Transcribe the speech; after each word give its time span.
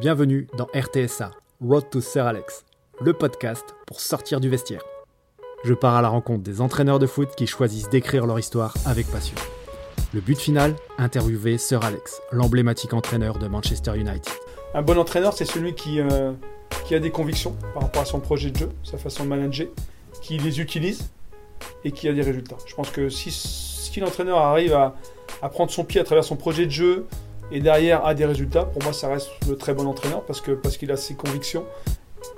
Bienvenue 0.00 0.46
dans 0.56 0.66
RTSA, 0.66 1.32
Road 1.60 1.90
to 1.90 2.00
Sir 2.00 2.24
Alex, 2.24 2.64
le 3.00 3.12
podcast 3.14 3.74
pour 3.84 4.00
sortir 4.00 4.38
du 4.38 4.48
vestiaire. 4.48 4.82
Je 5.64 5.74
pars 5.74 5.96
à 5.96 6.02
la 6.02 6.08
rencontre 6.08 6.44
des 6.44 6.60
entraîneurs 6.60 7.00
de 7.00 7.08
foot 7.08 7.30
qui 7.36 7.48
choisissent 7.48 7.88
d'écrire 7.88 8.24
leur 8.24 8.38
histoire 8.38 8.74
avec 8.86 9.08
passion. 9.08 9.34
Le 10.14 10.20
but 10.20 10.38
final, 10.38 10.76
interviewer 10.98 11.58
Sir 11.58 11.84
Alex, 11.84 12.22
l'emblématique 12.30 12.94
entraîneur 12.94 13.40
de 13.40 13.48
Manchester 13.48 13.96
United. 13.96 14.32
Un 14.72 14.82
bon 14.82 14.96
entraîneur, 14.98 15.32
c'est 15.32 15.44
celui 15.44 15.74
qui, 15.74 15.98
euh, 15.98 16.30
a 16.92 16.98
des 17.00 17.10
convictions 17.10 17.56
par 17.74 17.82
rapport 17.82 18.02
à 18.02 18.04
son 18.04 18.20
projet 18.20 18.52
de 18.52 18.56
jeu, 18.56 18.68
sa 18.84 18.98
façon 18.98 19.24
de 19.24 19.30
manager, 19.30 19.66
qui 20.22 20.38
les 20.38 20.60
utilise 20.60 21.10
et 21.82 21.90
qui 21.90 22.08
a 22.08 22.12
des 22.12 22.22
résultats. 22.22 22.56
Je 22.66 22.74
pense 22.76 22.90
que 22.90 23.08
si, 23.08 23.98
l'entraîneur 23.98 24.38
arrive 24.38 24.74
à 24.74 25.48
prendre 25.48 25.72
son 25.72 25.82
pied 25.82 26.00
à 26.00 26.04
travers 26.04 26.22
son 26.22 26.36
projet 26.36 26.66
de 26.66 26.70
jeu 26.70 27.08
et 27.50 27.60
derrière 27.60 28.04
a 28.04 28.14
des 28.14 28.24
résultats, 28.24 28.64
pour 28.64 28.82
moi 28.82 28.92
ça 28.92 29.08
reste 29.08 29.30
le 29.48 29.56
très 29.56 29.74
bon 29.74 29.86
entraîneur 29.86 30.24
parce 30.24 30.40
que 30.40 30.52
parce 30.52 30.76
qu'il 30.76 30.90
a 30.92 30.96
ses 30.96 31.14
convictions 31.14 31.64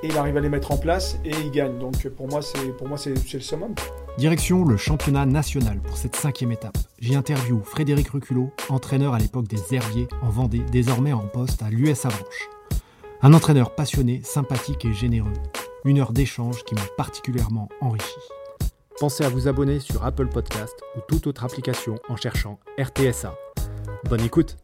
et 0.02 0.08
il 0.08 0.16
arrive 0.16 0.36
à 0.36 0.40
les 0.40 0.48
mettre 0.48 0.72
en 0.72 0.76
place 0.76 1.18
et 1.24 1.30
il 1.30 1.50
gagne. 1.50 1.78
Donc 1.78 2.08
pour 2.08 2.28
moi 2.28 2.42
c'est 2.42 2.68
pour 2.76 2.88
moi 2.88 2.96
c'est 2.96 3.10
le 3.10 3.40
summum. 3.40 3.74
Direction 4.18 4.64
le 4.64 4.76
championnat 4.76 5.26
national 5.26 5.80
pour 5.80 5.96
cette 5.96 6.16
cinquième 6.16 6.52
étape. 6.52 6.78
J'y 7.00 7.14
interview 7.14 7.60
Frédéric 7.64 8.10
Reculot, 8.10 8.50
entraîneur 8.68 9.14
à 9.14 9.18
l'époque 9.18 9.48
des 9.48 9.74
Herbiers 9.74 10.08
en 10.22 10.28
Vendée, 10.28 10.62
désormais 10.70 11.12
en 11.12 11.26
poste 11.26 11.62
à 11.62 11.70
l'US 11.70 12.04
Avranches. 12.04 12.48
Un 13.22 13.34
entraîneur 13.34 13.74
passionné, 13.74 14.22
sympathique 14.24 14.84
et 14.84 14.92
généreux. 14.92 15.32
Une 15.84 15.98
heure 15.98 16.12
d'échange 16.12 16.64
qui 16.64 16.74
m'a 16.74 16.86
particulièrement 16.96 17.68
enrichi. 17.80 18.18
Pensez 18.98 19.24
à 19.24 19.28
vous 19.28 19.48
abonner 19.48 19.80
sur 19.80 20.04
Apple 20.04 20.28
Podcast 20.28 20.74
ou 20.96 21.00
toute 21.08 21.26
autre 21.26 21.44
application 21.44 21.96
en 22.08 22.16
cherchant 22.16 22.58
RTSA. 22.78 23.34
Bonne 24.04 24.22
écoute 24.22 24.56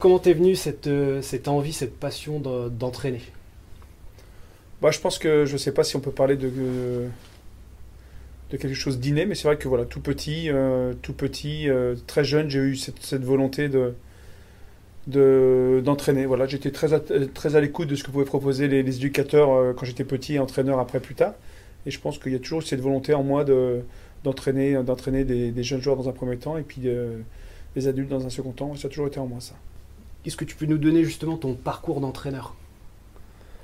Comment 0.00 0.20
t'es 0.20 0.32
venu 0.32 0.54
cette, 0.54 0.86
euh, 0.86 1.22
cette 1.22 1.48
envie, 1.48 1.72
cette 1.72 1.98
passion 1.98 2.38
de- 2.38 2.68
d'entraîner? 2.68 3.20
Bah, 4.80 4.90
je 4.90 5.00
pense 5.00 5.18
que 5.18 5.44
je 5.44 5.56
sais 5.56 5.72
pas 5.72 5.82
si 5.84 5.96
on 5.96 6.00
peut 6.00 6.12
parler 6.12 6.36
de, 6.36 6.50
de 8.50 8.56
quelque 8.56 8.74
chose 8.74 8.98
d'inné, 8.98 9.26
mais 9.26 9.34
c'est 9.34 9.46
vrai 9.48 9.58
que 9.58 9.68
voilà, 9.68 9.84
tout 9.84 10.00
petit, 10.00 10.50
euh, 10.50 10.94
tout 11.02 11.12
petit, 11.12 11.68
euh, 11.68 11.94
très 12.06 12.24
jeune, 12.24 12.48
j'ai 12.48 12.60
eu 12.60 12.76
cette, 12.76 13.22
volonté 13.24 13.68
de 13.68 13.94
de- 15.06 15.80
d'entraîner. 15.84 16.26
Voilà, 16.26 16.46
j'étais 16.46 16.70
très 16.70 16.92
à, 16.92 17.00
très 17.00 17.56
à 17.56 17.60
l'écoute 17.60 17.88
de 17.88 17.94
ce 17.96 18.04
que 18.04 18.10
pouvaient 18.10 18.24
proposer 18.24 18.68
les, 18.68 18.80
éducateurs 18.80 19.50
euh, 19.52 19.72
quand 19.72 19.86
j'étais 19.86 20.04
petit 20.04 20.34
et 20.34 20.38
entraîneur 20.38 20.78
après 20.78 21.00
plus 21.00 21.14
tard. 21.14 21.34
Et 21.86 21.90
je 21.90 22.00
pense 22.00 22.18
qu'il 22.18 22.32
y 22.32 22.36
a 22.36 22.38
toujours 22.38 22.62
cette 22.62 22.80
volonté 22.80 23.14
en 23.14 23.22
moi 23.22 23.44
de 23.44 23.80
d'entraîner 24.24 24.74
d'entraîner 24.82 25.24
des, 25.24 25.52
des 25.52 25.62
jeunes 25.62 25.80
joueurs 25.80 25.96
dans 25.96 26.08
un 26.08 26.12
premier 26.12 26.36
temps 26.38 26.58
et 26.58 26.62
puis 26.62 26.82
euh, 26.86 27.18
des 27.76 27.86
adultes 27.88 28.08
dans 28.10 28.26
un 28.26 28.30
second 28.30 28.52
temps. 28.52 28.74
Ça 28.76 28.88
a 28.88 28.90
toujours 28.90 29.06
été 29.08 29.20
en 29.20 29.26
moi 29.26 29.40
ça. 29.40 29.54
Est-ce 30.28 30.36
que 30.36 30.44
tu 30.44 30.56
peux 30.56 30.66
nous 30.66 30.76
donner 30.76 31.04
justement 31.04 31.38
ton 31.38 31.54
parcours 31.54 32.02
d'entraîneur? 32.02 32.54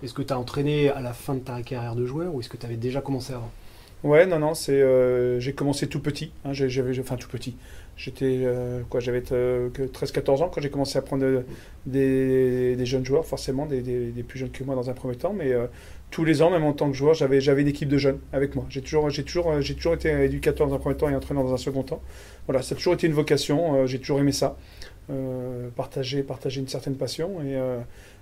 Est-ce 0.02 0.14
que 0.14 0.22
tu 0.22 0.32
as 0.32 0.38
entraîné 0.38 0.88
à 0.88 1.02
la 1.02 1.12
fin 1.12 1.34
de 1.34 1.40
ta 1.40 1.60
carrière 1.60 1.94
de 1.94 2.06
joueur 2.06 2.34
ou 2.34 2.40
est-ce 2.40 2.48
que 2.48 2.56
tu 2.56 2.64
avais 2.64 2.76
déjà 2.78 3.02
commencé 3.02 3.34
avant? 3.34 3.50
Ouais, 4.02 4.24
non, 4.24 4.38
non, 4.38 4.54
c'est. 4.54 4.80
euh, 4.80 5.38
j'ai 5.40 5.52
commencé 5.52 5.88
tout 5.88 6.00
petit. 6.00 6.32
hein, 6.46 6.54
j'avais, 6.54 6.98
enfin 6.98 7.16
tout 7.16 7.28
petit. 7.28 7.54
J'étais 7.98 8.40
euh, 8.44 8.80
quoi, 8.88 9.00
j'avais 9.00 9.22
euh, 9.32 9.68
que 9.74 9.82
13-14 9.82 10.42
ans 10.42 10.48
quand 10.52 10.62
j'ai 10.62 10.70
commencé 10.70 10.96
à 10.96 11.02
prendre 11.02 11.24
euh, 11.24 11.42
des, 11.84 12.84
jeunes 12.86 13.04
joueurs, 13.04 13.26
forcément 13.26 13.66
des, 13.66 13.82
plus 14.26 14.38
jeunes 14.38 14.50
que 14.50 14.64
moi 14.64 14.74
dans 14.74 14.88
un 14.88 14.94
premier 14.94 15.16
temps, 15.16 15.34
mais 15.34 15.52
euh, 15.52 15.66
tous 16.10 16.24
les 16.24 16.42
ans, 16.42 16.50
même 16.50 16.64
en 16.64 16.72
tant 16.72 16.88
que 16.90 16.96
joueur, 16.96 17.14
j'avais, 17.14 17.40
j'avais 17.40 17.62
une 17.62 17.68
équipe 17.68 17.88
de 17.88 17.98
jeunes 17.98 18.18
avec 18.32 18.54
moi. 18.54 18.64
J'ai 18.68 18.82
toujours, 18.82 19.10
j'ai 19.10 19.22
toujours, 19.24 19.50
euh, 19.50 19.60
j'ai 19.60 19.74
toujours 19.74 19.94
été 19.94 20.10
éducateur 20.24 20.66
dans 20.68 20.74
un 20.74 20.78
premier 20.78 20.96
temps 20.96 21.08
et 21.08 21.14
entraîneur 21.16 21.44
dans 21.44 21.52
un 21.54 21.58
second 21.58 21.82
temps. 21.82 22.00
Voilà, 22.46 22.62
ça 22.62 22.74
a 22.74 22.76
toujours 22.76 22.94
été 22.94 23.06
une 23.06 23.12
vocation. 23.14 23.74
euh, 23.82 23.86
j'ai 23.86 23.98
toujours 24.00 24.20
aimé 24.20 24.32
ça, 24.32 24.56
euh, 25.10 25.68
partager, 25.76 26.22
partager 26.22 26.60
une 26.60 26.68
certaine 26.68 26.96
passion 26.96 27.42
et, 27.42 27.56
euh, 27.56 27.78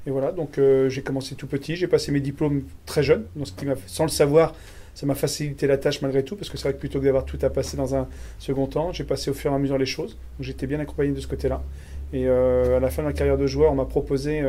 et 0.06 0.10
voilà. 0.10 0.32
Donc 0.32 0.58
euh, 0.58 0.88
j'ai 0.88 1.02
commencé 1.02 1.34
tout 1.34 1.46
petit. 1.46 1.76
J'ai 1.76 1.86
passé 1.86 2.10
mes 2.12 2.20
diplômes 2.20 2.64
très 2.86 3.02
jeune, 3.02 3.24
donc 3.36 3.46
ce 3.46 3.52
qui 3.52 3.66
m'a, 3.66 3.74
sans 3.86 4.04
le 4.04 4.10
savoir 4.10 4.54
ça 4.94 5.06
m'a 5.06 5.14
facilité 5.14 5.66
la 5.66 5.78
tâche 5.78 6.02
malgré 6.02 6.22
tout, 6.22 6.36
parce 6.36 6.50
que 6.50 6.58
c'est 6.58 6.64
vrai 6.64 6.74
que 6.74 6.78
plutôt 6.78 7.00
que 7.00 7.06
d'avoir 7.06 7.24
tout 7.24 7.38
à 7.40 7.48
passer 7.48 7.78
dans 7.78 7.94
un 7.94 8.08
second 8.38 8.66
temps, 8.66 8.92
j'ai 8.92 9.04
passé 9.04 9.30
au 9.30 9.34
fur 9.34 9.50
et 9.50 9.54
à 9.54 9.58
mesure 9.58 9.78
les 9.78 9.86
choses. 9.86 10.18
Donc 10.36 10.42
j'étais 10.42 10.66
bien 10.66 10.80
accompagné 10.80 11.12
de 11.12 11.20
ce 11.20 11.26
côté-là. 11.26 11.62
Et 12.12 12.28
à 12.28 12.78
la 12.78 12.90
fin 12.90 13.00
de 13.00 13.06
ma 13.06 13.14
carrière 13.14 13.38
de 13.38 13.46
joueur, 13.46 13.72
on 13.72 13.74
m'a 13.74 13.86
proposé 13.86 14.42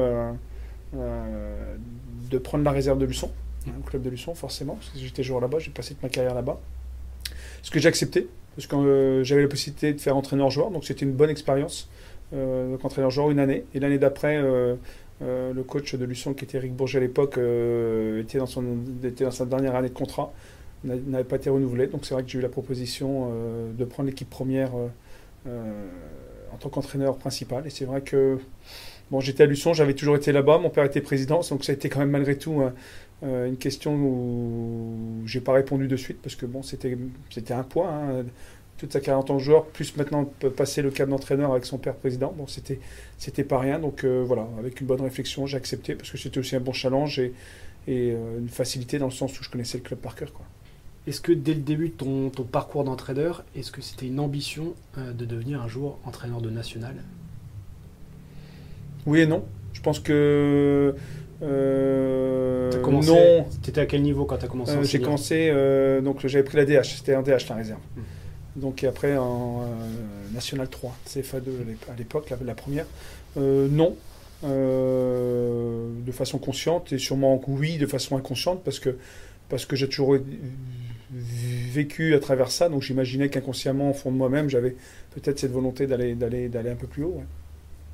de 0.94 2.38
prendre 2.40 2.66
la 2.66 2.72
réserve 2.72 3.00
de 3.00 3.06
Luçon, 3.06 3.32
hein, 3.68 3.72
au 3.80 3.84
club 3.84 4.02
de 4.02 4.10
Luçon, 4.10 4.36
forcément, 4.36 4.76
parce 4.76 4.90
que 4.90 5.00
j'étais 5.00 5.24
joueur 5.24 5.40
là-bas, 5.40 5.60
j'ai 5.60 5.72
passé 5.72 5.94
toute 5.94 6.04
ma 6.04 6.10
carrière 6.10 6.34
là-bas. 6.34 6.60
Ce 7.62 7.72
que 7.72 7.80
j'ai 7.80 7.88
accepté, 7.88 8.28
parce 8.58 8.68
que 8.68 9.22
j'avais 9.24 9.44
la 9.44 9.48
possibilité 9.48 9.94
de 9.94 10.02
faire 10.02 10.18
entraîneur-joueur, 10.18 10.72
donc 10.72 10.84
c'était 10.84 11.06
une 11.06 11.14
bonne 11.14 11.30
expérience. 11.30 11.90
Donc 12.34 12.84
entraîneur-joueur 12.86 13.32
une 13.32 13.40
année. 13.40 13.66
Et 13.74 13.80
l'année 13.80 13.98
d'après, 14.00 14.38
euh, 14.38 14.76
euh, 15.22 15.54
le 15.54 15.64
coach 15.64 15.96
de 15.96 16.06
Luçon, 16.06 16.34
qui 16.34 16.46
était 16.46 16.58
Eric 16.58 16.74
Bourget 16.76 16.98
à 16.98 17.02
l'époque, 17.02 17.38
euh, 17.38 18.22
était, 18.22 18.40
dans 18.40 18.46
son, 18.48 18.64
était 19.04 19.24
dans 19.26 19.32
sa 19.32 19.46
dernière 19.46 19.76
année 19.76 19.90
de 19.90 19.94
contrat, 19.94 20.34
n'a- 20.84 20.96
n'avait 20.96 21.24
pas 21.24 21.36
été 21.38 21.50
renouvelé. 21.50 21.88
Donc 21.88 22.06
c'est 22.06 22.14
vrai 22.14 22.24
que 22.24 22.30
j'ai 22.30 22.40
eu 22.40 22.42
la 22.42 22.50
proposition 22.50 23.30
de 23.78 23.86
prendre 23.86 24.08
l'équipe 24.10 24.30
première 24.30 24.72
en 25.46 26.58
tant 26.60 26.70
qu'entraîneur 26.70 27.18
principal. 27.18 27.66
Et 27.68 27.70
c'est 27.70 27.86
vrai 27.86 28.02
que 28.02 28.38
bon, 29.12 29.20
j'étais 29.20 29.44
à 29.44 29.46
Luçon, 29.46 29.74
j'avais 29.74 29.94
toujours 29.94 30.16
été 30.16 30.32
là-bas, 30.32 30.58
mon 30.60 30.70
père 30.70 30.84
était 30.86 31.02
président, 31.02 31.42
donc 31.50 31.64
ça 31.64 31.72
a 31.72 31.76
été 31.76 31.90
quand 31.90 32.00
même 32.00 32.12
malgré 32.12 32.38
tout 32.38 32.62
une 33.24 33.58
question 33.58 33.96
où 33.96 35.22
j'ai 35.26 35.40
pas 35.42 35.54
répondu 35.54 35.88
de 35.88 35.96
suite 35.96 36.18
parce 36.22 36.36
que 36.36 36.46
bon, 36.46 36.62
c'était 36.64 36.98
c'était 37.30 37.54
un 37.54 37.64
poids. 37.64 37.90
hein. 37.90 38.26
Toute 38.84 38.92
sa 38.92 39.00
carrière 39.00 39.20
en 39.20 39.24
tant 39.24 39.38
que 39.38 39.44
joueur, 39.44 39.66
plus 39.68 39.96
maintenant 39.96 40.26
passer 40.58 40.82
le 40.82 40.92
cap 40.92 41.08
d'entraîneur 41.08 41.52
avec 41.52 41.64
son 41.64 41.78
père 41.78 41.96
président. 41.96 42.34
Bon, 42.38 42.48
c'était 42.48 42.82
c'était 43.18 43.46
pas 43.46 43.58
rien. 43.58 43.80
Donc 43.80 44.04
euh, 44.04 44.26
voilà, 44.28 44.46
avec 44.60 44.82
une 44.82 44.88
bonne 44.88 45.00
réflexion, 45.00 45.46
j'ai 45.48 45.56
accepté 45.56 45.96
parce 45.96 46.12
que 46.12 46.18
c'était 46.18 46.38
aussi 46.38 46.58
un 46.58 46.60
bon 46.60 46.74
challenge 46.74 47.18
et, 47.18 47.34
et 47.88 48.12
euh, 48.12 48.40
une 48.40 48.50
facilité 48.50 49.00
dans 49.00 49.06
le 49.06 49.12
sens 49.14 49.40
où 49.40 49.44
je 49.44 49.50
connaissais 49.50 49.78
le 49.78 49.84
club 49.86 50.00
par 50.00 50.16
cœur. 50.16 50.34
Quoi. 50.34 50.46
Est-ce 51.08 51.22
que 51.22 51.32
dès 51.32 51.54
le 51.54 51.62
début 51.62 51.90
de 51.90 51.94
ton, 51.94 52.30
ton 52.30 52.44
parcours 52.44 52.84
d'entraîneur, 52.84 53.46
est-ce 53.56 53.72
que 53.72 53.82
c'était 53.82 54.08
une 54.08 54.20
ambition 54.20 54.74
euh, 54.98 55.14
de 55.14 55.24
devenir 55.24 55.62
un 55.62 55.70
jour 55.70 55.98
entraîneur 56.04 56.42
de 56.42 56.50
national? 56.50 56.96
Oui 59.06 59.22
et 59.22 59.26
non. 59.28 59.46
Je 59.72 59.80
pense 59.82 60.02
que 60.02 60.94
T'as 61.40 62.80
commencé- 62.80 63.12
non. 63.12 63.46
T'étais 63.62 63.80
à 63.82 63.86
quel 63.86 64.02
niveau 64.02 64.26
quand 64.26 64.38
tu 64.40 64.46
as 64.46 64.50
commencé 64.50 64.76
j'ai 64.84 65.00
commencé, 65.00 65.52
donc 66.04 66.26
j'avais 66.28 66.44
pris 66.44 66.58
la 66.58 66.66
DH, 66.66 66.98
c'était 66.98 67.14
un 67.16 67.22
DH 67.22 67.48
la 67.50 67.56
réserve. 67.56 67.80
Hmm. 67.98 68.02
Donc 68.56 68.84
et 68.84 68.88
après 68.88 69.18
en 69.18 69.62
euh, 69.64 70.34
National 70.34 70.70
3, 70.70 70.96
CFA2 71.08 71.62
à 71.62 71.64
l'ép- 71.66 71.90
à 71.92 71.96
l'époque, 71.98 72.30
la, 72.46 72.56
première. 72.56 72.86
Euh, 73.38 73.68
non, 73.70 73.96
Euh, 74.46 75.88
de 76.06 76.12
façon 76.12 76.38
consciente 76.38 76.92
et 76.92 76.98
sûrement 76.98 77.42
oui 77.48 77.78
de 77.78 77.86
façon 77.88 78.18
inconsciente 78.18 78.62
parce 78.66 78.78
que, 78.80 78.98
parce 79.48 79.66
que 79.66 79.78
j'ai 79.78 79.88
toujours 79.88 80.18
vécu 81.12 82.14
à 82.16 82.20
travers 82.20 82.52
ça, 82.52 82.70
donc 82.70 82.82
j'imaginais 82.82 83.30
qu'inconsciemment 83.30 83.92
au 83.92 83.94
fond 83.94 84.12
de 84.12 84.18
moi-même 84.18 84.50
j'avais 84.50 84.76
peut-être 85.16 85.40
cette 85.40 85.52
volonté 85.52 85.88
d'aller, 85.88 86.16
d'aller, 86.16 86.50
d'aller 86.50 86.70
un 86.72 86.76
peu 86.76 86.88
plus 86.88 87.04
haut. 87.04 87.16
ouais. 87.18 87.26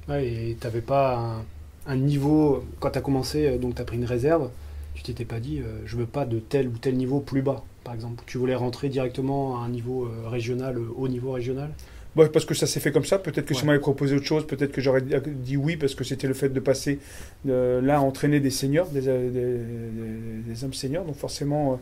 Ouais, 0.07 0.27
et 0.27 0.57
tu 0.59 0.65
n'avais 0.65 0.81
pas 0.81 1.43
un, 1.85 1.95
niveau, 1.95 2.63
quand 2.79 2.91
tu 2.91 2.97
as 2.97 3.01
commencé, 3.01 3.57
donc 3.59 3.75
tu 3.75 3.81
as 3.81 3.85
pris 3.85 3.97
une 3.97 4.05
réserve, 4.05 4.49
tu 4.95 5.03
t'étais 5.03 5.25
pas 5.25 5.39
dit, 5.39 5.61
je 5.85 5.95
veux 5.97 6.05
pas 6.07 6.25
de 6.25 6.39
tel 6.39 6.67
ou 6.67 6.77
tel 6.77 6.95
niveau 6.97 7.19
plus 7.19 7.41
bas, 7.41 7.63
par 7.83 7.93
exemple. 7.93 8.23
Tu 8.25 8.37
voulais 8.37 8.55
rentrer 8.55 8.89
directement 8.89 9.61
à 9.61 9.65
un 9.65 9.69
niveau 9.69 10.05
euh, 10.05 10.27
régional, 10.29 10.77
euh, 10.77 10.87
haut 10.95 11.07
niveau 11.07 11.31
régional 11.31 11.71
Bon, 12.15 12.27
parce 12.27 12.43
que 12.43 12.55
ça 12.55 12.65
s'est 12.65 12.79
fait 12.79 12.91
comme 12.91 13.05
ça. 13.05 13.19
Peut-être 13.19 13.45
que 13.45 13.53
si 13.53 13.59
Ouais. 13.59 13.63
on 13.65 13.67
m'avait 13.67 13.79
proposé 13.79 14.15
autre 14.15 14.25
chose, 14.25 14.45
peut-être 14.47 14.71
que 14.71 14.81
j'aurais 14.81 15.01
dit- 15.01 15.57
oui, 15.57 15.77
parce 15.77 15.93
que 15.93 16.03
c'était 16.03 16.27
le 16.27 16.33
fait 16.33 16.49
de 16.49 16.59
passer 16.59 16.99
euh, 17.47 17.81
là 17.81 17.97
à 17.97 18.01
entraîner 18.01 18.39
des 18.39 18.49
seniors, 18.49 18.87
des, 18.89 19.01
des- 19.01 19.29
des- 19.29 20.41
des 20.47 20.63
hommes 20.63 20.73
seniors. 20.73 21.05
Donc 21.05 21.15
forcément, 21.15 21.79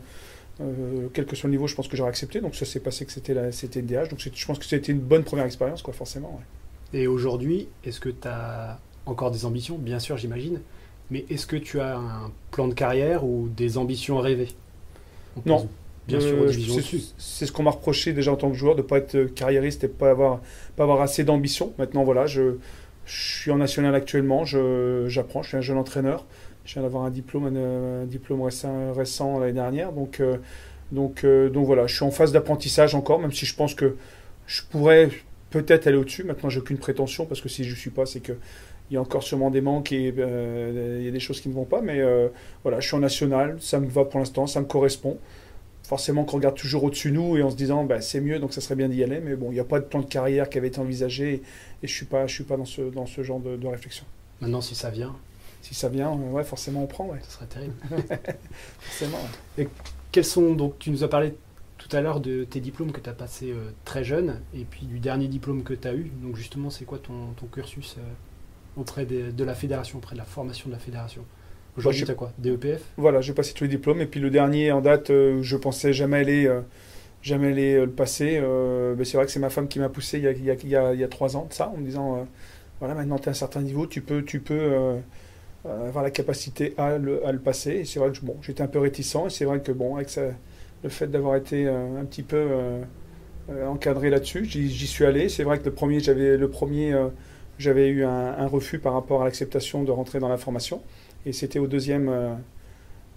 euh, 0.60 0.64
euh, 0.64 1.08
quel 1.14 1.24
que 1.24 1.34
soit 1.34 1.48
le 1.48 1.52
niveau, 1.52 1.66
je 1.66 1.74
pense 1.74 1.88
que 1.88 1.96
j'aurais 1.96 2.10
accepté. 2.10 2.40
Donc 2.42 2.54
ça 2.56 2.66
s'est 2.66 2.80
passé 2.80 3.06
que 3.06 3.12
c'était 3.12 3.50
c'était 3.52 3.80
DH. 3.80 4.08
Donc 4.10 4.18
je 4.20 4.46
pense 4.46 4.58
que 4.58 4.66
c'était 4.66 4.92
une 4.92 5.00
bonne 5.00 5.24
première 5.24 5.46
expérience, 5.46 5.80
quoi, 5.82 5.94
forcément. 5.94 6.38
ouais. 6.92 7.00
Et 7.00 7.06
aujourd'hui, 7.06 7.68
est-ce 7.84 7.98
que 7.98 8.10
tu 8.10 8.28
as 8.28 8.78
encore 9.06 9.30
des 9.30 9.46
ambitions? 9.46 9.78
Bien 9.78 9.98
sûr, 9.98 10.18
j'imagine. 10.18 10.60
Mais 11.10 11.24
est-ce 11.30 11.46
que 11.46 11.56
tu 11.56 11.80
as 11.80 11.96
un 11.96 12.30
plan 12.50 12.68
de 12.68 12.74
carrière 12.74 13.24
ou 13.24 13.48
des 13.48 13.78
ambitions 13.78 14.18
rêvées? 14.18 14.48
On 15.36 15.48
Non. 15.48 15.68
Bien 16.08 16.20
sûr, 16.20 16.38
Euh, 16.38 16.52
c'est- 17.18 17.46
ce 17.46 17.52
qu'on 17.52 17.62
m'a 17.62 17.70
reproché 17.70 18.12
déjà 18.14 18.32
en 18.32 18.36
tant 18.36 18.50
que 18.50 18.56
joueur, 18.56 18.74
de 18.76 18.82
ne 18.82 18.86
pas 18.86 18.98
être 18.98 19.14
euh, 19.14 19.28
carriériste 19.28 19.84
et 19.84 19.88
de 19.88 19.92
pas 19.92 20.10
avoir, 20.10 20.40
pas 20.76 20.84
avoir 20.84 21.02
assez 21.02 21.22
d'ambition. 21.24 21.74
Maintenant, 21.78 22.02
voilà, 22.04 22.26
je, 22.26 22.56
je 23.06 23.38
suis 23.40 23.50
en 23.50 23.58
national 23.58 23.94
actuellement, 23.94 24.44
je- 24.46 25.04
j'apprends, 25.08 25.42
je 25.42 25.48
suis 25.48 25.56
un 25.58 25.60
jeune 25.60 25.76
entraîneur. 25.78 26.24
Je 26.64 26.74
viens 26.74 26.82
d'avoir 26.82 27.04
un 27.04 27.10
diplôme, 27.10 27.46
un, 27.56 28.02
un 28.02 28.06
diplôme 28.06 28.42
récent, 28.42 28.92
récent 28.94 29.38
l'année 29.38 29.52
dernière. 29.52 29.92
Donc, 29.92 30.20
euh, 30.20 30.38
donc, 30.92 31.24
euh, 31.24 31.50
donc 31.50 31.66
voilà, 31.66 31.86
je 31.86 31.94
suis 31.94 32.04
en 32.04 32.10
phase 32.10 32.32
d'apprentissage 32.32 32.94
encore, 32.94 33.18
même 33.20 33.32
si 33.32 33.44
je 33.46 33.54
pense 33.54 33.74
que 33.74 33.96
je 34.46 34.62
pourrais 34.70 35.10
peut-être 35.50 35.86
aller 35.86 35.96
au-dessus. 35.98 36.24
Maintenant, 36.24 36.48
j'ai 36.50 36.60
aucune 36.60 36.78
prétention, 36.78 37.26
parce 37.26 37.40
que 37.42 37.48
si 37.50 37.64
je 37.64 37.70
ne 37.70 37.76
suis 37.76 37.90
pas, 37.90 38.06
c'est 38.06 38.20
que 38.20 38.32
il 38.90 38.94
y 38.94 38.96
a 38.96 39.00
encore 39.02 39.22
sûrement 39.22 39.50
des 39.50 39.60
manques 39.60 39.92
et 39.92 40.14
euh, 40.18 40.96
il 41.00 41.04
y 41.04 41.08
a 41.08 41.10
des 41.10 41.20
choses 41.20 41.40
qui 41.42 41.48
ne 41.50 41.54
vont 41.54 41.64
pas. 41.66 41.82
Mais 41.82 42.00
euh, 42.00 42.28
voilà, 42.62 42.80
je 42.80 42.86
suis 42.86 42.96
en 42.96 43.00
national, 43.00 43.56
ça 43.60 43.80
me 43.80 43.86
va 43.88 44.04
pour 44.06 44.18
l'instant, 44.20 44.46
ça 44.46 44.60
me 44.60 44.66
correspond 44.66 45.18
forcément 45.88 46.24
qu'on 46.24 46.36
regarde 46.36 46.54
toujours 46.54 46.84
au-dessus 46.84 47.10
de 47.10 47.16
nous 47.16 47.38
et 47.38 47.42
en 47.42 47.48
se 47.48 47.56
disant 47.56 47.82
bah, 47.84 48.02
c'est 48.02 48.20
mieux 48.20 48.38
donc 48.38 48.52
ça 48.52 48.60
serait 48.60 48.74
bien 48.74 48.90
d'y 48.90 49.02
aller 49.02 49.20
mais 49.20 49.36
bon 49.36 49.50
il 49.50 49.54
n'y 49.54 49.60
a 49.60 49.64
pas 49.64 49.80
de 49.80 49.86
plan 49.86 50.00
de 50.00 50.06
carrière 50.06 50.50
qui 50.50 50.58
avait 50.58 50.68
été 50.68 50.78
envisagé 50.80 51.32
et, 51.32 51.42
et 51.82 51.86
je 51.86 51.94
suis 51.94 52.04
pas 52.04 52.26
je 52.26 52.34
suis 52.34 52.44
pas 52.44 52.58
dans 52.58 52.66
ce 52.66 52.82
dans 52.82 53.06
ce 53.06 53.22
genre 53.22 53.40
de, 53.40 53.56
de 53.56 53.66
réflexion 53.66 54.04
Maintenant, 54.40 54.60
si 54.60 54.74
ça 54.76 54.90
vient, 54.90 55.16
si 55.62 55.74
ça 55.74 55.88
vient, 55.88 56.12
ouais, 56.12 56.44
forcément 56.44 56.84
on 56.84 56.86
prend. 56.86 57.06
Ouais. 57.06 57.18
Ça 57.22 57.30
serait 57.30 57.46
terrible. 57.46 57.74
forcément. 58.78 59.18
Et 59.56 59.66
quels 60.12 60.24
sont 60.24 60.54
donc 60.54 60.78
tu 60.78 60.90
nous 60.90 61.02
as 61.02 61.08
parlé 61.08 61.34
tout 61.76 61.88
à 61.96 62.00
l'heure 62.00 62.20
de 62.20 62.44
tes 62.44 62.60
diplômes 62.60 62.92
que 62.92 63.00
tu 63.00 63.08
as 63.08 63.14
passés 63.14 63.52
très 63.84 64.04
jeune 64.04 64.40
et 64.54 64.64
puis 64.64 64.86
du 64.86 65.00
dernier 65.00 65.26
diplôme 65.26 65.64
que 65.64 65.74
tu 65.74 65.88
as 65.88 65.94
eu. 65.94 66.12
Donc 66.22 66.36
justement, 66.36 66.70
c'est 66.70 66.84
quoi 66.84 66.98
ton, 66.98 67.32
ton 67.36 67.46
cursus 67.46 67.96
auprès 68.76 69.06
de, 69.06 69.44
la 69.44 69.54
fédération, 69.54 69.98
auprès 69.98 70.14
de 70.14 70.20
la 70.20 70.24
formation 70.24 70.68
de 70.68 70.74
la 70.74 70.78
fédération? 70.78 71.24
Aujourd'hui, 71.78 72.04
tu 72.04 72.10
as 72.10 72.14
quoi? 72.14 72.32
DEPF 72.38 72.82
Voilà, 72.96 73.20
j'ai 73.20 73.32
passé 73.32 73.54
tous 73.54 73.64
les 73.64 73.70
diplômes. 73.70 74.00
Et 74.00 74.06
puis 74.06 74.18
le 74.18 74.30
dernier 74.30 74.72
en 74.72 74.80
date, 74.80 75.10
euh, 75.10 75.42
je 75.42 75.56
pensais 75.56 75.92
jamais 75.92 76.18
aller, 76.18 76.46
euh, 76.46 76.60
jamais 77.22 77.48
aller 77.48 77.74
euh, 77.74 77.86
le 77.86 77.92
passer. 77.92 78.42
mais 78.96 79.04
c'est 79.04 79.16
vrai 79.16 79.26
que 79.26 79.32
c'est 79.32 79.38
ma 79.38 79.50
femme 79.50 79.68
qui 79.68 79.78
m'a 79.78 79.88
poussé 79.88 80.18
il 80.18 80.24
y, 80.24 80.26
a, 80.26 80.32
il, 80.32 80.44
y 80.44 80.50
a, 80.50 80.92
il, 80.92 81.00
y 81.00 81.04
a, 81.04 81.08
trois 81.08 81.36
ans 81.36 81.46
de 81.48 81.54
ça, 81.54 81.68
en 81.68 81.76
me 81.76 81.84
disant 81.84 82.26
voilà, 82.80 82.94
maintenant 82.94 83.16
tu 83.18 83.24
es 83.24 83.28
à 83.28 83.30
un 83.30 83.34
certain 83.34 83.62
niveau, 83.62 83.86
tu 83.86 84.00
peux, 84.00 84.24
tu 84.24 84.40
peux 84.40 84.98
avoir 85.64 86.02
la 86.02 86.10
capacité 86.10 86.74
à 86.78 86.98
le, 86.98 87.24
à 87.24 87.32
le 87.32 87.38
passer. 87.38 87.72
Et 87.72 87.84
c'est 87.84 88.00
vrai 88.00 88.10
que 88.10 88.24
bon, 88.24 88.36
j'étais 88.42 88.62
un 88.62 88.68
peu 88.68 88.80
réticent. 88.80 89.26
Et 89.26 89.30
c'est 89.30 89.44
vrai 89.44 89.60
que 89.60 89.70
bon, 89.70 89.96
avec 89.96 90.10
ça, 90.10 90.22
le 90.82 90.88
fait 90.88 91.06
d'avoir 91.06 91.36
été 91.36 91.68
un 91.68 92.04
petit 92.04 92.22
peu 92.22 92.48
encadré 93.66 94.10
là-dessus, 94.10 94.44
j'y 94.44 94.86
suis 94.86 95.04
allé. 95.04 95.28
C'est 95.28 95.44
vrai 95.44 95.60
que 95.60 95.64
le 95.64 95.72
premier, 95.72 96.00
j'avais 96.00 96.36
le 96.36 96.48
premier 96.48 96.94
j'avais 97.58 97.88
eu 97.88 98.04
un, 98.04 98.46
refus 98.46 98.78
par 98.78 98.92
rapport 98.92 99.22
à 99.22 99.24
l'acceptation 99.24 99.82
de 99.82 99.90
rentrer 99.90 100.20
dans 100.20 100.28
la 100.28 100.38
formation. 100.38 100.80
Et 101.28 101.32
c'était 101.32 101.58
au 101.58 101.66
deuxième, 101.66 102.08
euh, 102.08 102.34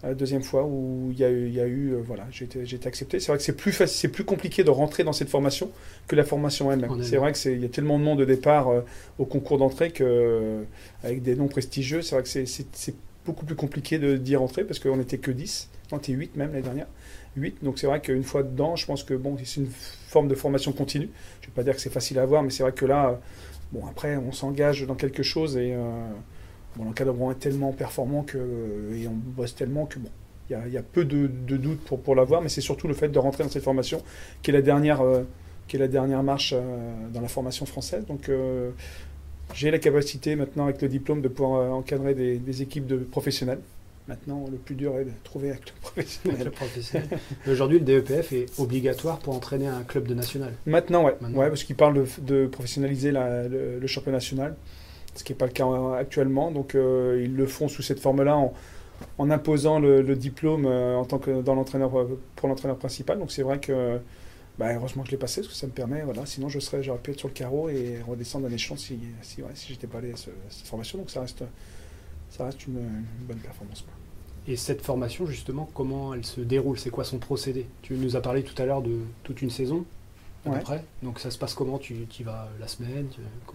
la 0.03 0.13
deuxième 0.13 0.43
fois 0.43 0.65
où 0.65 1.09
il 1.11 1.19
y 1.19 1.23
a 1.23 1.29
eu, 1.29 1.47
il 1.47 1.53
y 1.53 1.61
a 1.61 1.65
eu 1.65 1.93
euh, 1.93 2.01
voilà, 2.05 2.27
j'ai 2.29 2.43
été, 2.43 2.59
accepté. 2.85 3.21
C'est 3.21 3.27
vrai 3.27 3.37
que 3.37 3.43
c'est 3.43 3.55
plus, 3.55 3.71
c'est 3.87 4.09
plus 4.09 4.25
compliqué 4.25 4.65
de 4.65 4.69
rentrer 4.69 5.05
dans 5.05 5.13
cette 5.13 5.29
formation 5.29 5.71
que 6.07 6.17
la 6.17 6.25
formation 6.25 6.69
elle-même. 6.71 7.01
C'est 7.03 7.15
vrai 7.15 7.31
qu'il 7.31 7.61
y 7.61 7.65
a 7.65 7.69
tellement 7.69 7.97
de 7.97 8.03
monde 8.03 8.19
de 8.19 8.25
départ 8.25 8.67
euh, 8.67 8.81
au 9.17 9.25
concours 9.25 9.57
d'entrée 9.57 9.91
que, 9.91 10.65
avec 11.05 11.23
des 11.23 11.35
noms 11.35 11.47
prestigieux, 11.47 12.01
c'est 12.01 12.15
vrai 12.15 12.23
que 12.23 12.45
c'est 12.45 12.95
beaucoup 13.25 13.45
plus 13.45 13.55
compliqué 13.55 13.97
d'y 14.17 14.35
rentrer 14.35 14.65
parce 14.65 14.79
qu'on 14.79 14.97
n'était 14.97 15.19
que 15.19 15.31
10, 15.31 15.69
on 15.93 15.97
était 15.97 16.11
8 16.11 16.35
même 16.35 16.49
l'année 16.49 16.63
dernière. 16.63 16.87
8, 17.37 17.63
donc 17.63 17.79
c'est 17.79 17.87
vrai 17.87 18.01
qu'une 18.01 18.23
fois 18.23 18.43
dedans, 18.43 18.75
je 18.75 18.85
pense 18.85 19.03
que 19.03 19.13
bon, 19.13 19.37
c'est 19.41 19.61
une 19.61 19.69
forme 19.69 20.27
de 20.27 20.35
formation 20.35 20.73
continue. 20.73 21.09
Je 21.39 21.47
ne 21.47 21.51
vais 21.51 21.55
pas 21.55 21.63
dire 21.63 21.75
que 21.75 21.79
c'est 21.79 21.93
facile 21.93 22.19
à 22.19 22.23
avoir, 22.23 22.43
mais 22.43 22.49
c'est 22.49 22.63
vrai 22.63 22.73
que 22.73 22.85
là, 22.85 23.21
Bon, 23.71 23.85
après, 23.87 24.17
on 24.17 24.31
s'engage 24.31 24.85
dans 24.85 24.95
quelque 24.95 25.23
chose 25.23 25.55
et 25.55 25.73
euh, 25.73 25.81
bon, 26.75 26.85
l'encadrement 26.85 27.31
est 27.31 27.39
tellement 27.39 27.71
performant 27.71 28.23
que, 28.23 28.37
et 28.95 29.07
on 29.07 29.13
bosse 29.13 29.55
tellement 29.55 29.85
que 29.85 29.99
bon, 29.99 30.09
il 30.49 30.73
y, 30.73 30.77
a 30.77 30.83
peu 30.83 31.05
de, 31.05 31.27
doutes 31.27 31.79
pour, 31.81 32.01
pour 32.01 32.13
l'avoir, 32.13 32.41
mais 32.41 32.49
c'est 32.49 32.59
surtout 32.61 32.89
le 32.89 32.93
fait 32.93 33.07
de 33.07 33.19
rentrer 33.19 33.43
dans 33.43 33.49
cette 33.49 33.63
formation 33.63 34.03
qui 34.41 34.51
est 34.51 34.53
la 34.53 34.61
dernière, 34.61 34.99
euh, 34.99 35.23
qui 35.69 35.77
est 35.77 35.79
la 35.79 35.87
dernière 35.87 36.23
marche 36.23 36.53
euh, 36.53 36.91
dans 37.13 37.21
la 37.21 37.29
formation 37.29 37.65
française. 37.65 38.05
Donc, 38.05 38.29
j'ai 39.53 39.71
la 39.71 39.79
capacité 39.79 40.35
maintenant 40.35 40.65
avec 40.65 40.81
le 40.81 40.89
diplôme 40.89 41.21
de 41.21 41.29
pouvoir 41.29 41.73
encadrer 41.73 42.15
des, 42.15 42.37
des 42.37 42.61
équipes 42.61 42.85
de 42.85 42.97
professionnels. 42.97 43.59
Maintenant, 44.07 44.45
le 44.51 44.57
plus 44.57 44.75
dur 44.75 44.97
est 44.97 45.05
de 45.05 45.11
trouver 45.23 45.51
un 45.51 45.55
club 45.55 45.75
professionnel. 45.81 46.51
professionnel. 46.51 47.07
Aujourd'hui, 47.47 47.79
le 47.79 47.85
DEPF 47.85 48.33
est 48.33 48.59
obligatoire 48.59 49.19
pour 49.19 49.35
entraîner 49.35 49.67
un 49.67 49.83
club 49.83 50.07
de 50.07 50.13
national. 50.13 50.53
Maintenant, 50.65 51.05
ouais. 51.05 51.15
ouais 51.33 51.47
parce 51.47 51.63
qu'il 51.63 51.75
parle 51.75 52.05
de, 52.21 52.47
professionnaliser 52.47 53.11
le, 53.11 53.87
championnat 53.87 54.17
national, 54.17 54.55
ce 55.15 55.23
qui 55.23 55.31
n'est 55.31 55.37
pas 55.37 55.45
le 55.45 55.51
cas 55.51 55.65
actuellement. 55.97 56.51
Donc, 56.51 56.75
euh, 56.75 57.21
ils 57.23 57.35
le 57.35 57.45
font 57.45 57.67
sous 57.67 57.81
cette 57.81 57.99
forme-là 57.99 58.37
en, 59.17 59.29
imposant 59.29 59.79
le, 59.79 60.15
diplôme 60.15 60.65
euh, 60.65 60.95
en 60.95 61.05
tant 61.05 61.17
que 61.17 61.41
dans 61.41 61.55
l'entraîneur 61.55 61.91
pour 62.35 62.49
l'entraîneur 62.49 62.77
principal. 62.77 63.19
Donc, 63.19 63.31
c'est 63.31 63.43
vrai 63.43 63.59
que 63.59 63.99
bah, 64.57 64.73
heureusement 64.73 65.03
que 65.03 65.07
je 65.07 65.11
l'ai 65.13 65.17
passé, 65.17 65.41
parce 65.41 65.53
que 65.53 65.59
ça 65.59 65.67
me 65.67 65.71
permet, 65.71 66.03
voilà, 66.03 66.25
sinon 66.25 66.49
je 66.49 66.59
serais, 66.59 66.83
j'aurais 66.83 66.99
pu 66.99 67.11
être 67.11 67.19
sur 67.19 67.29
le 67.29 67.33
carreau 67.33 67.69
et 67.69 67.99
redescendre 68.07 68.47
un 68.47 68.51
échelon 68.51 68.77
si, 68.77 68.99
si 69.23 69.41
j'étais 69.69 69.87
pas 69.87 69.99
allé 69.99 70.11
à, 70.11 70.15
cette 70.17 70.67
formation. 70.67 70.99
Donc 70.99 71.09
ça 71.09 71.21
reste, 71.21 71.43
ça 72.29 72.45
reste 72.45 72.67
une, 72.67 73.05
bonne 73.21 73.37
performance. 73.37 73.85
Et 74.47 74.55
cette 74.55 74.81
formation, 74.81 75.25
justement, 75.25 75.69
comment 75.73 76.13
elle 76.13 76.25
se 76.25 76.41
déroule? 76.41 76.77
C'est 76.77 76.89
quoi 76.89 77.03
son 77.03 77.17
procédé? 77.17 77.65
Tu 77.81 77.93
nous 77.93 78.15
as 78.15 78.21
parlé 78.21 78.43
tout 78.43 78.59
à 78.61 78.65
l'heure 78.65 78.81
de 78.81 78.99
toute 79.23 79.41
une 79.41 79.51
saison, 79.51 79.85
à 80.45 80.49
peu 80.49 80.59
près. 80.59 80.83
Donc 81.03 81.19
ça 81.19 81.31
se 81.31 81.37
passe 81.37 81.53
comment? 81.53 81.77
Tu 81.77 81.93
y 82.19 82.23
vas 82.23 82.49
la 82.59 82.67
semaine? 82.67 83.07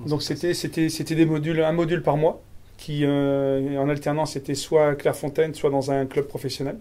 Donc 0.06 0.22
c'était, 0.22 0.54
c'était, 0.54 0.88
c'était 0.88 1.14
des 1.14 1.26
modules, 1.26 1.60
un 1.62 1.72
module 1.72 2.02
par 2.02 2.16
mois, 2.16 2.42
qui 2.76 3.04
euh, 3.04 3.78
en 3.78 3.88
alternance 3.88 4.36
était 4.36 4.54
soit 4.54 4.90
à 4.90 4.94
Clairefontaine, 4.94 5.54
soit 5.54 5.70
dans 5.70 5.90
un 5.90 6.06
club 6.06 6.26
professionnel. 6.26 6.78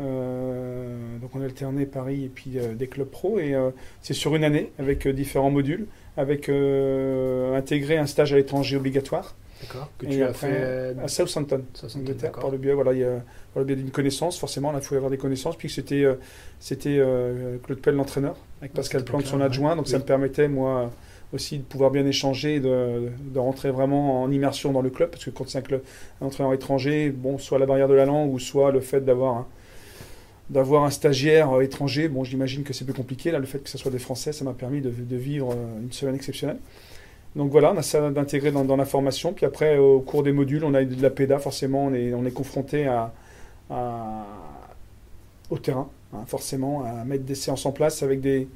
Euh, 0.00 1.18
donc 1.18 1.34
on 1.34 1.42
alternait 1.42 1.84
Paris 1.84 2.26
et 2.26 2.28
puis 2.28 2.52
euh, 2.56 2.74
des 2.74 2.86
clubs 2.86 3.08
pro 3.08 3.40
et 3.40 3.56
c'est 4.00 4.14
sur 4.14 4.36
une 4.36 4.44
année 4.44 4.70
avec 4.78 5.08
différents 5.08 5.50
modules, 5.50 5.86
avec 6.16 6.48
intégré 6.48 7.98
un 7.98 8.06
stage 8.06 8.32
à 8.32 8.36
l'étranger 8.36 8.76
obligatoire 8.76 9.34
D'accord. 9.60 9.90
Que 9.98 10.06
tu 10.06 10.22
as 10.22 10.32
fait 10.32 10.94
à 11.02 11.08
Southampton, 11.08 11.62
Angleterre, 11.96 12.32
par 12.32 12.50
le 12.50 12.58
biais, 12.58 12.72
voilà, 12.72 12.92
il 12.92 13.00
y 13.00 13.04
a, 13.04 13.22
par 13.52 13.60
le 13.60 13.64
biais 13.64 13.76
d'une 13.76 13.90
connaissance. 13.90 14.38
Forcément, 14.38 14.72
là, 14.72 14.78
il 14.80 14.84
faut 14.84 14.94
avoir 14.94 15.10
des 15.10 15.18
connaissances. 15.18 15.56
Puis 15.56 15.68
c'était, 15.68 16.04
euh, 16.04 16.14
c'était 16.60 16.98
euh, 16.98 17.58
Claude 17.62 17.80
Pell, 17.80 17.94
l'entraîneur, 17.94 18.36
avec 18.60 18.72
Pascal 18.72 19.04
Plante, 19.04 19.26
son 19.26 19.40
adjoint. 19.40 19.76
Donc 19.76 19.88
ça 19.88 19.98
me 19.98 20.04
permettait, 20.04 20.48
moi, 20.48 20.90
aussi 21.32 21.58
de 21.58 21.64
pouvoir 21.64 21.90
bien 21.90 22.06
échanger, 22.06 22.60
de, 22.60 23.10
de, 23.20 23.38
rentrer 23.38 23.70
vraiment 23.70 24.22
en 24.22 24.30
immersion 24.30 24.72
dans 24.72 24.82
le 24.82 24.90
club. 24.90 25.10
Parce 25.10 25.24
que 25.24 25.30
quand 25.30 25.48
c'est 25.48 25.58
un, 25.58 25.62
club, 25.62 25.82
un 26.20 26.26
entraîneur 26.26 26.54
étranger, 26.54 27.10
bon, 27.10 27.38
soit 27.38 27.58
la 27.58 27.66
barrière 27.66 27.88
de 27.88 27.94
la 27.94 28.04
langue 28.04 28.32
ou 28.32 28.38
soit 28.38 28.70
le 28.70 28.80
fait 28.80 29.00
d'avoir 29.00 29.36
un, 29.36 29.46
d'avoir 30.50 30.84
un 30.84 30.90
stagiaire 30.90 31.52
euh, 31.52 31.62
étranger, 31.62 32.08
bon, 32.08 32.22
j'imagine 32.22 32.62
que 32.62 32.72
c'est 32.72 32.84
plus 32.84 32.94
compliqué. 32.94 33.32
Là, 33.32 33.40
le 33.40 33.46
fait 33.46 33.58
que 33.58 33.68
ce 33.68 33.76
soit 33.76 33.90
des 33.90 33.98
Français, 33.98 34.32
ça 34.32 34.44
m'a 34.44 34.54
permis 34.54 34.80
de, 34.80 34.90
de, 34.90 35.16
vivre 35.16 35.54
une 35.82 35.92
semaine 35.92 36.14
exceptionnelle. 36.14 36.58
Donc 37.36 37.50
voilà, 37.50 37.72
on 37.72 37.76
a 37.76 37.82
ça 37.82 38.10
d'intégrer 38.10 38.50
dans, 38.50 38.76
la 38.76 38.84
formation. 38.84 39.32
Puis 39.32 39.46
après, 39.46 39.78
au 39.78 40.00
cours 40.00 40.22
des 40.22 40.32
modules, 40.32 40.64
on 40.64 40.74
a 40.74 40.84
de 40.84 41.02
la 41.02 41.10
PEDA, 41.10 41.38
forcément, 41.38 41.86
on 41.86 41.94
est, 41.94 42.12
on 42.14 42.24
est 42.24 42.30
confronté 42.30 42.88
au 45.50 45.58
terrain, 45.58 45.88
hein, 46.12 46.24
forcément, 46.26 46.84
à 46.84 47.04
mettre 47.04 47.24
des 47.24 47.34
séances 47.34 47.66
en 47.66 47.72
place 47.72 48.02
avec 48.02 48.20
des, 48.20 48.48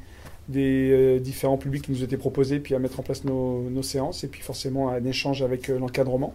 euh, 0.54 1.18
différents 1.18 1.56
publics 1.56 1.84
qui 1.84 1.92
nous 1.92 2.02
étaient 2.02 2.16
proposés, 2.16 2.60
puis 2.60 2.74
à 2.74 2.78
mettre 2.78 3.00
en 3.00 3.02
place 3.02 3.24
nos, 3.24 3.82
séances, 3.82 4.24
et 4.24 4.28
puis 4.28 4.42
forcément 4.42 4.90
un 4.90 5.04
échange 5.04 5.42
avec 5.42 5.70
euh, 5.70 5.78
l'encadrement. 5.78 6.34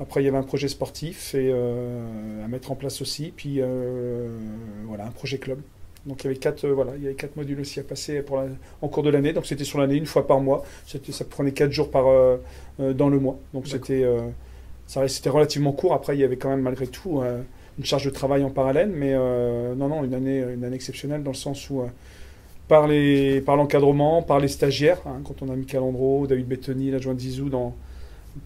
Après, 0.00 0.22
il 0.22 0.26
y 0.26 0.28
avait 0.28 0.38
un 0.38 0.44
projet 0.44 0.68
sportif 0.68 1.32
euh, 1.34 2.44
à 2.44 2.48
mettre 2.48 2.70
en 2.70 2.76
place 2.76 3.02
aussi, 3.02 3.32
puis 3.34 3.60
voilà, 4.86 5.06
un 5.06 5.10
projet 5.10 5.38
club. 5.38 5.60
Donc 6.08 6.24
il 6.24 6.24
y 6.24 6.30
avait 6.30 6.38
quatre, 6.38 6.64
euh, 6.64 6.72
voilà, 6.72 6.92
il 6.96 7.02
y 7.02 7.06
avait 7.06 7.14
quatre 7.14 7.36
modules 7.36 7.60
aussi 7.60 7.78
à 7.80 7.82
passer 7.82 8.22
pour 8.22 8.42
en 8.80 8.88
cours 8.88 9.02
de 9.02 9.10
l'année. 9.10 9.34
Donc 9.34 9.46
c'était 9.46 9.64
sur 9.64 9.78
l'année, 9.78 9.96
une 9.96 10.06
fois 10.06 10.26
par 10.26 10.40
mois. 10.40 10.64
Ça 10.86 11.24
prenait 11.26 11.52
quatre 11.52 11.70
jours 11.70 11.90
par, 11.90 12.08
euh, 12.08 12.38
euh, 12.80 12.94
dans 12.94 13.10
le 13.10 13.20
mois. 13.20 13.38
Donc 13.52 13.68
c'était, 13.68 14.04
c'était 14.86 15.30
relativement 15.30 15.72
court. 15.72 15.92
Après, 15.92 16.16
il 16.16 16.20
y 16.20 16.24
avait 16.24 16.36
quand 16.36 16.48
même 16.48 16.62
malgré 16.62 16.86
tout 16.86 17.20
une 17.78 17.84
charge 17.84 18.06
de 18.06 18.10
travail 18.10 18.42
en 18.42 18.50
parallèle. 18.50 18.88
Mais 18.88 19.12
non, 19.14 19.88
non, 19.88 20.02
une 20.02 20.14
année, 20.14 20.38
une 20.38 20.64
année 20.64 20.76
exceptionnelle 20.76 21.22
dans 21.22 21.32
le 21.32 21.36
sens 21.36 21.68
où 21.68 21.82
par, 22.68 22.86
les, 22.86 23.42
par 23.42 23.56
l'encadrement, 23.56 24.22
par 24.22 24.40
les 24.40 24.48
stagiaires, 24.48 25.00
hein, 25.06 25.20
quand 25.24 25.42
on 25.42 25.50
a 25.50 25.56
mis 25.56 25.66
Calandro, 25.66 26.26
David 26.26 26.46
Bettoni, 26.46 26.90
l'adjoint 26.90 27.14
de 27.14 27.20
Zizou 27.20 27.48
dans, 27.50 27.74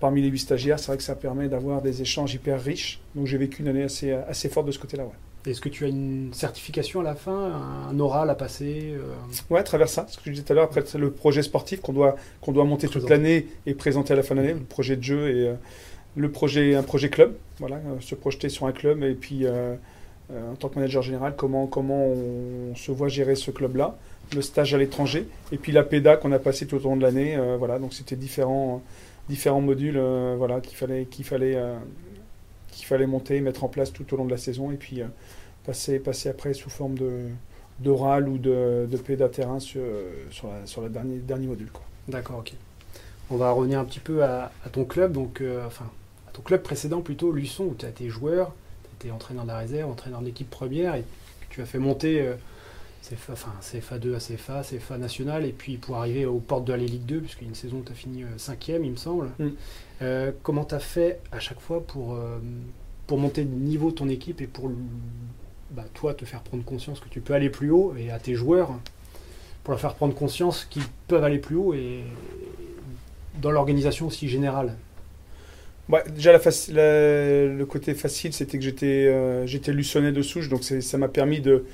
parmi 0.00 0.20
les 0.22 0.28
huit 0.28 0.38
stagiaires, 0.38 0.78
c'est 0.78 0.88
vrai 0.88 0.96
que 0.96 1.02
ça 1.02 1.16
permet 1.16 1.48
d'avoir 1.48 1.82
des 1.82 2.02
échanges 2.02 2.34
hyper 2.34 2.60
riches. 2.60 3.00
Donc 3.14 3.26
j'ai 3.26 3.38
vécu 3.38 3.62
une 3.62 3.68
année 3.68 3.82
assez, 3.82 4.12
assez 4.12 4.48
forte 4.48 4.66
de 4.66 4.72
ce 4.72 4.78
côté-là. 4.78 5.04
Ouais. 5.04 5.31
Est-ce 5.44 5.60
que 5.60 5.68
tu 5.68 5.84
as 5.84 5.88
une 5.88 6.32
certification 6.32 7.00
à 7.00 7.02
la 7.02 7.16
fin, 7.16 7.60
un 7.90 7.98
oral 7.98 8.30
à 8.30 8.36
passer 8.36 8.94
euh... 8.94 9.02
Ouais, 9.50 9.58
à 9.58 9.64
travers 9.64 9.88
ça. 9.88 10.06
Ce 10.08 10.16
que 10.16 10.22
je 10.26 10.30
disais 10.30 10.44
tout 10.44 10.52
à 10.52 10.56
l'heure, 10.56 10.64
après 10.64 10.84
le 10.96 11.10
projet 11.10 11.42
sportif 11.42 11.80
qu'on 11.80 11.92
doit, 11.92 12.14
qu'on 12.40 12.52
doit 12.52 12.64
monter 12.64 12.86
toute 12.86 13.10
l'année 13.10 13.48
et 13.66 13.74
présenter 13.74 14.12
à 14.12 14.16
la 14.16 14.22
fin 14.22 14.36
de 14.36 14.40
l'année, 14.40 14.54
le 14.54 14.60
projet 14.60 14.96
de 14.96 15.02
jeu 15.02 15.28
et 15.30 15.48
euh, 15.48 15.54
le 16.14 16.30
projet, 16.30 16.76
un 16.76 16.84
projet 16.84 17.10
club. 17.10 17.34
Voilà, 17.58 17.76
euh, 17.76 18.00
se 18.00 18.14
projeter 18.14 18.48
sur 18.48 18.66
un 18.66 18.72
club 18.72 19.02
et 19.02 19.14
puis 19.14 19.40
euh, 19.42 19.74
en 20.30 20.54
tant 20.54 20.68
que 20.68 20.76
manager 20.76 21.02
général, 21.02 21.34
comment, 21.36 21.66
comment 21.66 22.06
on 22.06 22.76
se 22.76 22.92
voit 22.92 23.08
gérer 23.08 23.34
ce 23.34 23.50
club-là, 23.50 23.96
le 24.36 24.42
stage 24.42 24.74
à 24.74 24.78
l'étranger 24.78 25.26
et 25.50 25.56
puis 25.56 25.72
la 25.72 25.82
PEDA 25.82 26.18
qu'on 26.18 26.30
a 26.30 26.38
passé 26.38 26.66
tout 26.66 26.76
au 26.76 26.88
long 26.88 26.96
de 26.96 27.02
l'année. 27.02 27.36
voilà, 27.58 27.80
donc 27.80 27.92
c'était 27.92 28.16
différents, 28.16 28.80
différents 29.28 29.60
modules 29.60 30.00
voilà, 30.38 30.60
qu'il 30.60 30.76
fallait, 30.76 31.04
qu'il 31.04 31.26
fallait 31.26 31.58
qu'il 32.72 32.86
fallait 32.86 33.06
monter, 33.06 33.40
mettre 33.40 33.62
en 33.62 33.68
place 33.68 33.92
tout 33.92 34.12
au 34.12 34.16
long 34.16 34.24
de 34.24 34.30
la 34.30 34.38
saison 34.38 34.72
et 34.72 34.76
puis 34.76 35.00
euh, 35.00 35.06
passer, 35.64 36.00
passer 36.00 36.28
après 36.28 36.54
sous 36.54 36.70
forme 36.70 36.98
de 36.98 37.28
d'oral 37.78 38.28
ou 38.28 38.38
de, 38.38 38.86
de 38.88 38.96
péda 38.96 39.28
terrain 39.28 39.58
sur, 39.58 39.82
sur, 40.30 40.46
la, 40.48 40.66
sur 40.66 40.82
le 40.82 40.88
dernier, 40.88 41.16
dernier 41.16 41.46
module. 41.46 41.70
D'accord, 42.06 42.40
ok. 42.40 42.52
On 43.30 43.36
va 43.36 43.50
revenir 43.50 43.78
un 43.78 43.84
petit 43.84 44.00
peu 44.00 44.24
à, 44.24 44.52
ton 44.72 44.84
club, 44.84 45.12
donc, 45.12 45.40
euh, 45.40 45.66
enfin, 45.66 45.86
à 46.28 46.32
ton 46.32 46.42
club 46.42 46.62
précédent 46.62 47.00
plutôt, 47.00 47.32
Luçon, 47.32 47.64
où 47.64 47.74
tu 47.76 47.86
as 47.86 47.88
été 47.88 48.08
joueur, 48.08 48.52
tu 48.98 49.06
étais 49.06 49.12
entraîneur 49.12 49.44
de 49.44 49.48
la 49.48 49.58
réserve, 49.58 49.90
entraîneur 49.90 50.20
de 50.20 50.26
l'équipe 50.26 50.50
première, 50.50 50.96
et 50.96 51.04
tu 51.48 51.62
as 51.62 51.64
fait 51.64 51.78
monter 51.78 52.20
euh, 52.20 52.34
CFA, 53.02 53.32
enfin, 53.32 53.52
CFA2 53.62 54.16
à 54.16 54.18
CFA, 54.18 54.62
CFA 54.62 54.98
national, 54.98 55.46
et 55.46 55.52
puis 55.52 55.78
pour 55.78 55.96
arriver 55.96 56.26
aux 56.26 56.40
portes 56.40 56.64
de 56.64 56.72
la 56.72 56.78
Ligue 56.78 57.06
2, 57.06 57.20
puisqu'il 57.20 57.44
y 57.44 57.46
a 57.46 57.48
une 57.48 57.54
saison 57.54 57.78
où 57.78 57.84
tu 57.84 57.92
as 57.92 57.94
fini 57.94 58.24
cinquième, 58.36 58.84
il 58.84 58.90
me 58.90 58.96
semble. 58.96 59.30
Mm. 59.38 59.48
Euh, 60.02 60.32
comment 60.42 60.64
tu 60.64 60.74
as 60.74 60.80
fait 60.80 61.20
à 61.30 61.38
chaque 61.38 61.60
fois 61.60 61.82
pour, 61.86 62.14
euh, 62.14 62.38
pour 63.06 63.18
monter 63.18 63.44
de 63.44 63.50
niveau 63.50 63.92
ton 63.92 64.08
équipe 64.08 64.40
et 64.40 64.46
pour 64.46 64.70
bah, 65.70 65.84
toi 65.94 66.14
te 66.14 66.24
faire 66.24 66.40
prendre 66.40 66.64
conscience 66.64 66.98
que 66.98 67.08
tu 67.08 67.20
peux 67.20 67.34
aller 67.34 67.50
plus 67.50 67.70
haut 67.70 67.94
et 67.96 68.10
à 68.10 68.18
tes 68.18 68.34
joueurs 68.34 68.70
pour 69.62 69.72
leur 69.72 69.80
faire 69.80 69.94
prendre 69.94 70.14
conscience 70.14 70.66
qu'ils 70.68 70.82
peuvent 71.06 71.22
aller 71.22 71.38
plus 71.38 71.56
haut 71.56 71.72
et 71.72 72.00
dans 73.40 73.50
l'organisation 73.50 74.08
aussi 74.08 74.28
générale? 74.28 74.74
Ouais, 75.88 76.02
déjà, 76.14 76.32
la 76.32 76.38
le 76.68 77.64
côté 77.64 77.94
facile, 77.94 78.32
c'était 78.32 78.58
que 78.58 78.64
j'étais 78.64 79.06
euh, 79.08 79.46
de 79.46 80.22
souche, 80.22 80.48
donc 80.48 80.64
ça 80.64 80.98
m'a 80.98 81.08
permis 81.08 81.40
de, 81.40 81.64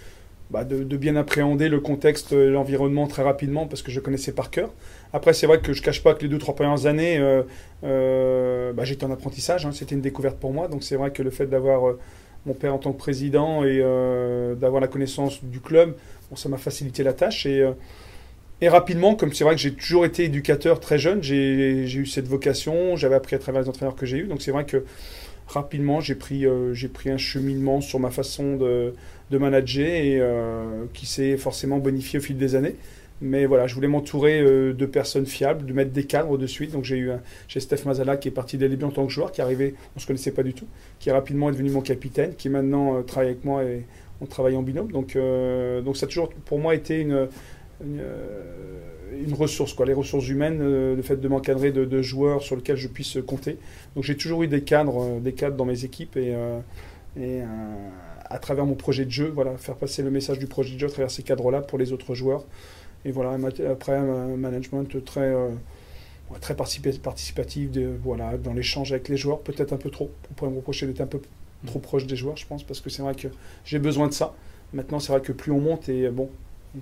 bah, 0.51 0.65
de, 0.65 0.97
bien 0.97 1.17
appréhender 1.17 1.69
le 1.69 1.79
contexte, 1.79 2.33
l'environnement 2.33 3.07
très 3.07 3.23
rapidement, 3.23 3.67
parce 3.67 3.83
que 3.83 3.91
je 3.91 4.01
connaissais 4.01 4.33
par 4.33 4.51
cœur. 4.51 4.71
Après, 5.13 5.35
c'est 5.35 5.47
vrai 5.47 5.61
que 5.61 5.75
je 5.75 5.83
cache 5.83 6.03
pas 6.03 6.15
que 6.15 6.23
les 6.23 6.29
deux, 6.29 6.39
trois 6.39 6.55
premières 6.55 6.87
années, 6.87 7.19
euh, 7.19 7.43
euh, 7.85 8.73
bah, 8.73 8.85
j'étais 8.85 9.05
en 9.05 9.11
apprentissage, 9.11 9.67
hein, 9.67 9.73
c'était 9.73 9.95
une 9.95 10.01
découverte 10.01 10.39
pour 10.39 10.55
moi, 10.55 10.69
donc 10.69 10.83
c'est 10.85 10.97
vrai 10.97 11.11
que 11.11 11.23
le 11.23 11.31
fait 11.31 11.47
d'avoir 11.47 11.89
euh, 11.89 11.99
mon 12.47 12.55
père 12.55 12.73
en 12.73 12.79
tant 12.79 12.93
que 12.93 12.99
président 12.99 13.63
et 13.63 13.79
d'avoir 14.59 14.81
la 14.81 14.89
connaissance 14.89 15.45
du 15.45 15.61
club, 15.61 15.95
ça 16.35 16.49
m'a 16.49 16.57
facilité 16.57 17.03
la 17.03 17.13
tâche. 17.13 17.45
Et, 17.45 17.69
et 18.63 18.69
rapidement, 18.71 19.17
comme 19.17 19.35
c'est 19.35 19.45
vrai 19.45 19.55
que 19.55 19.61
j'ai 19.61 19.75
toujours 19.75 20.07
été 20.07 20.25
éducateur 20.25 20.81
très 20.81 20.99
jeune, 20.99 21.23
j'ai 21.23 21.87
j'ai 21.87 21.99
eu 22.01 22.07
cette 22.07 22.27
vocation, 22.27 22.97
j'avais 22.97 23.17
appris 23.17 23.37
à 23.37 23.39
travers 23.39 23.63
les 23.63 23.69
entraîneurs 23.69 23.97
que 23.97 24.07
j'ai 24.07 24.19
eus. 24.19 24.29
Donc 24.29 24.41
c'est 24.41 24.53
vrai 24.53 24.65
que 24.65 24.85
rapidement, 25.49 26.01
j'ai 26.01 26.15
pris, 26.15 26.47
euh, 26.47 26.75
pris 26.93 27.11
un 27.11 27.17
cheminement 27.17 27.81
sur 27.81 27.99
ma 27.99 28.11
façon 28.11 28.57
de, 28.57 28.95
de 29.31 29.39
manager 29.39 29.89
et 29.89 30.19
euh, 30.21 30.85
qui 30.93 31.07
s'est 31.07 31.37
forcément 31.37 31.79
bonifié 31.79 32.19
au 32.19 32.23
fil 32.23 32.37
des 32.37 32.55
années. 32.55 32.77
Mais 33.21 33.47
voilà, 33.47 33.67
je 33.67 33.75
voulais 33.75 33.89
m'entourer 33.89 34.41
euh, 34.41 34.73
de 34.73 34.87
personnes 34.87 35.27
fiables, 35.27 35.67
de 35.67 35.73
mettre 35.73 35.91
des 35.91 36.05
cadres 36.05 36.39
de 36.39 36.47
suite. 36.47 36.71
Donc 36.71 36.85
j'ai 36.85 36.99
eu 36.99 37.11
un, 37.11 37.21
j'ai 37.49 37.59
Steph 37.59 37.85
Mazala 37.85 38.17
qui 38.17 38.29
est 38.29 38.33
parti 38.33 38.59
dès 38.59 38.67
le 38.67 38.71
début 38.71 38.85
en 38.85 38.91
tant 38.91 39.07
que 39.07 39.13
joueur, 39.13 39.33
qui 39.33 39.41
est 39.41 39.45
arrivé, 39.45 39.75
on 39.97 39.99
se 39.99 40.07
connaissait 40.07 40.31
pas 40.31 40.45
du 40.45 40.55
tout, 40.55 40.67
qui 41.01 41.11
rapidement 41.11 41.49
est 41.49 41.53
devenu 41.53 41.71
mon 41.71 41.81
capitaine, 41.81 42.35
qui 42.37 42.49
maintenant 42.49 43.03
travaille 43.03 43.31
avec 43.31 43.45
moi 43.45 43.65
et 43.65 43.85
on 44.21 44.27
travaille 44.27 44.55
en 44.55 44.63
binôme. 44.63 44.93
Donc, 44.93 45.17
donc 45.85 45.97
ça 45.97 46.07
a 46.07 46.09
toujours 46.09 46.29
pour 46.45 46.61
moi 46.61 46.77
été 46.77 47.01
une, 47.01 47.29
une 49.27 49.35
ressource, 49.35 49.73
quoi. 49.73 49.87
les 49.87 49.93
ressources 49.93 50.29
humaines, 50.29 50.59
euh, 50.61 50.97
le 50.97 51.03
fait 51.03 51.17
de 51.17 51.29
m'encadrer 51.29 51.73
de, 51.73 51.85
de 51.85 52.03
joueurs 52.03 52.43
sur 52.43 52.57
lesquels 52.57 52.77
je 52.77 52.89
puisse 52.89 53.19
compter. 53.27 53.59
Donc 53.95 54.05
j'ai 54.05 54.17
toujours 54.17 54.43
eu 54.43 54.49
des 54.49 54.63
cadres, 54.63 55.03
euh, 55.03 55.21
des 55.21 55.33
cadres 55.33 55.57
dans 55.57 55.65
mes 55.65 55.85
équipes 55.85 56.17
et, 56.17 56.35
euh, 56.35 56.59
et 57.17 57.43
euh, 57.43 57.45
à 58.31 58.39
travers 58.39 58.67
mon 58.67 58.75
projet 58.75 59.05
de 59.05 59.11
jeu, 59.11 59.29
voilà, 59.35 59.57
faire 59.57 59.77
passer 59.77 60.03
le 60.03 60.11
message 60.11 60.39
du 60.39 60.47
projet 60.47 60.75
de 60.75 60.79
jeu 60.81 60.87
à 60.87 60.91
travers 60.91 61.11
ces 61.11 61.23
cadres-là 61.23 61.63
pour 61.63 61.79
les 61.79 61.93
autres 61.93 62.15
joueurs. 62.15 62.45
Et 63.05 63.11
voilà, 63.13 63.39
après 63.71 63.97
un 63.97 64.37
management 64.37 65.05
très, 65.05 65.21
euh, 65.21 65.49
très 66.41 66.55
participa- 66.55 66.99
participatif 66.99 67.71
de, 67.71 67.91
voilà, 68.03 68.37
dans 68.37 68.53
l'échange 68.53 68.93
avec 68.93 69.09
les 69.09 69.17
joueurs, 69.17 69.41
peut-être 69.41 69.73
un 69.73 69.77
peu 69.79 69.91
trop. 69.91 70.11
On 70.31 70.35
pourrait 70.35 70.51
me 70.51 70.57
reprocher 70.57 70.87
d'être 70.87 71.01
un 71.01 71.07
peu 71.07 71.21
trop 71.67 71.79
proche 71.79 72.07
des 72.07 72.17
joueurs, 72.17 72.37
je 72.37 72.47
pense, 72.47 72.63
parce 72.63 72.81
que 72.81 72.91
c'est 72.91 73.03
vrai 73.03 73.15
que 73.15 73.29
j'ai 73.65 73.79
besoin 73.79 74.09
de 74.09 74.13
ça. 74.13 74.35
Maintenant, 74.73 75.01
c'est 75.01 75.13
vrai 75.13 75.23
que 75.23 75.33
plus 75.33 75.51
on 75.53 75.61
monte 75.61 75.89
et 75.89 76.09
bon, 76.11 76.29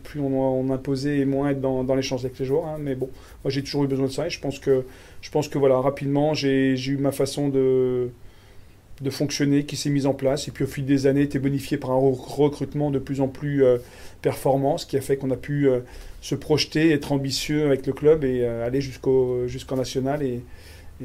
plus 0.03 0.21
on, 0.21 0.39
on 0.39 0.71
imposait 0.71 1.19
et 1.19 1.25
moins 1.25 1.51
être 1.51 1.61
dans, 1.61 1.95
l'échange 1.95 2.25
avec 2.25 2.39
les 2.39 2.45
joueurs. 2.45 2.67
hein. 2.67 2.77
mais 2.81 2.95
bon, 2.95 3.09
moi 3.45 3.51
j'ai 3.51 3.63
toujours 3.63 3.85
eu 3.85 3.87
besoin 3.87 4.07
de 4.07 4.13
ça 4.13 4.27
et 4.27 4.31
je 4.31 4.41
pense 4.41 4.59
que, 4.59 4.85
je 5.23 5.31
pense 5.31 5.49
que 5.49 5.59
voilà, 5.59 5.81
rapidement, 5.81 6.35
j'ai 6.35 6.75
eu 6.75 6.97
ma 6.97 7.13
façon 7.13 7.49
de, 7.49 8.11
fonctionner 9.11 9.65
qui 9.65 9.77
s'est 9.77 9.91
mise 9.91 10.07
en 10.07 10.15
place 10.15 10.49
et 10.49 10.51
puis 10.51 10.65
au 10.65 10.67
fil 10.67 10.85
des 10.87 11.07
années, 11.07 11.23
été 11.23 11.39
bonifié 11.39 11.77
par 11.77 11.91
un 11.93 11.99
re- 11.99 12.15
recrutement 12.19 12.91
de 12.91 12.99
plus 12.99 13.21
en 13.21 13.29
plus 13.29 13.65
euh, 13.65 13.79
performant, 14.23 14.79
ce 14.79 14.87
qui 14.87 14.97
a 14.97 15.01
fait 15.01 15.17
qu'on 15.17 15.31
a 15.31 15.37
pu 15.37 15.69
euh, 15.69 15.81
se 16.21 16.35
projeter, 16.35 16.91
être 16.93 17.13
ambitieux 17.13 17.67
avec 17.67 17.87
le 17.87 17.93
club 17.93 18.25
et 18.25 18.43
euh, 18.43 18.67
aller 18.67 18.81
jusqu'au 18.81 19.47
jusqu'en 19.47 19.77
national 19.77 20.23
et, 20.23 20.43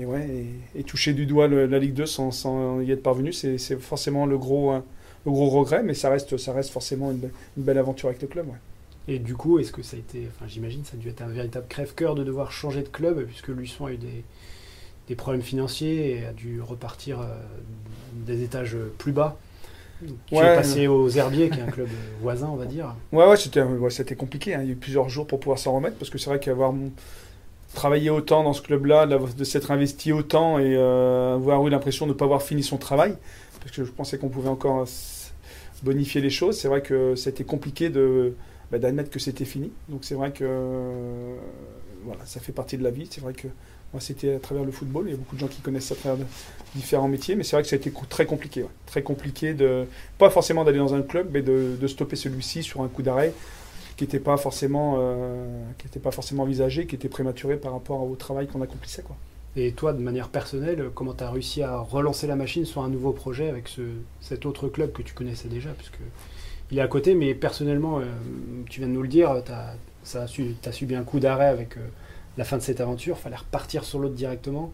ouais, 0.05 0.45
et, 0.75 0.83
toucher 0.83 1.13
du 1.13 1.25
doigt 1.25 1.47
la 1.47 1.79
Ligue 1.79 1.93
2 1.93 2.05
sans, 2.05 2.81
y 2.81 2.91
être 2.91 3.03
parvenu. 3.03 3.33
C'est 3.33 3.57
forcément 3.79 4.25
le 4.25 4.37
gros, 4.37 4.71
hein, 4.71 4.83
le 5.25 5.31
gros 5.31 5.49
regret, 5.49 5.83
mais 5.83 5.93
ça 5.93 6.09
reste, 6.09 6.37
ça 6.37 6.53
reste 6.53 6.71
forcément 6.71 7.11
une, 7.11 7.17
be- 7.17 7.31
une 7.57 7.63
belle 7.63 7.77
aventure 7.77 8.09
avec 8.09 8.21
le 8.21 8.27
club. 8.27 8.47
Et 9.07 9.19
du 9.19 9.35
coup, 9.35 9.59
est-ce 9.59 9.71
que 9.71 9.81
ça 9.83 9.97
a 9.97 9.99
été, 9.99 10.27
enfin 10.29 10.47
j'imagine, 10.47 10.83
ça 10.85 10.93
a 10.95 10.97
dû 10.97 11.09
être 11.09 11.21
un 11.21 11.27
véritable 11.27 11.67
crève-cœur 11.67 12.15
de 12.15 12.23
devoir 12.23 12.51
changer 12.51 12.83
de 12.83 12.89
club, 12.89 13.25
puisque 13.25 13.49
Luçon 13.49 13.85
a 13.87 13.93
eu 13.93 13.97
des, 13.97 14.23
des 15.07 15.15
problèmes 15.15 15.43
financiers 15.43 16.17
et 16.19 16.25
a 16.25 16.33
dû 16.33 16.61
repartir 16.61 17.21
euh, 17.21 17.27
des 18.13 18.43
étages 18.43 18.77
plus 18.97 19.13
bas. 19.13 19.37
Tu 20.27 20.35
Ouais. 20.35 20.45
es 20.45 20.49
passé 20.51 20.87
aux 20.87 21.09
Herbiers, 21.09 21.51
qui 21.51 21.59
est 21.59 21.63
un 21.63 21.69
club 21.69 21.89
voisin, 22.21 22.49
on 22.49 22.55
va 22.57 22.65
dire. 22.65 22.95
Ouais, 23.11 23.25
ouais, 23.27 23.37
c'était 23.37 23.61
ouais, 23.61 24.15
compliqué. 24.15 24.55
hein. 24.55 24.61
Il 24.61 24.67
y 24.67 24.69
a 24.69 24.73
eu 24.73 24.75
plusieurs 24.77 25.09
jours 25.09 25.27
pour 25.27 25.39
pouvoir 25.39 25.59
s'en 25.59 25.73
remettre 25.73 25.97
parce 25.97 26.09
que 26.09 26.17
c'est 26.17 26.29
vrai 26.29 26.39
qu'avoir 26.39 26.73
travaillé 27.73 28.09
autant 28.09 28.43
dans 28.43 28.53
ce 28.53 28.61
club-là, 28.61 29.07
de 29.07 29.43
s'être 29.43 29.71
investi 29.71 30.11
autant 30.11 30.59
et 30.59 30.75
euh, 30.75 31.35
avoir 31.35 31.65
eu 31.67 31.69
l'impression 31.69 32.05
de 32.07 32.11
ne 32.13 32.17
pas 32.17 32.25
avoir 32.25 32.41
fini 32.43 32.63
son 32.63 32.77
travail, 32.77 33.15
parce 33.61 33.71
que 33.75 33.85
je 33.85 33.91
pensais 33.91 34.17
qu'on 34.17 34.29
pouvait 34.29 34.49
encore 34.49 34.85
bonifier 35.83 36.21
les 36.21 36.29
choses, 36.29 36.57
c'est 36.57 36.67
vrai 36.67 36.81
que 36.81 37.15
c'était 37.15 37.43
compliqué 37.43 37.89
de 37.89 38.35
bah, 38.71 38.79
d'admettre 38.79 39.09
que 39.09 39.19
c'était 39.19 39.45
fini. 39.45 39.71
Donc 39.89 40.05
c'est 40.05 40.15
vrai 40.15 40.31
que 40.31 40.45
euh, 40.47 41.35
voilà, 42.03 42.25
ça 42.25 42.39
fait 42.39 42.53
partie 42.53 42.77
de 42.77 42.83
la 42.83 42.91
vie. 42.91 43.07
C'est 43.09 43.21
vrai 43.21 43.33
que 43.33 43.47
moi 43.93 43.99
c'était 43.99 44.35
à 44.35 44.39
travers 44.39 44.63
le 44.63 44.71
football. 44.71 45.05
Il 45.07 45.11
y 45.11 45.13
a 45.13 45.17
beaucoup 45.17 45.35
de 45.35 45.41
gens 45.41 45.47
qui 45.47 45.61
connaissent 45.61 45.87
ça 45.87 45.95
à 45.95 45.97
travers 45.97 46.25
différents 46.73 47.09
métiers, 47.09 47.35
mais 47.35 47.43
c'est 47.43 47.55
vrai 47.55 47.63
que 47.63 47.69
ça 47.69 47.75
a 47.75 47.79
été 47.79 47.91
très 48.09 48.25
compliqué. 48.25 48.65
Très 48.85 49.03
compliqué 49.03 49.53
de 49.53 49.85
pas 50.17 50.29
forcément 50.29 50.63
d'aller 50.63 50.77
dans 50.77 50.93
un 50.93 51.01
club, 51.01 51.29
mais 51.33 51.41
de, 51.41 51.87
stopper 51.87 52.15
celui-ci 52.15 52.63
sur 52.63 52.81
un 52.81 52.87
coup 52.87 53.01
d'arrêt 53.01 53.33
qui 53.97 54.05
n'était 54.05 54.19
pas 54.19 54.37
forcément 54.37 54.95
euh, 54.99 55.45
qui 55.77 55.87
était 55.87 55.99
pas 55.99 56.11
forcément 56.11 56.43
envisagé, 56.43 56.87
qui 56.87 56.95
était 56.95 57.09
prématuré 57.09 57.57
par 57.57 57.73
rapport 57.73 58.01
au 58.03 58.15
travail 58.15 58.47
qu'on 58.47 58.61
accomplissait. 58.61 59.03
Et 59.57 59.73
toi, 59.73 59.91
de 59.91 60.01
manière 60.01 60.29
personnelle, 60.29 60.91
comment 60.95 61.13
tu 61.13 61.25
as 61.25 61.29
réussi 61.29 61.61
à 61.61 61.77
relancer 61.77 62.25
la 62.25 62.37
machine 62.37 62.63
sur 62.63 62.83
un 62.83 62.89
nouveau 62.89 63.11
projet 63.11 63.49
avec 63.49 63.67
ce, 63.67 63.81
cet 64.21 64.45
autre 64.45 64.69
club 64.69 64.93
que 64.93 65.01
tu 65.01 65.13
connaissais 65.13 65.49
déjà 65.49 65.71
puisque 65.71 65.99
il 66.71 66.79
est 66.79 66.81
à 66.81 66.87
côté, 66.87 67.15
mais 67.15 67.33
personnellement, 67.35 67.99
euh, 67.99 68.03
tu 68.69 68.79
viens 68.79 68.87
de 68.87 68.93
nous 68.93 69.01
le 69.01 69.07
dire, 69.07 69.43
tu 69.45 69.51
as, 70.17 70.27
subi 70.71 70.95
un 70.95 71.03
coup 71.03 71.19
d'arrêt 71.19 71.47
avec 71.47 71.77
euh, 71.77 71.81
la 72.37 72.45
fin 72.45 72.57
de 72.57 72.61
cette 72.61 72.79
aventure, 72.79 73.17
fallait 73.17 73.35
repartir 73.35 73.83
sur 73.83 73.99
l'autre 73.99 74.15
directement. 74.15 74.71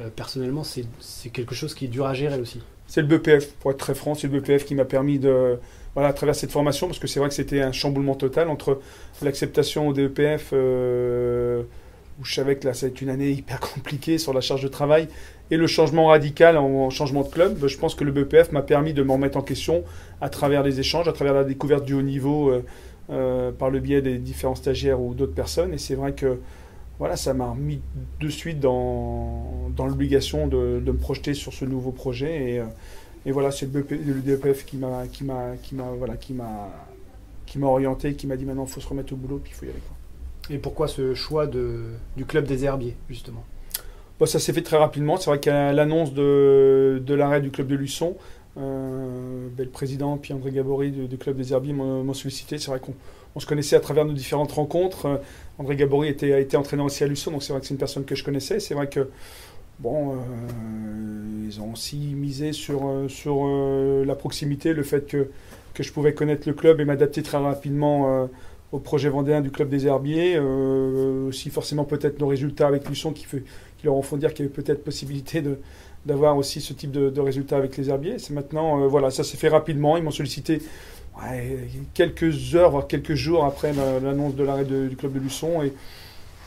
Euh, 0.00 0.08
personnellement, 0.14 0.64
c'est 0.64 0.86
quelque 1.30 1.54
chose 1.54 1.74
qui 1.74 1.84
est 1.84 1.88
dur 1.88 2.06
à 2.06 2.14
gérer 2.14 2.40
aussi. 2.40 2.62
C'est 2.86 3.02
le 3.02 3.06
BPF, 3.06 3.52
pour 3.56 3.70
être 3.70 3.78
très 3.78 3.94
franc, 3.94 4.14
c'est 4.14 4.28
le 4.28 4.40
BPF 4.40 4.64
qui 4.64 4.74
m'a 4.74 4.86
permis 4.86 5.18
de, 5.18 5.58
voilà, 5.92 6.08
à 6.08 6.12
travers 6.14 6.34
cette 6.34 6.50
formation, 6.50 6.86
parce 6.86 6.98
que 6.98 7.06
c'est 7.06 7.20
vrai 7.20 7.28
que 7.28 7.34
c'était 7.34 7.60
un 7.60 7.72
chamboulement 7.72 8.14
total 8.14 8.48
entre 8.48 8.80
l'acceptation 9.20 9.88
au 9.88 9.92
DEPF, 9.92 10.54
où 12.20 12.24
je 12.24 12.34
savais 12.34 12.56
que 12.56 12.66
là, 12.66 12.74
ça 12.74 12.86
va 12.86 12.92
être 12.92 13.00
une 13.00 13.10
année 13.10 13.30
hyper 13.30 13.60
compliquée 13.60 14.18
sur 14.18 14.32
la 14.32 14.40
charge 14.40 14.62
de 14.62 14.68
travail, 14.68 15.08
et 15.50 15.56
le 15.56 15.66
changement 15.66 16.06
radical 16.06 16.56
en, 16.56 16.66
en 16.66 16.90
changement 16.90 17.22
de 17.22 17.28
club. 17.28 17.66
Je 17.66 17.78
pense 17.78 17.94
que 17.94 18.04
le 18.04 18.12
BPF 18.12 18.52
m'a 18.52 18.62
permis 18.62 18.92
de 18.92 19.02
m'en 19.02 19.14
remettre 19.14 19.38
en 19.38 19.42
question 19.42 19.84
à 20.20 20.28
travers 20.28 20.62
les 20.62 20.80
échanges, 20.80 21.08
à 21.08 21.12
travers 21.12 21.34
la 21.34 21.44
découverte 21.44 21.84
du 21.84 21.94
haut 21.94 22.02
niveau, 22.02 22.50
euh, 22.50 22.64
euh, 23.10 23.52
par 23.52 23.70
le 23.70 23.80
biais 23.80 24.02
des 24.02 24.18
différents 24.18 24.54
stagiaires 24.54 25.00
ou 25.00 25.14
d'autres 25.14 25.34
personnes. 25.34 25.72
Et 25.72 25.78
c'est 25.78 25.94
vrai 25.94 26.12
que 26.12 26.40
voilà, 26.98 27.16
ça 27.16 27.32
m'a 27.32 27.50
remis 27.50 27.80
de 28.20 28.28
suite 28.28 28.60
dans, 28.60 29.70
l'obligation 29.78 30.48
de, 30.48 30.82
me 30.84 30.92
projeter 30.96 31.34
sur 31.34 31.52
ce 31.52 31.64
nouveau 31.64 31.92
projet. 31.92 32.52
Et, 32.54 32.58
euh, 32.58 32.64
voilà, 33.32 33.50
c'est 33.50 33.72
le, 33.72 33.82
BP 33.82 33.90
le 34.06 34.20
DPF 34.20 34.64
qui 34.64 34.76
m'a 34.76 35.06
qui 35.06 35.24
m'a 35.24 35.54
voilà 35.98 36.14
orienté, 37.62 38.14
qui 38.14 38.26
m'a 38.26 38.36
dit 38.36 38.44
maintenant 38.44 38.64
il 38.64 38.70
faut 38.70 38.80
se 38.80 38.88
remettre 38.88 39.12
au 39.12 39.16
boulot 39.16 39.38
puis 39.42 39.52
il 39.54 39.56
faut 39.56 39.66
y 39.66 39.70
aller. 39.70 39.78
Et 40.50 40.58
pourquoi 40.58 40.88
ce 40.88 41.14
choix 41.14 41.46
de, 41.46 41.80
du 42.16 42.24
club 42.24 42.46
des 42.46 42.64
Herbiers 42.64 42.96
justement? 43.08 43.44
Bon, 44.18 44.26
ça 44.26 44.38
s'est 44.38 44.52
fait 44.52 44.62
très 44.62 44.78
rapidement. 44.78 45.16
C'est 45.16 45.30
vrai 45.30 45.38
qu'à 45.38 45.72
l'annonce 45.72 46.12
de, 46.12 47.00
de 47.04 47.14
l'arrêt 47.14 47.40
du 47.40 47.50
club 47.50 47.68
de 47.68 47.76
Luçon, 47.76 48.16
euh, 48.56 49.48
ben, 49.56 49.64
le 49.64 49.70
président 49.70 50.16
puis 50.16 50.32
André 50.32 50.50
Gabory 50.50 50.90
du, 50.90 51.18
club 51.18 51.36
des 51.36 51.52
Herbiers 51.52 51.72
m'ont 51.72 52.14
sollicité. 52.14 52.58
C'est 52.58 52.70
vrai 52.70 52.80
qu'on 52.80 52.94
on 53.34 53.40
se 53.40 53.46
connaissait 53.46 53.76
à 53.76 53.80
travers 53.80 54.04
nos 54.04 54.12
différentes 54.12 54.52
rencontres. 54.52 55.06
Euh, 55.06 55.16
André 55.58 55.76
Gabory 55.76 56.08
était, 56.08 56.32
a 56.32 56.40
été 56.40 56.56
entraîneur 56.56 56.86
aussi 56.86 57.04
à 57.04 57.06
Luçon, 57.06 57.30
donc 57.30 57.42
c'est 57.42 57.52
vrai 57.52 57.60
que 57.60 57.66
c'est 57.66 57.74
une 57.74 57.78
personne 57.78 58.04
que 58.04 58.14
je 58.14 58.24
connaissais. 58.24 58.58
C'est 58.58 58.74
vrai 58.74 58.88
que 58.88 59.08
bon, 59.78 60.14
euh, 60.14 60.16
ils 61.46 61.60
ont 61.60 61.72
aussi 61.72 61.96
misé 61.96 62.52
sur, 62.52 63.04
sur 63.08 63.46
la 64.04 64.14
proximité, 64.14 64.72
le 64.72 64.82
fait 64.82 65.06
que, 65.06 65.30
que 65.74 65.82
je 65.82 65.92
pouvais 65.92 66.14
connaître 66.14 66.48
le 66.48 66.54
club 66.54 66.80
et 66.80 66.84
m'adapter 66.84 67.22
très 67.22 67.38
rapidement 67.38 68.28
au 68.72 68.78
projet 68.78 69.08
vendéen 69.08 69.40
du 69.40 69.50
club 69.50 69.68
des 69.68 69.86
Herbiers. 69.86 70.36
Euh, 70.36 71.28
aussi 71.28 71.50
forcément 71.50 71.84
peut-être 71.84 72.20
nos 72.20 72.26
résultats 72.28 72.66
avec 72.66 72.88
Luçon 72.88 73.12
qui, 73.12 73.24
fait, 73.24 73.42
qui 73.78 73.86
leur 73.86 73.94
ont 73.94 74.02
font 74.02 74.16
dire 74.16 74.34
qu'il 74.34 74.44
y 74.44 74.48
avait 74.48 74.54
peut-être 74.54 74.84
possibilité 74.84 75.42
de 75.42 75.58
d'avoir 76.06 76.36
aussi 76.36 76.60
ce 76.60 76.72
type 76.72 76.90
de, 76.90 77.20
résultats 77.20 77.56
avec 77.56 77.76
les 77.76 77.90
herbiers. 77.90 78.18
C'est 78.18 78.32
maintenant, 78.32 78.80
euh, 78.80 78.86
voilà, 78.86 79.10
ça 79.10 79.24
s'est 79.24 79.36
fait 79.36 79.48
rapidement. 79.48 79.96
Ils 79.96 80.02
m'ont 80.02 80.10
sollicité 80.10 80.62
quelques 81.92 82.54
heures, 82.54 82.70
voire 82.70 82.86
quelques 82.86 83.14
jours 83.14 83.44
après 83.44 83.72
l'annonce 83.72 84.36
de 84.36 84.44
l'arrêt 84.44 84.64
du 84.64 84.96
club 84.96 85.12
de 85.12 85.18
Luçon. 85.18 85.62
Et, 85.62 85.72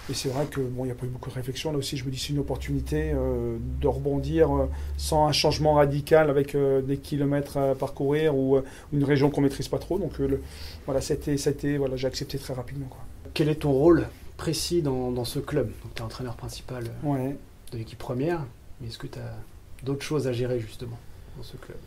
et 0.10 0.14
c'est 0.14 0.30
vrai 0.30 0.46
que 0.46 0.60
bon, 0.60 0.84
il 0.84 0.88
n'y 0.88 0.92
a 0.92 0.96
pas 0.96 1.06
eu 1.06 1.10
beaucoup 1.10 1.30
de 1.30 1.36
réflexion. 1.36 1.72
Là 1.72 1.78
aussi, 1.78 1.96
je 1.96 2.06
me 2.06 2.12
dis 2.12 2.18
c'est 2.18 2.34
une 2.34 2.40
opportunité 2.40 3.12
euh, 3.14 3.58
de 3.80 3.88
rebondir 3.88 4.52
euh, 4.52 4.66
sans 4.98 5.28
un 5.28 5.32
changement 5.32 5.74
radical 5.74 6.30
avec 6.30 6.56
euh, 6.56 6.82
des 6.82 6.98
kilomètres 6.98 7.58
à 7.58 7.76
parcourir 7.76 8.36
ou 8.36 8.60
une 8.94 9.04
région 9.04 9.30
qu'on 9.30 9.42
maîtrise 9.42 9.68
pas 9.68 9.78
trop. 9.78 10.00
Donc 10.00 10.18
le, 10.18 10.42
voilà, 10.86 11.02
c'était, 11.02 11.38
c'était, 11.38 11.78
voilà, 11.78 11.96
j'ai 11.96 12.08
accepté 12.08 12.38
très 12.38 12.54
rapidement. 12.54 12.88
Quoi. 12.90 13.00
Quel 13.34 13.50
est 13.50 13.56
ton 13.62 13.72
rôle 13.72 14.08
précis 14.38 14.82
dans, 14.82 15.12
dans 15.12 15.26
ce 15.26 15.40
club? 15.40 15.68
Donc, 15.84 15.94
tu 15.96 16.02
es 16.02 16.06
entraîneur 16.06 16.36
principal 16.36 16.86
ouais. 17.04 17.36
de 17.72 17.78
l'équipe 17.78 18.00
première, 18.00 18.44
mais 18.80 18.88
est-ce 18.88 18.98
que 18.98 19.08
tu 19.08 19.20
as 19.20 19.36
d'autres 19.84 20.04
choses 20.04 20.28
à 20.28 20.34
gérer 20.34 20.60
justement 20.60 20.98
dans 21.38 21.44
ce 21.44 21.58
club? 21.58 21.78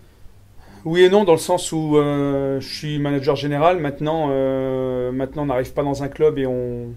Oui 0.84 1.02
et 1.02 1.08
non, 1.08 1.24
dans 1.24 1.32
le 1.32 1.38
sens 1.38 1.72
où 1.72 1.94
je 1.96 2.58
suis 2.60 2.98
manager 2.98 3.36
général. 3.36 3.80
Maintenant, 3.80 4.28
maintenant 5.12 5.44
on 5.44 5.46
n'arrive 5.46 5.72
pas 5.72 5.82
dans 5.82 6.02
un 6.02 6.08
club 6.08 6.38
et 6.38 6.46
on, 6.46 6.90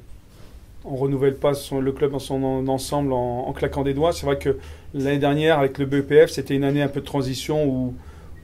on 0.88 0.96
renouvelle 0.96 1.36
pas 1.36 1.51
le 1.79 1.91
club 1.91 2.12
dans 2.12 2.20
son 2.20 2.67
ensemble 2.67 3.13
en, 3.13 3.51
claquant 3.53 3.84
des 3.84 3.94
doigts. 3.94 4.13
C'est 4.13 4.25
vrai 4.25 4.38
que 4.38 4.58
l'année 4.94 5.20
dernière, 5.20 5.60
avec 5.60 5.77
le 5.77 5.86
BEPF, 5.86 6.32
c'était 6.32 6.56
une 6.56 6.63
année 6.63 6.82
un 6.82 6.88
peu 6.88 7.01
de 7.01 7.06
transition 7.06 7.65
où, 7.65 7.94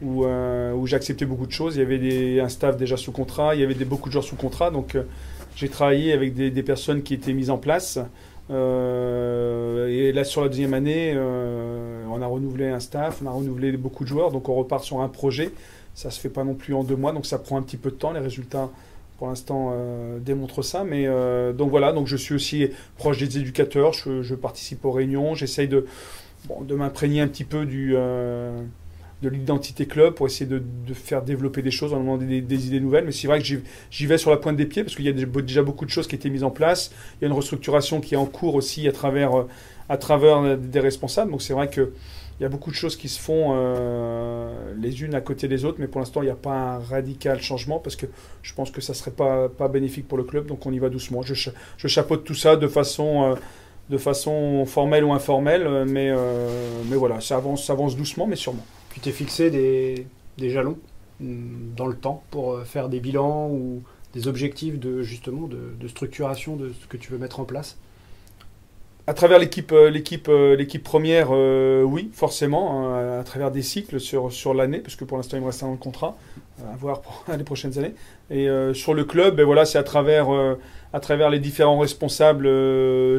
où, 0.02 0.26
euh, 0.26 0.74
beaucoup 1.28 1.48
de 1.48 1.52
choses. 1.52 1.76
Il 1.76 1.80
y 1.80 1.82
avait 1.82 1.98
des, 1.98 2.40
un 2.40 2.50
staff 2.50 2.78
déjà 2.78 2.98
sous 2.98 3.12
contrat, 3.12 3.56
il 3.56 3.62
y 3.62 3.64
avait 3.64 3.74
des, 3.74 3.86
beaucoup 3.86 4.10
de 4.10 4.14
joueurs 4.14 4.26
sous 4.26 4.36
contrat. 4.36 4.72
Donc 4.72 4.96
euh, 4.96 5.04
j'ai 5.56 5.70
travaillé 5.70 6.14
avec 6.14 6.34
des, 6.34 6.52
des, 6.52 6.64
personnes 6.64 7.02
qui 7.02 7.14
étaient 7.14 7.34
mises 7.34 7.50
en 7.50 7.58
place. 7.58 8.00
Euh, 8.52 9.88
et 9.88 10.12
là, 10.12 10.26
sur 10.26 10.42
la 10.42 10.50
deuxième 10.50 10.74
année, 10.74 11.18
on 11.18 12.22
a 12.22 12.28
renouvelé 12.28 12.68
un 12.68 12.80
staff, 12.80 13.22
on 13.24 13.28
a 13.28 13.32
renouvelé 13.32 13.72
beaucoup 13.74 14.04
de 14.04 14.10
joueurs. 14.10 14.32
Donc 14.32 14.50
on 14.50 14.56
repart 14.56 14.84
sur 14.84 15.02
un 15.02 15.10
projet. 15.10 15.52
Ça 15.96 16.10
se 16.10 16.20
fait 16.20 16.30
pas 16.30 16.44
non 16.44 16.56
plus 16.56 16.74
en 16.74 16.84
deux 16.84 16.96
mois, 16.96 17.12
donc 17.12 17.28
ça 17.28 17.38
prend 17.38 17.58
un 17.58 17.62
petit 17.62 17.78
peu 17.78 17.92
de 17.92 17.96
temps. 17.96 18.12
Les 18.12 18.20
résultats 18.20 18.70
pour 19.18 19.28
l'instant 19.28 19.72
euh, 19.74 20.20
démontre 20.20 20.62
ça. 20.62 20.84
Mais 20.84 21.06
euh, 21.08 21.54
donc 21.54 21.70
voilà, 21.70 21.94
je 22.06 22.18
suis 22.18 22.36
aussi 22.36 22.68
proche 22.98 23.18
des 23.18 23.38
éducateurs, 23.38 23.94
je, 23.94 24.36
participe 24.36 24.86
aux 24.86 24.92
réunions, 24.92 25.36
j'essaye 25.36 25.68
de, 25.68 25.86
de 26.62 26.76
m'imprégner 26.76 27.22
un 27.22 27.28
petit 27.28 27.44
peu 27.46 27.66
du, 27.66 27.94
euh, 27.96 28.62
de 29.24 29.30
l'identité 29.30 29.88
club 29.88 30.14
pour 30.14 30.28
essayer 30.28 30.46
de, 30.46 30.62
faire 30.94 31.24
développer 31.24 31.62
des 31.62 31.72
choses, 31.72 31.94
en 31.94 32.18
des, 32.18 32.42
des, 32.42 32.68
idées 32.68 32.80
nouvelles. 32.80 33.06
Mais 33.06 33.12
c'est 33.12 33.28
vrai 33.28 33.40
que 33.40 33.46
j'y 33.46 34.06
vais 34.06 34.18
sur 34.18 34.30
la 34.30 34.38
pointe 34.38 34.58
des 34.58 34.66
pieds 34.66 34.84
parce 34.84 34.96
qu'il 34.96 35.06
y 35.06 35.10
a 35.10 35.14
déjà 35.14 35.64
beaucoup 35.64 35.86
de 35.86 35.90
choses 35.90 36.08
qui 36.08 36.16
été 36.16 36.30
mises 36.30 36.44
en 36.44 36.52
place. 36.52 36.92
Il 37.16 37.24
y 37.24 37.26
a 37.26 37.28
une 37.28 37.36
restructuration 37.36 38.02
qui 38.02 38.14
est 38.14 38.18
en 38.18 38.26
cours 38.26 38.56
aussi 38.56 38.88
à 38.88 38.92
travers, 38.92 39.32
à 39.90 39.98
travers 39.98 40.58
des 40.58 40.80
responsables. 40.80 41.32
Donc 41.32 41.42
c'est 41.42 41.54
vrai 41.54 41.70
que 41.70 41.94
il 42.40 42.44
y 42.44 42.46
a 42.46 42.50
beaucoup 42.50 42.72
de 42.72 42.76
choses 42.76 42.98
qui 42.98 43.10
se 43.10 43.20
font 43.20 43.52
euh, 43.56 44.74
les 44.78 45.04
unes 45.04 45.14
à 45.14 45.22
côté 45.22 45.48
des 45.48 45.66
autres, 45.66 45.78
mais 45.80 45.88
pour 45.88 46.00
l'instant, 46.00 46.22
il 46.22 46.26
n'y 46.26 46.32
a 46.32 46.36
pas 46.36 46.52
un 46.52 46.80
radical 46.80 47.42
changement 47.42 47.80
parce 47.80 47.96
que 47.96 48.08
je 48.42 48.54
pense 48.54 48.72
que 48.72 48.82
ça 48.82 48.94
ne 48.94 48.98
serait 48.98 49.12
pas, 49.12 49.50
pas 49.50 49.68
bénéfique 49.68 50.08
pour 50.08 50.18
le 50.18 50.24
club, 50.24 50.48
donc 50.48 50.66
on 50.66 50.74
y 50.74 50.80
va 50.80 50.90
doucement. 50.90 51.22
Je, 51.22 51.36
je 51.36 51.88
chapeaute 51.88 52.24
tout 52.24 52.34
ça 52.34 52.56
de 52.56 52.68
façon, 52.68 53.24
euh, 53.24 53.36
de 53.90 53.98
façon 53.98 54.66
formelle 54.66 55.04
ou 55.04 55.14
informelle, 55.14 55.86
mais, 55.86 56.10
euh, 56.10 56.48
mais 56.90 56.96
voilà, 56.96 57.22
ça 57.22 57.38
avance, 57.38 57.66
ça 57.66 57.74
avance 57.74 57.96
doucement, 57.96 58.26
mais 58.26 58.36
sûrement. 58.36 58.66
Tu 58.94 59.00
t'es 59.00 59.12
fixé 59.12 59.50
des, 59.50 60.08
des 60.38 60.50
jalons 60.50 60.78
mm, 61.20 61.74
dans 61.76 61.88
le 61.88 61.96
temps 61.96 62.24
pour 62.32 62.62
faire 62.62 62.90
des 62.90 63.00
bilans 63.00 63.50
ou 63.50 63.84
des 64.14 64.28
objectifs 64.28 64.80
de, 64.80 65.02
justement, 65.02 65.48
de, 65.48 65.88
structuration 65.88 66.56
de 66.56 66.72
ce 66.82 66.88
que 66.88 66.98
tu 66.98 67.12
veux 67.12 67.18
mettre 67.18 67.40
en 67.40 67.46
place? 67.46 67.78
À 69.06 69.14
travers 69.14 69.38
l'équipe, 69.38 69.74
euh, 69.74 69.90
l'équipe, 69.90 70.30
euh, 70.30 70.56
l'équipe 70.56 70.82
première, 70.82 71.30
euh, 71.32 71.84
oui, 71.84 72.10
forcément, 72.14 72.88
hein, 72.88 73.20
à 73.20 73.24
travers 73.24 73.52
des 73.52 73.62
cycles 73.62 74.00
sur, 74.00 74.32
sur 74.32 74.54
l'année, 74.54 74.80
parce 74.80 74.96
que 74.96 75.04
pour 75.04 75.18
l'instant 75.18 75.36
il 75.36 75.42
me 75.42 75.48
reste 75.48 75.64
un 75.64 75.76
contrat, 75.76 76.16
à 76.62 76.78
voir 76.78 77.02
pour 77.02 77.26
les 77.38 77.44
prochaines 77.44 77.78
années. 77.78 77.96
Et 78.30 78.48
sur 78.74 78.94
le 78.94 79.04
club, 79.04 79.36
ben 79.36 79.46
voilà, 79.46 79.66
c'est 79.66 79.78
à 79.78 79.84
travers, 79.84 80.28
à 80.94 81.00
travers 81.00 81.30
les 81.30 81.40
différents 81.40 81.78
responsables 81.78 82.48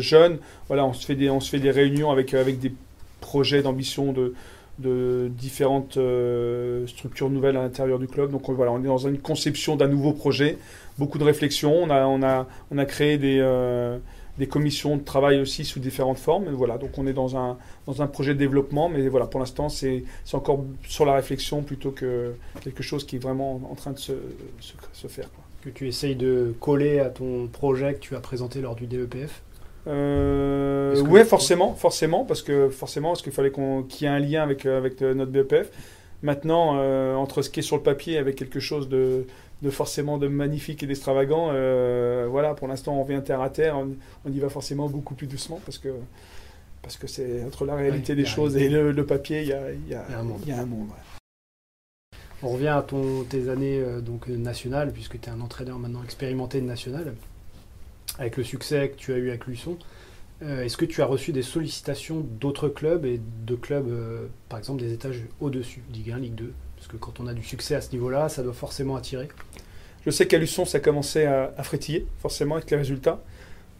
jeunes. 0.01 0.39
Voilà, 0.69 0.87
on 0.87 0.93
se 0.93 1.05
fait 1.05 1.15
des, 1.15 1.29
on 1.29 1.41
se 1.41 1.51
fait 1.51 1.61
des 1.61 1.71
réunions 1.71 2.11
avec, 2.11 2.33
avec 2.35 2.59
des 2.59 2.73
projets 3.21 3.63
d'ambition 3.63 4.13
de, 4.13 4.35
de 4.79 5.31
différentes 5.37 5.99
structures 6.87 7.31
nouvelles 7.31 7.57
à 7.57 7.63
l'intérieur 7.63 7.99
du 7.99 8.07
club. 8.07 8.31
Donc 8.31 8.51
voilà, 8.51 8.73
on 8.73 8.81
est 8.81 8.87
dans 8.87 8.99
une 8.99 9.19
conception 9.19 9.77
d'un 9.77 9.89
nouveau 9.89 10.13
projet, 10.13 10.59
beaucoup 10.99 11.19
de 11.19 11.25
réflexions. 11.25 11.75
On 11.75 11.91
a, 11.91 12.07
on 12.07 12.23
a, 12.23 12.47
on 12.71 12.79
a 12.79 12.85
créé 12.85 13.19
des 13.19 13.41
des 14.39 14.49
commissions 14.49 14.97
de 14.97 15.03
travail 15.03 15.41
aussi 15.41 15.65
sous 15.65 15.81
différentes 15.81 16.19
formes. 16.19 16.49
voilà, 16.51 16.79
donc 16.79 16.99
on 16.99 17.07
est 17.07 17.13
dans 17.13 17.37
un, 17.37 17.57
dans 17.87 18.03
un 18.03 18.07
projet 18.07 18.35
de 18.35 18.39
développement, 18.39 18.89
mais 18.89 19.09
voilà, 19.09 19.27
pour 19.27 19.41
l'instant, 19.41 19.69
c'est 19.69 20.05
encore 20.33 20.65
sur 20.87 21.05
la 21.05 21.15
réflexion 21.15 21.63
plutôt 21.63 21.93
que 21.93 22.35
quelque 22.61 22.83
chose 22.83 23.07
qui 23.07 23.17
est 23.17 23.21
vraiment 23.21 23.61
en 23.71 23.75
train 23.75 23.93
de 23.93 23.99
se, 23.99 24.13
se, 24.93 25.07
faire. 25.07 25.29
Que 25.63 25.71
tu 25.71 25.87
essayes 25.87 26.17
de 26.17 26.55
coller 26.61 26.99
à 26.99 27.11
ton 27.11 27.47
projet 27.47 27.95
que 27.95 28.01
tu 28.01 28.17
as 28.17 28.21
présenté 28.21 28.61
lors 28.61 28.75
du 28.75 28.87
DEPF 28.87 29.43
euh, 29.87 31.03
oui, 31.09 31.25
forcément, 31.25 31.75
forcément, 31.75 32.25
parce 32.25 32.43
que 32.43 32.69
forcément, 32.69 33.11
parce 33.11 33.23
qu'il 33.23 33.33
fallait 33.33 33.53
qu'il 33.53 34.03
y 34.03 34.05
ait 34.05 34.09
un 34.09 34.19
lien 34.19 34.43
avec, 34.43 34.67
avec 34.67 35.01
notre 35.01 35.31
DEPF. 35.31 35.71
Maintenant, 36.23 36.77
euh, 36.79 37.15
entre 37.17 37.43
ce 37.43 37.51
qui 37.51 37.61
est 37.61 37.63
sur 37.63 37.77
le 37.77 37.83
papier 37.83 38.17
avec 38.17 38.37
quelque 38.37 38.59
chose 38.59 38.89
de, 38.89 39.27
de 39.61 39.71
forcément 39.71 40.17
de 40.17 40.27
magnifique 40.27 40.83
et 40.83 40.87
d'extravagant. 40.87 41.51
Euh, 41.53 42.27
voilà, 42.31 42.55
pour 42.55 42.67
l'instant, 42.67 42.99
on 42.99 43.05
vient 43.05 43.21
terre 43.21 43.43
à 43.43 43.51
terre, 43.51 43.77
on, 43.77 44.31
y 44.31 44.39
va 44.39 44.49
forcément 44.49 44.89
beaucoup 44.89 45.15
plus 45.15 45.27
doucement 45.27 45.61
parce 45.65 45.79
que 45.79 45.89
parce 46.81 46.97
que 46.97 47.07
c'est 47.07 47.43
entre 47.45 47.65
la 47.65 47.75
réalité 47.75 48.15
des 48.15 48.27
choses 48.27 48.57
et 48.57 48.69
le, 48.69 49.07
papier, 49.07 49.43
il 49.43 49.49
y 49.49 49.53
a, 49.53 49.73
y, 49.73 49.95
a, 49.95 50.05
y 50.47 50.53
a, 50.53 50.59
un 50.59 50.67
monde. 50.67 50.89
On 52.43 52.49
revient 52.49 52.69
à 52.69 52.83
ton, 52.83 53.25
tes 53.25 53.49
années 53.49 53.79
euh, 53.81 54.01
donc 54.03 54.29
nationales, 54.29 54.93
puisque 54.93 55.19
tu 55.19 55.31
es 55.31 55.33
un 55.33 55.41
entraîneur 55.41 55.79
maintenant 55.79 56.03
expérimenté 56.05 56.61
de 56.61 56.67
national, 56.67 57.15
avec 58.19 58.37
le 58.37 58.45
succès 58.45 58.91
que 58.91 58.97
tu 58.97 59.13
as 59.13 59.17
eu 59.17 59.29
avec 59.29 59.47
Luçon. 59.47 59.79
Euh, 60.43 60.65
est-ce 60.65 60.77
que 60.77 60.85
tu 60.85 61.03
as 61.03 61.07
reçu 61.07 61.33
des 61.33 61.43
sollicitations 61.43 62.21
d'autres 62.21 62.69
clubs 62.69 63.05
et 63.05 63.21
de 63.47 63.55
clubs, 63.55 63.91
par 64.49 64.59
exemple, 64.59 64.81
des 64.81 64.93
étages 64.93 65.23
au-dessus, 65.41 65.83
Ligue 65.93 66.11
1, 66.11 66.19
Ligue 66.19 66.35
2 66.35 66.53
parce 66.77 66.89
que 66.89 66.97
quand 66.99 67.19
on 67.19 67.27
a 67.27 67.33
du 67.33 67.43
succès 67.43 67.75
à 67.75 67.81
ce 67.81 67.93
niveau-là, 67.93 68.29
ça 68.29 68.43
doit 68.43 68.53
forcément 68.53 68.95
attirer. 68.97 69.29
Je 70.05 70.11
sais 70.11 70.27
qu'à 70.27 70.37
Luçon, 70.37 70.67
ça 70.67 70.81
commençait 70.81 71.25
à, 71.25 71.55
à, 71.57 71.63
frétiller, 71.63 72.07
forcément, 72.19 72.57
avec 72.57 72.71
les 72.71 72.77
résultats. 72.77 73.23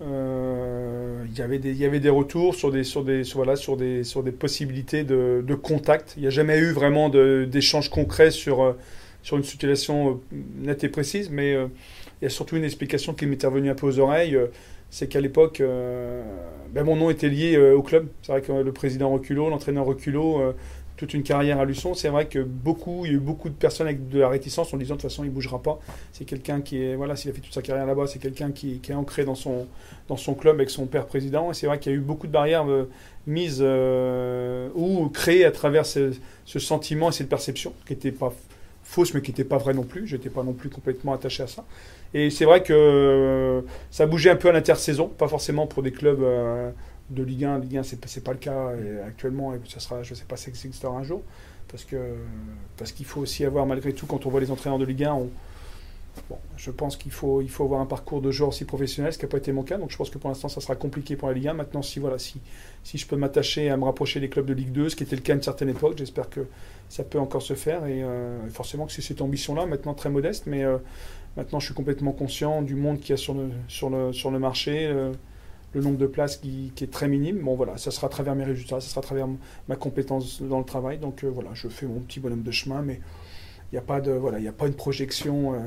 Euh, 0.03 1.25
il 1.27 1.39
y 1.39 1.85
avait 1.85 2.01
des 2.01 2.09
retours 2.09 2.55
sur 2.55 2.73
des, 2.73 2.83
sur 2.83 3.05
des, 3.05 3.23
voilà, 3.35 3.57
sur 3.57 3.77
des, 3.77 4.05
sur 4.05 4.23
des 4.23 4.33
possibilités 4.33 5.05
de, 5.05 5.55
contact. 5.63 6.15
Il 6.17 6.23
n'y 6.23 6.27
a 6.27 6.31
jamais 6.31 6.59
eu 6.59 6.73
vraiment 6.73 7.09
d'échanges 7.11 7.91
concrets 7.91 8.31
sur, 8.31 8.63
euh, 8.63 8.73
sur 9.23 9.37
une 9.37 9.45
situation 9.45 10.23
euh, 10.33 10.37
nette 10.63 10.83
et 10.83 10.89
précise, 10.89 11.31
mais 11.31 11.57
il 12.25 12.29
y 12.29 12.33
a 12.33 12.35
surtout 12.35 12.57
une 12.57 12.65
explication 12.65 13.13
qui 13.13 13.27
m'est 13.27 13.45
revenue 13.45 13.69
un 13.69 13.75
peu 13.75 13.87
aux 13.87 13.99
oreilles. 13.99 14.39
c'est 14.89 15.09
qu'à 15.09 15.21
l'époque, 15.21 15.61
ben 15.61 16.85
mon 16.85 16.97
nom 16.97 17.11
était 17.11 17.29
lié 17.29 17.59
au 17.59 17.83
club. 17.83 18.09
C'est 18.23 18.33
vrai 18.33 18.41
que 18.41 18.51
le 18.51 18.73
président 18.73 19.11
Reculot, 19.11 19.51
l'entraîneur 19.51 19.85
Reculot, 19.85 20.55
toute 20.97 21.15
une 21.15 21.23
carrière 21.23 21.59
à 21.59 21.65
Luçon. 21.65 21.95
C'est 21.95 22.09
vrai 22.09 22.27
que 22.27 22.39
beaucoup, 22.39 23.05
il 23.05 23.11
y 23.11 23.15
a 23.15 23.17
eu 23.17 23.21
beaucoup 23.21 23.49
de 23.49 23.55
personnes 23.55 23.87
avec 23.87 24.09
de 24.09 24.21
la 24.21 24.29
réticence 24.29 24.73
en 24.73 24.77
disant 24.77 24.95
de 24.95 25.01
toute 25.01 25.11
façon 25.11 25.25
il 25.25 25.29
ne 25.29 25.33
bougera 25.33 25.61
pas. 25.61 25.79
C'est 26.13 26.25
quelqu'un 26.25 26.61
qui 26.61 26.83
est, 26.83 26.95
voilà, 26.95 27.17
s'il 27.17 27.31
a 27.31 27.35
fait 27.35 27.41
toute 27.41 27.55
sa 27.55 27.63
carrière 27.63 27.87
là-bas, 27.87 28.07
c'est 28.07 28.19
quelqu'un 28.19 28.53
qui, 28.53 28.81
est 28.89 28.95
ancré 28.95 29.25
dans 29.25 29.35
son, 29.35 29.67
dans 30.09 30.17
son 30.17 30.35
club 30.35 30.57
avec 30.57 30.71
son 30.71 30.87
père 30.87 31.07
président. 31.07 31.51
Et 31.51 31.55
c'est 31.55 31.67
vrai 31.67 31.79
qu'il 31.79 31.93
y 31.93 31.95
a 31.95 31.99
eu 31.99 32.01
beaucoup 32.01 32.27
de 32.27 32.33
barrières 32.33 32.69
euh, 32.69 32.89
mises 33.27 33.59
euh, 33.61 34.69
ou 34.75 35.09
créées 35.09 35.45
à 35.45 35.51
travers 35.51 35.85
ce, 35.87 36.13
sentiment 36.47 37.09
et 37.09 37.13
cette 37.13 37.29
perception 37.29 37.73
qui 37.87 37.95
n'était 37.95 38.13
pas 38.13 38.33
fausse 38.95 39.15
mais 39.15 39.23
qui 39.23 39.31
n'était 39.31 39.45
pas 39.45 39.59
vraie 39.59 39.75
non 39.75 39.83
plus. 39.83 40.07
Je 40.07 40.17
n'étais 40.17 40.31
pas 40.31 40.43
non 40.43 40.53
plus 40.53 40.71
complètement 40.71 41.13
attaché 41.13 41.43
à 41.43 41.47
ça. 41.47 41.65
Et 42.13 42.31
c'est 42.31 42.45
vrai 42.45 42.63
que 42.63 42.73
euh, 42.73 43.61
ça 43.91 44.07
bougeait 44.07 44.31
un 44.31 44.37
peu 44.37 44.49
à 44.49 44.53
l'intersaison, 44.53 45.09
pas 45.09 45.29
forcément 45.29 45.67
pour 45.67 45.83
des 45.83 45.93
clubs 45.93 46.25
de 47.11 47.23
Ligue 47.23 47.45
1. 47.45 47.59
Ligue 47.59 47.79
1, 47.79 47.83
c'est 47.83 48.01
pas, 48.01 48.09
pas 48.25 48.33
le 48.33 48.39
cas 48.39 48.71
actuellement, 49.07 49.55
et 49.55 49.61
ça 49.69 49.81
sera, 49.81 50.03
je 50.03 50.11
ne 50.11 50.15
sais 50.15 50.25
pas 50.25 50.37
si 50.37 50.45
ça 50.45 50.51
existera 50.51 50.97
un 50.97 51.03
jour, 51.03 51.23
parce 51.71 51.85
que 51.85 51.97
parce 52.77 52.93
qu'il 52.93 53.07
faut 53.07 53.21
aussi 53.21 53.45
avoir, 53.45 53.67
malgré 53.67 53.93
tout, 53.93 54.07
quand 54.07 54.27
on 54.27 54.31
voit 54.31 54.41
les 54.41 54.51
entraîneurs 54.51 54.79
de 54.79 54.85
Ligue 54.85 55.05
1, 55.05 55.13
bon, 56.29 56.39
je 56.57 56.71
pense 56.71 56.97
qu'il 56.97 57.13
faut, 57.13 57.41
il 57.43 57.51
faut 57.51 57.65
avoir 57.65 57.81
un 57.81 57.87
parcours 57.87 58.21
de 58.21 58.31
joueur 58.31 58.51
aussi 58.51 58.65
professionnel, 58.65 59.13
ce 59.13 59.19
qui 59.19 59.25
n'a 59.25 59.29
pas 59.29 59.39
été 59.39 59.53
mon 59.53 59.63
cas, 59.63 59.79
donc 59.79 59.91
je 59.91 59.97
pense 59.97 60.11
que 60.11 60.19
pour 60.19 60.29
l'instant, 60.29 60.49
ça 60.49 60.61
sera 60.61 60.77
compliqué 60.77 61.17
pour 61.17 61.29
la 61.29 61.35
Ligue 61.35 61.49
1. 61.49 61.55
Maintenant, 61.55 61.83
si, 61.83 61.99
voilà, 61.99 62.19
si, 62.19 62.41
si 62.83 62.99
je 62.99 63.07
peux 63.07 63.17
m'attacher 63.17 63.71
à 63.71 63.77
me 63.77 63.85
rapprocher 63.85 64.21
des 64.21 64.29
clubs 64.29 64.47
de 64.47 64.55
Ligue 64.55 64.73
2, 64.73 64.89
ce 64.89 64.97
qui 64.97 65.03
était 65.03 65.17
le 65.17 65.23
cas 65.23 65.33
à 65.33 65.37
une 65.37 65.43
certaine 65.43 65.69
époque, 65.69 65.95
j'espère 65.99 66.31
que 66.31 66.47
ça 66.89 67.05
peut 67.05 67.19
encore 67.19 67.43
se 67.43 67.55
faire, 67.55 67.87
et 67.87 68.03
euh, 68.03 68.49
forcément 68.51 68.87
que 68.87 68.93
c'est 68.93 69.03
cette 69.03 69.21
ambition-là, 69.21 69.67
maintenant 69.67 69.95
très 69.95 70.11
modeste, 70.11 70.45
mais 70.47 70.65
euh, 70.65 70.79
maintenant 71.37 71.61
je 71.61 71.67
suis 71.67 71.75
complètement 71.75 72.13
conscient 72.13 72.63
du 72.63 72.75
monde 72.75 73.01
qu'il 73.01 73.11
y 73.11 73.13
a 73.15 73.17
sur 73.17 73.35
le, 73.35 73.51
sur 73.69 73.91
le, 73.91 74.13
sur 74.13 74.31
le 74.31 74.39
marché. 74.39 74.93
Le 75.75 75.81
nombre 75.81 75.99
de 75.99 76.07
places 76.07 76.37
qui, 76.37 76.73
est 76.81 76.91
très 76.91 77.09
minime. 77.09 77.41
Bon 77.41 77.57
voilà, 77.57 77.77
ça 77.79 77.91
sera 77.91 78.07
à 78.07 78.11
travers 78.11 78.37
mes 78.37 78.45
résultats, 78.45 78.81
ça 78.81 78.89
sera 78.89 79.01
à 79.01 79.03
travers 79.03 79.27
ma 79.69 79.75
compétence 79.75 80.41
dans 80.41 80.61
le 80.61 80.65
travail. 80.65 80.99
Donc 80.99 81.25
euh, 81.25 81.29
voilà, 81.29 81.51
je 81.53 81.67
fais 81.67 81.87
mon 81.87 81.99
petit 81.99 82.21
bonhomme 82.21 82.45
de 82.45 82.51
chemin, 82.53 82.81
mais 82.81 83.01
n'y 83.75 83.79
a 83.79 83.87
pas 83.87 84.01
de 84.01 84.13
voilà, 84.13 84.39
il 84.39 84.47
a 84.47 84.53
pas 84.53 84.67
une 84.67 84.75
projection 84.75 85.53
euh, 85.53 85.59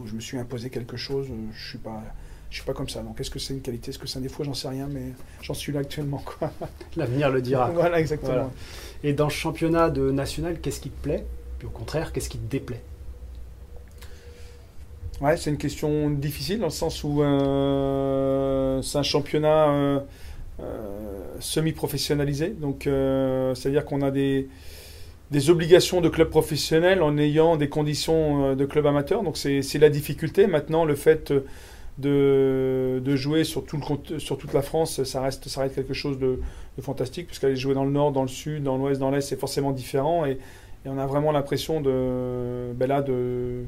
où 0.00 0.06
je 0.06 0.14
me 0.14 0.20
suis 0.20 0.38
imposé 0.38 0.70
quelque 0.70 0.96
chose. 0.96 1.26
Euh, 1.30 1.34
je 1.52 1.68
suis 1.70 1.78
pas 1.78 2.02
je 2.50 2.56
suis 2.56 2.64
pas 2.64 2.74
comme 2.74 2.88
ça. 2.88 3.02
Donc 3.02 3.20
est-ce 3.20 3.30
que 3.30 3.38
c'est 3.38 3.54
une 3.54 3.62
qualité, 3.62 3.90
est-ce 3.90 3.98
que 3.98 4.06
c'est 4.06 4.18
un 4.18 4.22
défaut, 4.22 4.44
j'en 4.44 4.54
sais 4.54 4.68
rien, 4.68 4.86
mais 4.86 5.12
j'en 5.40 5.54
suis 5.54 5.72
là 5.72 5.80
actuellement. 5.80 6.22
L'avenir 6.96 7.30
le 7.30 7.42
dira. 7.42 7.70
voilà, 7.74 7.98
exactement. 7.98 8.52
Et 9.02 9.12
dans 9.12 9.24
le 9.24 9.30
championnat 9.30 9.90
de 9.90 10.10
national, 10.10 10.60
qu'est-ce 10.60 10.80
qui 10.80 10.90
te 10.90 11.02
plaît? 11.02 11.24
Puis 11.58 11.66
au 11.66 11.70
contraire, 11.70 12.12
qu'est-ce 12.12 12.28
qui 12.28 12.38
te 12.38 12.50
déplaît? 12.50 12.82
Ouais, 15.20 15.36
c'est 15.36 15.50
une 15.50 15.58
question 15.58 16.10
difficile 16.10 16.58
dans 16.58 16.66
le 16.66 16.70
sens 16.70 17.02
où 17.04 17.22
euh, 17.22 18.82
c'est 18.82 18.98
un 18.98 19.02
championnat 19.02 19.68
euh, 19.70 20.00
semi-professionnalisé. 21.40 22.50
Donc, 22.50 22.82
c'est-à-dire 22.84 23.84
qu'on 23.84 24.02
a 24.02 24.10
des, 24.10 24.48
des 25.32 25.50
obligations 25.50 26.00
de 26.00 26.08
club 26.08 26.28
professionnel 26.28 27.02
en 27.02 27.16
ayant 27.18 27.56
des 27.56 27.68
conditions 27.68 28.54
de 28.54 28.64
club 28.66 28.86
amateur. 28.86 29.22
Donc, 29.22 29.36
c'est 29.36 29.78
la 29.78 29.88
difficulté. 29.88 30.46
Maintenant, 30.46 30.84
le 30.84 30.94
fait 30.94 31.32
de, 31.98 33.00
de 33.04 33.16
jouer 33.16 33.44
sur, 33.44 33.64
tout 33.64 33.78
le, 34.10 34.18
sur 34.18 34.36
toute 34.38 34.52
la 34.52 34.62
France, 34.62 35.02
ça 35.04 35.22
reste, 35.22 35.48
ça 35.48 35.62
reste 35.62 35.74
quelque 35.74 35.94
chose 35.94 36.18
de, 36.18 36.38
de 36.76 36.82
fantastique, 36.82 37.26
puisqu'aller 37.26 37.56
jouer 37.56 37.74
dans 37.74 37.84
le 37.84 37.90
nord, 37.90 38.12
dans 38.12 38.22
le 38.22 38.28
sud, 38.28 38.62
dans 38.62 38.76
l'ouest, 38.76 39.00
dans 39.00 39.10
l'est, 39.10 39.22
c'est 39.22 39.40
forcément 39.40 39.72
différent. 39.72 40.26
Et, 40.26 40.32
et, 40.84 40.88
on 40.88 40.98
a 40.98 41.06
vraiment 41.06 41.32
l'impression 41.32 41.80
de, 41.80 42.72
ben 42.74 42.86
là, 42.86 43.02
de 43.02 43.64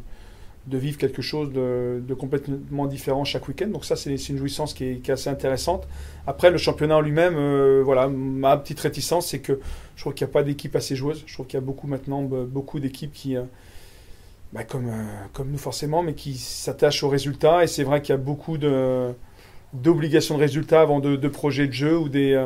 de 0.67 0.79
vivre 0.79 0.97
quelque 0.97 1.21
chose 1.21 1.53
de, 1.53 2.15
complètement 2.15 2.87
différent 2.87 3.25
chaque 3.25 3.49
week-end. 3.49 3.69
Donc 3.69 3.85
ça, 3.85 3.97
c'est 3.97 4.15
une 4.15 4.39
jouissance 4.39 4.73
qui 4.73 4.85
est, 4.85 5.11
assez 5.11 5.29
intéressante. 5.29 5.87
Après, 6.27 6.51
le 6.51 6.59
championnat 6.59 6.97
en 6.97 7.01
lui-même, 7.01 7.37
euh, 7.37 7.83
voilà, 7.85 8.09
ma 8.09 8.57
petite 8.57 8.81
réticence, 8.81 9.29
c'est 9.29 9.41
que 9.41 9.61
je 9.97 10.01
trouve 10.01 10.15
qu'il 10.15 10.27
n'y 10.27 10.31
a 10.31 10.33
pas 10.33 10.43
d'équipe 10.43 10.75
assez 10.75 10.97
joueuse. 10.97 11.23
Je 11.27 11.35
trouve 11.35 11.47
qu'il 11.47 11.59
y 11.59 11.63
a 11.63 11.67
beaucoup 11.67 11.87
maintenant, 11.87 12.23
beaucoup 12.23 12.81
d'équipes 12.81 13.13
qui, 13.13 13.37
euh, 13.37 13.43
bah, 14.53 14.65
comme, 14.65 14.89
euh, 14.89 15.05
comme 15.35 15.51
nous 15.51 15.59
forcément, 15.59 16.03
mais 16.03 16.15
qui 16.15 16.35
s'attachent 16.35 17.03
aux 17.03 17.11
résultats. 17.11 17.63
Et 17.63 17.67
c'est 17.67 17.85
vrai 17.85 18.01
qu'il 18.01 18.15
y 18.15 18.19
a 18.19 18.21
beaucoup 18.21 18.57
d'obligations 18.57 20.37
de, 20.37 20.41
résultats 20.41 20.81
avant 20.81 21.01
de, 21.01 21.17
de, 21.17 21.29
projets 21.29 21.67
de 21.67 21.73
jeu 21.73 21.99
ou 21.99 22.09
des 22.09 22.43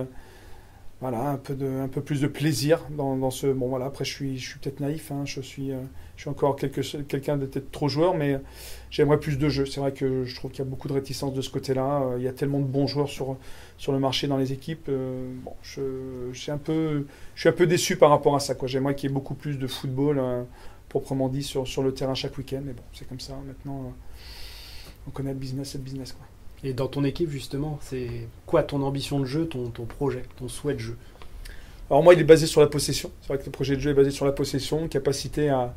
voilà, 1.00 1.30
un 1.30 1.36
peu, 1.36 1.54
de, 1.54 1.66
un 1.66 1.86
peu 1.86 2.02
plus 2.02 2.20
de 2.20 2.26
plaisir 2.26 2.80
dans, 2.90 3.16
dans 3.16 3.30
ce. 3.30 3.46
Bon, 3.46 3.68
voilà, 3.68 3.86
après, 3.86 4.04
je 4.04 4.12
suis, 4.12 4.36
je 4.36 4.50
suis 4.50 4.58
peut-être 4.58 4.80
naïf, 4.80 5.12
hein, 5.12 5.22
je, 5.24 5.40
suis, 5.40 5.70
euh, 5.70 5.78
je 6.16 6.22
suis 6.22 6.30
encore 6.30 6.56
quelqu'un 6.56 7.36
de 7.36 7.46
peut-être 7.46 7.70
trop 7.70 7.88
joueur, 7.88 8.14
mais 8.14 8.40
j'aimerais 8.90 9.20
plus 9.20 9.38
de 9.38 9.48
jeux. 9.48 9.64
C'est 9.64 9.78
vrai 9.78 9.92
que 9.92 10.24
je 10.24 10.34
trouve 10.34 10.50
qu'il 10.50 10.58
y 10.58 10.66
a 10.66 10.68
beaucoup 10.68 10.88
de 10.88 10.94
réticence 10.94 11.32
de 11.34 11.40
ce 11.40 11.50
côté-là. 11.50 12.02
Euh, 12.02 12.16
il 12.18 12.24
y 12.24 12.28
a 12.28 12.32
tellement 12.32 12.58
de 12.58 12.64
bons 12.64 12.88
joueurs 12.88 13.08
sur, 13.08 13.36
sur 13.76 13.92
le 13.92 14.00
marché 14.00 14.26
dans 14.26 14.38
les 14.38 14.52
équipes. 14.52 14.86
Euh, 14.88 15.32
bon, 15.44 15.52
je, 15.62 16.30
je, 16.32 16.38
suis 16.38 16.50
un 16.50 16.58
peu, 16.58 17.06
je 17.36 17.40
suis 17.40 17.48
un 17.48 17.52
peu 17.52 17.68
déçu 17.68 17.96
par 17.96 18.10
rapport 18.10 18.34
à 18.34 18.40
ça. 18.40 18.54
J'aimerais 18.64 18.96
qu'il 18.96 19.08
y 19.08 19.12
ait 19.12 19.14
beaucoup 19.14 19.34
plus 19.34 19.56
de 19.56 19.68
football, 19.68 20.20
proprement 20.88 21.28
dit, 21.28 21.44
sur, 21.44 21.68
sur 21.68 21.84
le 21.84 21.94
terrain 21.94 22.14
chaque 22.14 22.36
week-end. 22.38 22.62
Mais 22.64 22.72
bon, 22.72 22.82
c'est 22.92 23.08
comme 23.08 23.20
ça. 23.20 23.34
Maintenant, 23.46 23.92
on 25.06 25.10
connaît 25.10 25.32
le 25.32 25.38
business, 25.38 25.70
c'est 25.70 25.78
le 25.78 25.84
business. 25.84 26.12
Quoi. 26.12 26.26
Et 26.64 26.72
dans 26.72 26.88
ton 26.88 27.04
équipe, 27.04 27.30
justement, 27.30 27.78
c'est 27.82 28.08
quoi 28.46 28.62
ton 28.64 28.82
ambition 28.82 29.20
de 29.20 29.24
jeu, 29.24 29.46
ton, 29.46 29.70
ton 29.70 29.84
projet, 29.84 30.24
ton 30.36 30.48
souhait 30.48 30.74
de 30.74 30.80
jeu? 30.80 30.96
Alors 31.88 32.02
moi, 32.02 32.14
il 32.14 32.20
est 32.20 32.24
basé 32.24 32.46
sur 32.46 32.60
la 32.60 32.66
possession. 32.66 33.10
C'est 33.20 33.28
vrai 33.28 33.38
que 33.38 33.46
le 33.46 33.50
projet 33.52 33.76
de 33.76 33.80
jeu 33.80 33.90
est 33.92 33.94
basé 33.94 34.10
sur 34.10 34.26
la 34.26 34.32
possession, 34.32 34.88
capacité 34.88 35.48
à, 35.48 35.74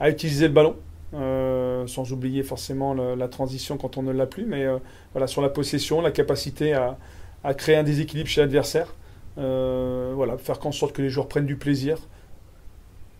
à 0.00 0.10
utiliser 0.10 0.48
le 0.48 0.52
ballon, 0.52 0.76
euh, 1.14 1.86
sans 1.86 2.12
oublier 2.12 2.42
forcément 2.42 2.92
la 2.92 3.28
transition 3.28 3.78
quand 3.78 3.96
on 3.96 4.02
ne 4.02 4.12
l'a 4.12 4.26
plus, 4.26 4.44
mais 4.46 4.64
euh, 4.64 4.78
voilà, 5.12 5.26
sur 5.28 5.40
la 5.42 5.48
possession, 5.48 6.00
la 6.00 6.10
capacité 6.10 6.74
à, 6.74 6.98
à 7.44 7.54
créer 7.54 7.76
un 7.76 7.84
déséquilibre 7.84 8.28
chez 8.28 8.40
l'adversaire. 8.40 8.94
Euh, 9.38 10.12
voilà, 10.14 10.36
faire 10.38 10.64
en 10.66 10.72
sorte 10.72 10.94
que 10.94 11.02
les 11.02 11.10
joueurs 11.10 11.28
prennent 11.28 11.46
du 11.46 11.56
plaisir, 11.56 11.98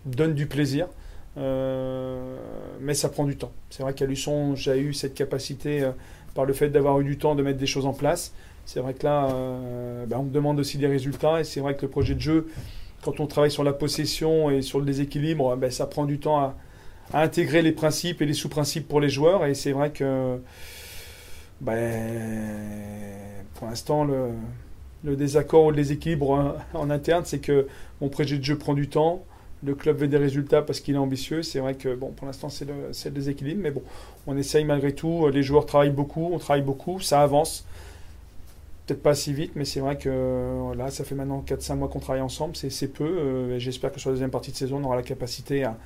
donnent 0.05 0.35
du 0.35 0.47
plaisir. 0.47 0.89
mais 1.37 2.95
ça 2.95 3.09
prend 3.09 3.25
du 3.25 3.37
temps. 3.37 3.53
C'est 3.71 3.83
vrai 3.83 3.95
qu'à 3.95 4.07
Luçon, 4.07 4.55
j'ai 4.55 4.79
eu 4.79 4.95
cette 4.95 5.15
capacité 5.15 5.89
par 6.37 6.45
le 6.45 6.53
fait 6.53 6.69
d'avoir 6.69 7.01
eu 7.01 7.05
du 7.05 7.19
temps 7.19 7.35
de 7.35 7.43
mettre 7.43 7.59
des 7.59 7.67
choses 7.67 7.87
en 7.87 7.95
place. 7.95 8.33
C'est 8.67 8.81
vrai 8.81 8.95
que 8.95 9.05
là, 9.05 9.29
euh, 9.31 10.07
ben, 10.07 10.19
on 10.19 10.25
me 10.25 10.31
demande 10.31 10.61
aussi 10.61 10.79
des 10.79 10.87
résultats 10.87 11.41
et 11.41 11.45
c'est 11.45 11.61
vrai 11.61 11.75
que 11.75 11.83
le 11.83 11.89
projet 11.89 12.15
de 12.15 12.21
jeu, 12.21 12.49
quand 13.03 13.19
on 13.19 13.27
travaille 13.27 13.51
sur 13.51 13.65
la 13.65 13.73
possession 13.73 14.51
et 14.51 14.63
sur 14.63 14.79
le 14.79 14.85
déséquilibre, 14.85 15.57
ben, 15.57 15.71
ça 15.71 15.87
prend 15.87 16.05
du 16.05 16.19
temps 16.21 16.39
à, 16.39 16.55
intégrer 17.15 17.63
les 17.63 17.71
principes 17.71 18.21
et 18.21 18.27
les 18.27 18.35
sous-principes 18.35 18.89
pour 18.89 19.01
les 19.01 19.09
joueurs 19.09 19.47
et 19.47 19.55
c'est 19.55 19.71
vrai 19.71 19.93
que 19.93 20.41
ben, 21.61 21.79
pour 23.55 23.69
l'instant, 23.69 24.05
le, 24.05 24.31
le, 25.05 25.15
désaccord 25.15 25.67
ou 25.67 25.71
le 25.71 25.77
déséquilibre 25.77 26.57
en 26.75 26.91
interne, 26.91 27.25
c'est 27.25 27.39
que 27.39 27.69
mon 28.01 28.09
projet 28.09 28.39
de 28.39 28.43
jeu 28.43 28.59
prend 28.59 28.75
du 28.75 28.89
temps 28.89 29.25
le 29.67 29.75
club 29.75 29.99
veut 29.99 30.09
des 30.09 30.17
résultats 30.17 30.63
parce 30.63 30.81
qu'il 30.81 30.95
est 30.95 30.99
ambitieux. 30.99 31.43
C'est 31.43 31.59
vrai 31.59 31.75
que 31.75 31.95
bon, 31.95 32.13
pour 32.13 32.27
l'instant, 32.27 32.49
c'est 32.49 32.65
le, 32.65 33.11
déséquilibre, 33.11 33.61
mais 33.63 33.71
bon, 33.71 33.83
on 34.27 34.37
essaye 34.37 34.65
malgré 34.65 34.95
tout. 34.95 35.29
Les 35.29 35.43
joueurs 35.43 35.67
travaillent 35.67 35.91
beaucoup, 35.91 36.31
on 36.33 36.39
travaille 36.39 36.63
beaucoup, 36.63 37.01
ça 37.01 37.21
avance. 37.21 37.67
Peut-être 38.87 39.03
pas 39.03 39.17
si 39.17 39.33
vite, 39.33 39.53
mais 39.57 39.65
c'est 39.65 39.81
vrai 39.81 39.99
que 39.99 40.73
là, 40.77 40.91
ça 40.91 41.03
fait 41.03 41.17
maintenant 41.17 41.45
4-5 41.45 41.75
mois 41.75 41.89
qu'on 41.89 41.99
travaille 41.99 42.23
ensemble, 42.23 42.55
c'est 42.55 42.87
peu. 42.87 43.05
Euh, 43.05 43.59
J'espère 43.59 43.91
que 43.91 43.99
sur 43.99 44.11
la 44.11 44.15
deuxième 44.15 44.31
partie 44.31 44.53
de 44.53 44.57
saison, 44.57 44.79
on 44.81 44.85
aura 44.85 44.95
la 44.95 45.03
capacité 45.03 45.65
à, 45.65 45.77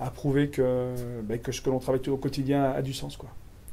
à 0.00 0.10
prouver 0.10 0.48
que, 0.48 0.94
ben, 1.22 1.38
que 1.38 1.52
ce 1.52 1.60
que 1.60 1.70
l'on 1.70 1.78
travaille 1.78 2.06
au 2.08 2.16
quotidien 2.16 2.64
a, 2.64 2.82
du 2.82 2.92
sens. 2.92 3.16
Quoi. 3.16 3.30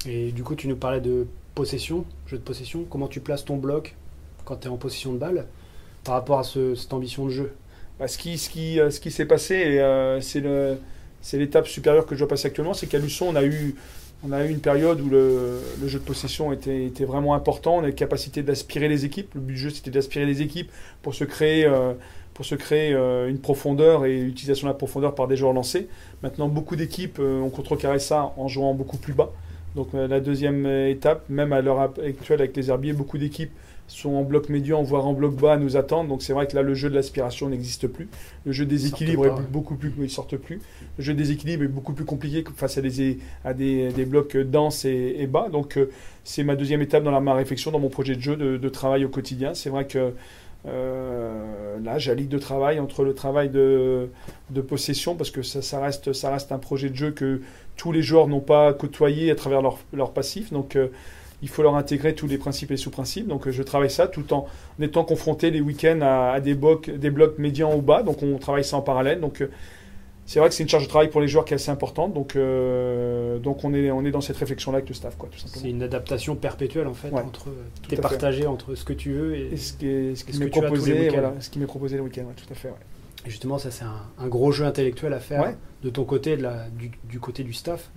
Et 0.08 0.32
du 0.32 0.44
coup, 0.44 0.56
tu 0.56 0.68
nous 0.68 0.76
parlais 0.76 1.02
de 1.02 1.26
possession, 1.56 2.06
jeu 2.28 2.38
de 2.38 2.44
possession. 2.44 2.86
Comment 2.90 3.08
tu 3.08 3.20
places 3.20 3.46
ton 3.46 3.58
bloc 3.58 3.96
quand 4.44 4.58
tu 4.58 4.68
es 4.68 4.72
en 4.72 4.78
possession 4.78 5.14
de 5.14 5.18
balle 5.18 5.48
par 6.04 6.14
rapport 6.14 6.40
à 6.40 6.44
cette 6.44 6.94
ambition 6.94 7.26
de 7.26 7.32
jeu? 7.32 7.56
Bah, 8.00 8.06
euh, 8.06 8.90
ce 8.90 9.00
qui 9.00 9.12
s'est 9.12 9.26
passé, 9.26 9.80
euh, 9.80 10.20
c'est 10.22 11.38
l'étape 11.38 11.68
supérieure 11.68 12.06
que 12.06 12.16
je 12.16 12.20
dois 12.20 12.28
passer 12.28 12.48
actuellement, 12.48 12.74
c'est 12.74 12.88
qu'à 12.88 13.00
Luçon, 13.00 13.28
on 13.30 13.36
a 13.36 13.44
eu, 13.44 13.76
une 14.24 14.60
période 14.60 15.00
où 15.02 15.10
le, 15.10 15.62
jeu 15.86 16.00
de 16.00 16.04
possession 16.04 16.52
était, 16.52 17.06
vraiment 17.06 17.36
important. 17.36 17.78
On 17.78 17.80
a 17.80 17.88
la 17.88 17.92
capacité 17.92 18.44
d'aspirer 18.44 18.88
les 18.88 19.06
équipes. 19.06 19.34
Le 19.36 19.42
but 19.42 19.54
du 19.54 19.60
jeu, 19.60 19.70
c'était 19.70 19.92
d'aspirer 19.92 20.26
les 20.26 20.42
équipes 20.42 20.72
pour 21.04 21.14
se 21.14 21.24
créer, 21.24 21.66
euh, 21.66 21.94
pour 22.34 22.44
se 22.44 22.56
créer 22.56 22.92
une 22.92 23.40
profondeur 23.40 24.06
et 24.06 24.20
l'utilisation 24.20 24.68
de 24.68 24.74
la 24.74 24.78
profondeur 24.78 25.16
par 25.16 25.28
des 25.28 25.38
joueurs 25.38 25.54
lancés. 25.54 25.88
Maintenant, 26.22 26.50
beaucoup 26.50 26.76
d'équipes 26.76 27.20
ont 27.20 27.50
contrecarré 27.50 28.00
ça 28.00 28.34
en 28.36 28.48
jouant 28.48 28.74
beaucoup 28.74 28.98
plus 28.98 29.14
bas. 29.14 29.32
Donc 29.76 29.90
la 29.94 30.20
deuxième 30.20 30.66
étape, 30.66 31.30
même 31.30 31.52
à 31.54 31.62
l'heure 31.62 31.80
actuelle 31.82 32.40
avec 32.40 32.56
les 32.56 32.70
herbiers, 32.70 32.94
beaucoup 32.94 33.18
d'équipes 33.18 33.52
sont 33.88 34.14
en 34.14 34.24
bloc 34.24 34.50
médian, 34.50 34.82
voire 34.82 35.06
en 35.06 35.14
bloc 35.14 35.36
bas, 35.36 35.54
à 35.54 35.58
nous 35.58 35.78
attendre. 35.78 36.10
Donc 36.10 36.24
c'est 36.24 36.34
vrai 36.34 36.48
que 36.48 36.56
là, 36.56 36.62
le 36.62 36.74
jeu 36.74 36.90
de 36.90 36.96
l'aspiration 36.96 37.50
n'existe 37.50 37.88
plus. 37.88 38.10
Le 38.46 38.52
jeu 38.52 38.66
des 38.66 38.88
équilibres 38.88 39.26
est 39.26 39.52
beaucoup 39.52 39.76
plus, 39.76 39.94
il 40.00 40.10
sortent 40.10 40.38
plus. 40.38 40.62
Le 40.98 41.04
jeu 41.04 41.14
des 41.14 41.32
équilibres 41.32 41.64
est 41.64 41.70
beaucoup 41.70 41.94
plus 41.94 42.06
compliqué 42.06 42.44
face 42.56 42.78
à 42.78 42.82
des, 42.82 43.20
à 43.44 43.54
des, 43.54 43.90
des 43.90 44.06
blocs 44.06 44.38
denses 44.38 44.86
et, 44.86 45.28
bas. 45.28 45.50
Donc 45.52 45.78
euh, 45.78 45.92
c'est 46.24 46.44
ma 46.44 46.56
deuxième 46.56 46.82
étape 46.82 47.04
dans 47.04 47.12
la, 47.12 47.20
ma 47.20 47.34
réflexion, 47.34 47.72
dans 47.72 47.80
mon 47.80 47.90
projet 47.90 48.16
de 48.16 48.22
jeu 48.22 48.36
de, 48.36 48.70
travail 48.70 49.06
au 49.06 49.10
quotidien. 49.10 49.54
C'est 49.54 49.70
vrai 49.70 49.86
que 49.86 50.14
euh, 50.68 51.78
là, 51.84 52.00
j'allie 52.00 52.26
de 52.26 52.40
travail 52.40 52.80
entre 52.80 53.04
le 53.04 53.14
travail 53.14 53.50
de, 53.50 54.10
de 54.50 54.62
possession, 54.62 55.16
parce 55.16 55.30
que 55.30 55.44
ça, 55.44 55.62
ça, 55.62 55.80
reste, 55.80 56.12
ça 56.12 56.32
reste 56.32 56.52
un 56.52 56.58
projet 56.58 56.90
de 56.90 56.96
jeu 56.96 57.12
que 57.12 57.42
tous 57.76 57.92
les 57.92 58.02
joueurs 58.02 58.28
n'ont 58.28 58.40
pas 58.40 58.74
côtoyé 58.74 59.32
à 59.32 59.36
travers 59.36 59.62
leur, 59.62 59.78
leur 59.94 60.12
passif. 60.12 60.52
Donc 60.52 60.76
euh, 60.76 60.88
il 61.42 61.50
faut 61.50 61.62
leur 61.62 61.76
intégrer 61.76 62.16
tous 62.16 62.28
les 62.28 62.38
principes 62.38 62.72
et 62.72 62.78
sous-principes. 62.78 63.28
Donc 63.28 63.50
je 63.50 63.64
travaille 63.64 63.90
ça 63.90 64.08
tout 64.08 64.34
en 64.34 64.48
étant 64.80 65.04
confronté 65.04 65.52
les 65.52 65.62
week-ends 65.62 66.00
à, 66.02 66.40
des, 66.40 66.56
blocs, 66.56 66.90
des 66.90 67.10
blocs 67.10 67.38
médians 67.38 67.76
ou 67.76 67.82
bas. 67.82 68.04
Donc 68.04 68.24
on 68.24 68.38
travaille 68.38 68.64
ça 68.64 68.78
en 68.78 68.82
parallèle. 68.82 69.20
Donc 69.20 69.42
euh, 69.42 69.52
c'est 70.26 70.40
vrai 70.40 70.50
que 70.50 70.56
c'est 70.56 70.64
une 70.64 70.70
charge 70.70 70.86
de 70.86 70.90
travail 70.90 71.10
pour 71.10 71.22
les 71.22 71.28
joueurs 71.28 71.46
qui 71.46 71.54
est 71.54 71.56
assez 71.56 71.70
importante. 71.70 72.14
Donc, 72.14 72.36
euh, 72.36 73.38
donc 73.38 73.64
on, 73.64 73.74
est, 73.76 73.92
on 73.92 74.04
est 74.06 74.12
dans 74.12 74.22
cette 74.22 74.38
réflexion-là 74.38 74.78
avec 74.78 74.90
le 74.90 74.96
staff. 74.96 75.16
Quoi, 75.18 75.30
c'est 75.36 75.70
une 75.70 75.84
adaptation 75.84 76.36
perpétuelle 76.36 76.88
en 76.88 76.96
fait. 76.96 77.14
entre, 77.14 77.50
es 77.92 77.96
partagé 77.96 78.48
entre 78.48 78.74
ce 78.74 78.84
que 78.84 78.94
tu 78.94 79.12
veux 79.12 79.36
et, 79.36 79.56
ce 79.58 79.74
qui, 79.74 80.16
ce 80.16 80.24
qui 80.24 80.40
m'est 80.40 80.48
proposé, 80.48 81.10
voilà, 81.10 81.34
ce 81.40 81.50
qui 81.50 81.60
m'est 81.60 81.68
proposé 81.68 81.98
le 81.98 82.04
week-end. 82.04 82.26
tout 82.36 82.52
à 82.52 82.56
fait. 82.56 82.70
Justement, 83.26 83.58
ça 83.58 83.72
c'est 83.72 83.86
un, 83.86 84.28
gros 84.28 84.52
jeu 84.52 84.66
intellectuel 84.66 85.14
à 85.14 85.20
faire 85.20 85.54
de 85.84 85.90
ton 85.90 86.04
côté, 86.04 86.38
de 86.38 86.44
la, 86.44 86.68
du, 86.70 87.20
côté 87.20 87.44
du 87.44 87.54
staff. 87.54 87.90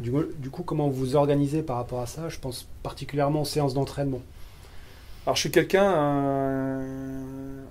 Du, 0.00 0.12
du, 0.38 0.50
coup, 0.50 0.62
comment 0.62 0.88
vous 0.88 0.98
vous 0.98 1.16
organisez 1.16 1.62
par 1.62 1.76
rapport 1.76 2.00
à 2.00 2.06
ça? 2.06 2.28
Je 2.28 2.38
pense 2.38 2.68
particulièrement 2.82 3.42
aux 3.42 3.46
séances 3.46 3.74
d'entraînement. 3.74 4.20
Alors, 5.26 5.36
je 5.36 5.40
suis 5.40 5.50
quelqu'un 5.50 5.92
euh, 5.92 7.62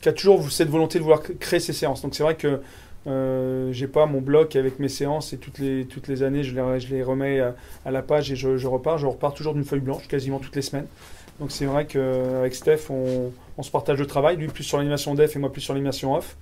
qui 0.00 0.08
a 0.08 0.12
toujours 0.12 0.50
cette 0.50 0.68
volonté 0.68 0.98
de 0.98 1.02
vouloir 1.02 1.22
créer 1.22 1.60
ces 1.60 1.72
séances. 1.72 2.02
Donc, 2.02 2.14
c'est 2.14 2.22
vrai 2.22 2.36
que 2.36 2.60
euh, 3.06 3.72
j'ai 3.72 3.86
pas 3.86 4.04
mon 4.04 4.20
bloc 4.20 4.56
avec 4.56 4.78
mes 4.78 4.90
séances 4.90 5.32
et 5.32 5.38
toutes 5.38 5.58
les, 5.58 5.86
toutes 5.86 6.06
les 6.06 6.22
années, 6.22 6.42
je 6.42 6.54
les, 6.54 6.80
je 6.80 6.94
les 6.94 7.02
remets 7.02 7.40
à, 7.40 7.90
la 7.90 8.02
page 8.02 8.30
et 8.30 8.36
je, 8.36 8.66
repars. 8.66 8.98
Je 8.98 9.06
repars 9.06 9.32
toujours 9.32 9.54
d'une 9.54 9.64
feuille 9.64 9.80
blanche 9.80 10.06
quasiment 10.06 10.38
toutes 10.38 10.56
les 10.56 10.62
semaines. 10.62 10.86
Donc, 11.40 11.50
c'est 11.50 11.64
vrai 11.64 11.86
qu'avec 11.86 12.54
Steph, 12.54 12.90
on, 12.90 13.32
se 13.62 13.70
partage 13.70 13.98
le 13.98 14.06
travail. 14.06 14.36
Lui, 14.36 14.48
plus 14.48 14.62
sur 14.62 14.76
l'animation 14.76 15.14
def 15.14 15.34
et 15.34 15.38
moi, 15.38 15.50
plus 15.50 15.62
sur 15.62 15.72
l'animation 15.74 16.14
off. 16.14 16.36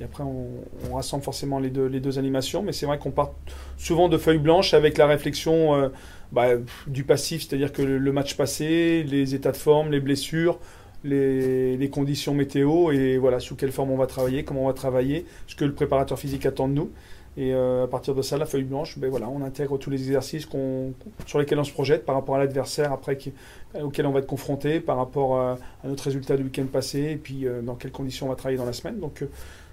Et 0.00 0.04
après, 0.04 0.22
on, 0.22 0.94
rassemble 0.94 1.24
forcément 1.24 1.58
les 1.58 1.70
deux, 1.70 1.86
les 1.86 2.18
animations. 2.18 2.62
Mais 2.62 2.72
c'est 2.72 2.86
vrai 2.86 2.98
qu'on 2.98 3.10
part 3.10 3.32
souvent 3.78 4.08
de 4.08 4.18
feuilles 4.18 4.38
blanches 4.38 4.74
avec 4.74 4.98
la 4.98 5.06
réflexion 5.06 5.74
euh, 5.74 5.88
bah, 6.32 6.48
du 6.86 7.04
passif, 7.04 7.46
c'est-à-dire 7.46 7.72
que 7.72 7.82
le, 7.82 8.12
match 8.12 8.36
passé, 8.36 9.02
les 9.02 9.34
états 9.34 9.52
de 9.52 9.56
forme, 9.56 9.90
les 9.90 10.00
blessures, 10.00 10.58
les, 11.04 11.90
conditions 11.92 12.34
météo 12.34 12.90
et 12.90 13.18
voilà, 13.18 13.40
sous 13.40 13.56
quelle 13.56 13.72
forme 13.72 13.90
on 13.90 13.96
va 13.96 14.06
travailler, 14.06 14.44
comment 14.44 14.64
on 14.64 14.66
va 14.66 14.72
travailler, 14.72 15.26
ce 15.46 15.56
que 15.56 15.64
le 15.64 15.74
préparateur 15.74 16.18
physique 16.18 16.46
attend 16.46 16.68
de 16.68 16.74
nous. 16.74 16.90
Et 17.36 17.54
euh, 17.54 17.84
à 17.84 17.86
partir 17.86 18.14
de 18.14 18.20
ça, 18.22 18.36
la 18.36 18.44
feuille 18.44 18.64
blanche, 18.64 18.98
ben 18.98 19.08
voilà, 19.08 19.28
on 19.28 19.42
intègre 19.42 19.78
tous 19.78 19.88
les 19.88 20.02
exercices 20.02 20.46
sur 21.26 21.38
lesquels 21.38 21.58
on 21.58 21.64
se 21.64 21.72
projette 21.72 22.04
par 22.04 22.14
rapport 22.14 22.36
à 22.36 22.38
l'adversaire 22.38 22.92
après 22.92 23.18
auquel 23.82 24.06
on 24.06 24.10
va 24.10 24.18
être 24.18 24.26
confronté, 24.26 24.80
par 24.80 24.98
rapport 24.98 25.38
à, 25.38 25.58
notre 25.84 26.04
résultat 26.04 26.36
du 26.36 26.44
week-end 26.44 26.66
passé, 26.70 27.00
et 27.12 27.16
puis 27.16 27.46
euh, 27.46 27.62
dans 27.62 27.74
quelles 27.74 27.92
conditions 27.92 28.26
on 28.26 28.28
va 28.28 28.36
travailler 28.36 28.58
dans 28.58 28.66
la 28.66 28.74
semaine. 28.74 29.00
Donc 29.00 29.24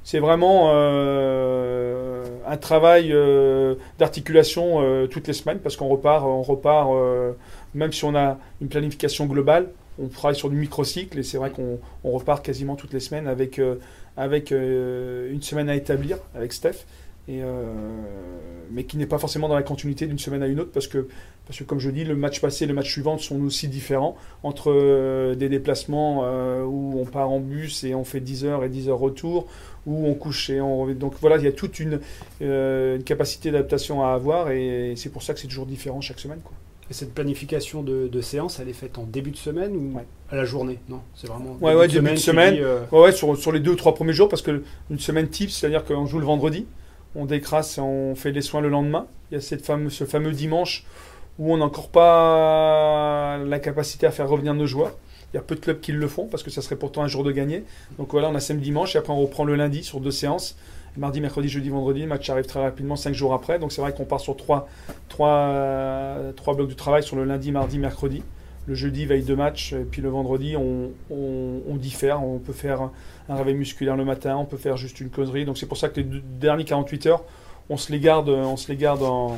c'est 0.03 0.19
vraiment 0.19 0.71
euh, 0.73 2.23
un 2.47 2.57
travail 2.57 3.11
euh, 3.11 3.75
d'articulation 3.97 4.81
euh, 4.81 5.07
toutes 5.07 5.27
les 5.27 5.33
semaines 5.33 5.59
parce 5.59 5.75
qu'on 5.75 5.87
repart, 5.87 6.25
on 6.25 6.41
repart 6.41 6.89
même 7.75 7.91
si 7.91 8.03
on 8.05 8.15
a 8.15 8.39
une 8.61 8.69
planification 8.69 9.25
globale, 9.25 9.69
on 10.01 10.07
travaille 10.07 10.35
sur 10.35 10.49
du 10.49 10.55
microcycle 10.55 11.19
et 11.19 11.23
c'est 11.23 11.37
vrai 11.37 11.51
qu'on 11.51 11.79
repart 12.03 12.43
quasiment 12.43 12.75
toutes 12.75 12.93
les 12.93 12.99
semaines 12.99 13.27
avec, 13.27 13.61
avec 14.17 14.51
une 14.51 15.41
semaine 15.41 15.69
à 15.69 15.75
établir 15.75 16.17
avec 16.33 16.53
Steph. 16.53 16.85
Et, 17.29 17.41
mais 18.71 18.83
qui 18.83 18.97
n'est 18.97 19.05
pas 19.05 19.17
forcément 19.17 19.47
dans 19.47 19.55
la 19.55 19.63
continuité 19.63 20.07
d'une 20.07 20.19
semaine 20.19 20.43
à 20.43 20.47
une 20.47 20.59
autre 20.59 20.71
parce 20.71 20.87
que, 20.87 21.07
parce 21.45 21.59
que, 21.59 21.63
comme 21.63 21.79
je 21.79 21.89
dis, 21.89 22.03
le 22.03 22.15
match 22.15 22.41
passé 22.41 22.65
et 22.65 22.67
le 22.67 22.73
match 22.73 22.91
suivant 22.91 23.17
sont 23.17 23.41
aussi 23.41 23.67
différents 23.67 24.15
entre 24.43 25.33
des 25.35 25.49
déplacements 25.49 26.23
où 26.65 26.99
on 26.99 27.05
part 27.05 27.29
en 27.29 27.39
bus 27.39 27.83
et 27.83 27.95
on 27.95 28.03
fait 28.03 28.19
10 28.19 28.45
heures 28.45 28.63
et 28.63 28.69
10 28.69 28.89
heures 28.89 28.99
retour, 28.99 29.47
où 29.85 30.07
on 30.07 30.13
couche 30.13 30.49
et 30.49 30.61
on 30.61 30.87
Donc 30.93 31.13
voilà, 31.21 31.37
il 31.37 31.43
y 31.43 31.47
a 31.47 31.51
toute 31.51 31.79
une, 31.79 31.99
une 32.41 33.03
capacité 33.03 33.51
d'adaptation 33.51 34.03
à 34.03 34.13
avoir 34.13 34.51
et 34.51 34.93
c'est 34.95 35.09
pour 35.09 35.23
ça 35.23 35.33
que 35.33 35.39
c'est 35.39 35.47
toujours 35.47 35.65
différent 35.65 36.01
chaque 36.01 36.19
semaine. 36.19 36.41
Quoi. 36.43 36.53
Et 36.89 36.93
cette 36.93 37.13
planification 37.13 37.83
de, 37.83 38.21
séance, 38.21 38.59
elle 38.59 38.67
est 38.67 38.73
faite 38.73 38.97
en 38.97 39.03
début 39.03 39.29
de 39.29 39.37
semaine 39.37 39.75
ou 39.75 39.99
à 40.31 40.35
la 40.35 40.43
journée? 40.43 40.79
Non, 40.89 41.01
c'est 41.13 41.27
vraiment. 41.27 41.55
Ouais, 41.61 41.75
ouais, 41.75 41.87
début 41.87 42.11
de 42.11 42.15
semaine. 42.15 42.55
Euh, 42.59 42.81
ouais, 42.91 43.11
sur, 43.11 43.37
sur, 43.37 43.51
les 43.51 43.59
deux 43.59 43.71
ou 43.71 43.75
trois 43.75 43.93
premiers 43.93 44.13
jours, 44.13 44.27
parce 44.27 44.41
que 44.41 44.63
une 44.89 44.99
semaine 44.99 45.27
type, 45.27 45.51
c'est-à-dire 45.51 45.85
qu'on 45.85 46.07
joue 46.07 46.17
le 46.17 46.25
vendredi, 46.25 46.65
on 47.15 47.25
décrasse 47.25 47.77
et 47.77 47.81
on 47.81 48.15
fait 48.15 48.31
les 48.31 48.41
soins 48.41 48.61
le 48.61 48.69
lendemain. 48.69 49.07
Il 49.31 49.35
y 49.35 49.37
a 49.37 49.41
ce 49.41 50.05
fameux 50.05 50.31
dimanche 50.31 50.85
où 51.37 51.53
on 51.53 51.57
n'a 51.57 51.65
encore 51.65 51.89
pas 51.89 53.37
la 53.37 53.59
capacité 53.59 54.05
à 54.05 54.11
faire 54.11 54.27
revenir 54.27 54.53
nos 54.53 54.65
joueurs. 54.65 54.95
Il 55.33 55.37
y 55.37 55.39
a 55.39 55.43
peu 55.43 55.55
de 55.55 55.59
clubs 55.59 55.79
qui 55.79 55.91
le 55.91 56.07
font 56.07 56.25
parce 56.25 56.41
que 56.43 56.49
ça 56.49 56.61
serait 56.61 56.75
pourtant 56.75 57.03
un 57.03 57.07
jour 57.07 57.23
de 57.23 57.31
gagner. 57.31 57.63
Donc 57.97 58.11
voilà, 58.11 58.29
on 58.29 58.35
a 58.35 58.39
samedi 58.39 58.65
dimanche 58.65 58.95
et 58.95 58.97
après 58.97 59.13
on 59.13 59.21
reprend 59.21 59.43
le 59.43 59.55
lundi 59.55 59.83
sur 59.83 59.99
deux 59.99 60.11
séances 60.11 60.55
mardi, 60.97 61.21
mercredi, 61.21 61.49
jeudi, 61.49 61.69
vendredi. 61.69 62.01
Le 62.01 62.07
match 62.07 62.29
arrive 62.29 62.45
très 62.45 62.61
rapidement, 62.61 62.95
cinq 62.95 63.13
jours 63.13 63.33
après. 63.33 63.59
Donc 63.59 63.71
c'est 63.71 63.81
vrai 63.81 63.93
qu'on 63.93 64.05
part 64.05 64.19
sur 64.19 64.35
trois, 64.35 64.67
trois, 65.07 66.15
trois 66.35 66.53
blocs 66.55 66.69
de 66.69 66.73
travail 66.73 67.03
sur 67.03 67.15
le 67.15 67.23
lundi, 67.23 67.51
mardi, 67.51 67.79
mercredi. 67.79 68.23
Le 68.67 68.75
jeudi, 68.75 69.05
veille 69.05 69.23
de 69.23 69.35
match. 69.35 69.73
Et 69.73 69.83
puis 69.83 70.01
le 70.01 70.09
vendredi, 70.09 70.55
on, 70.55 70.91
on, 71.09 71.75
diffère. 71.75 72.23
On 72.23 72.37
peut 72.37 72.53
faire 72.53 72.91
un 73.29 73.35
réveil 73.35 73.55
musculaire 73.55 73.95
le 73.95 74.05
matin, 74.05 74.35
on 74.37 74.45
peut 74.45 74.57
faire 74.57 74.75
juste 74.75 74.99
une 74.99 75.09
causerie. 75.09 75.45
Donc 75.45 75.57
c'est 75.57 75.67
pour 75.67 75.77
ça 75.77 75.89
que 75.89 76.01
les 76.01 76.21
derniers 76.39 76.65
48 76.65 77.05
heures, 77.05 77.23
on 77.69 77.77
se 77.77 77.91
les 77.91 77.99
garde, 77.99 78.29
on 78.29 78.57
se 78.57 78.69
les 78.71 78.77
garde 78.77 79.03
en, 79.03 79.37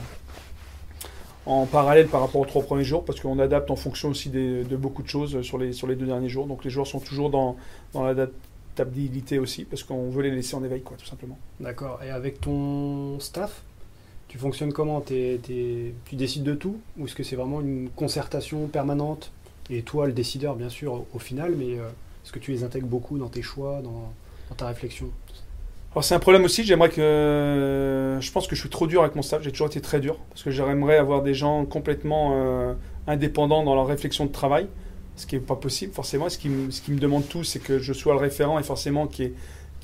en 1.45 1.65
parallèle 1.65 2.08
par 2.08 2.21
rapport 2.21 2.41
aux 2.41 2.45
trois 2.45 2.63
premiers 2.63 2.84
jours, 2.84 3.06
parce 3.06 3.19
qu'on 3.19 3.38
adapte 3.39 3.69
en 3.69 3.75
fonction 3.75 4.10
aussi 4.10 4.30
de 4.30 4.75
beaucoup 4.75 5.04
de 5.04 5.08
choses 5.08 5.41
sur 5.41 5.58
les, 5.58 5.73
sur 5.73 5.88
les 5.88 5.95
deux 5.95 6.08
derniers 6.08 6.30
jours. 6.30 6.47
Donc 6.47 6.63
les 6.63 6.69
joueurs 6.69 6.88
sont 6.88 6.99
toujours 6.99 7.30
dans, 7.30 7.58
dans 7.93 8.04
l'adaptation 8.04 8.39
stabilité 8.73 9.39
aussi, 9.39 9.65
parce 9.65 9.84
qu'on 9.84 10.10
veut 10.10 10.23
les 10.23 10.32
laisser 10.32 10.56
en 10.56 10.63
éveil, 10.63 10.82
quoi, 10.82 10.97
tout 10.97 11.06
simplement. 11.06 11.38
D'accord. 11.60 11.99
Et 12.04 12.10
avec 12.10 12.41
ton 12.41 13.19
staff, 13.19 13.63
tu 14.27 14.38
fonctionnes 14.38 14.73
comment? 14.73 15.01
Tu 15.01 15.39
décides 16.13 16.43
de 16.43 16.54
tout? 16.54 16.77
Ou 16.97 17.06
est-ce 17.06 17.15
que 17.15 17.23
c'est 17.23 17.36
vraiment 17.36 17.62
une 17.62 17.89
concertation 17.89 18.67
permanente? 18.67 19.32
Et 19.69 19.84
toi, 19.84 20.08
le 20.08 20.13
décideur, 20.13 20.56
bien 20.56 20.69
sûr, 20.69 21.06
au, 21.13 21.19
final, 21.19 21.54
mais 21.58 21.77
euh, 21.77 21.89
est-ce 22.32 22.39
que 22.39 22.46
tu 22.46 22.52
les 22.52 22.63
intègres 22.63 22.88
beaucoup 22.88 23.17
dans 23.17 23.28
tes 23.28 23.41
choix, 23.41 23.82
dans, 23.82 24.13
ta 24.56 24.67
réflexion 24.67 25.10
alors 25.94 26.06
c'est 26.06 26.15
un 26.15 26.20
problème 26.20 26.46
aussi, 26.46 26.63
j'aimerais 26.63 26.88
que... 26.88 28.17
Je 28.22 28.32
pense 28.32 28.48
que 28.48 28.56
je 28.56 28.62
suis 28.62 28.70
trop 28.70 28.88
dur 28.88 29.02
avec 29.02 29.13
mon 29.17 29.22
staff, 29.22 29.44
j'ai 29.44 29.52
toujours 29.52 29.67
été 29.67 29.82
très 29.82 30.00
dur, 30.00 30.17
parce 30.30 30.41
que 30.41 30.50
j'aimerais 30.50 30.96
avoir 30.96 31.22
des 31.22 31.34
gens 31.34 31.65
complètement 31.65 32.32
euh, 32.34 32.74
indépendants 33.08 33.65
dans 33.65 33.76
leur 33.76 33.88
réflexion 33.88 34.26
de 34.26 34.32
travail 34.32 34.70
ce 35.17 35.26
qui 35.26 35.36
n'est 35.36 35.41
pas 35.41 35.56
possible 35.56 35.94
forcément. 35.94 36.30
Ce 36.30 36.38
qui, 36.38 36.50
me, 36.50 37.00
demande 37.00 37.28
tout, 37.28 37.44
c'est 37.44 37.60
que 37.60 37.78
je 37.78 37.94
sois 37.94 38.13
le 38.13 38.20
référent 38.20 38.58
et 38.58 38.63
forcément 38.63 39.08
qu'il 39.08 39.26
y, 39.26 39.28
ait, 39.28 39.34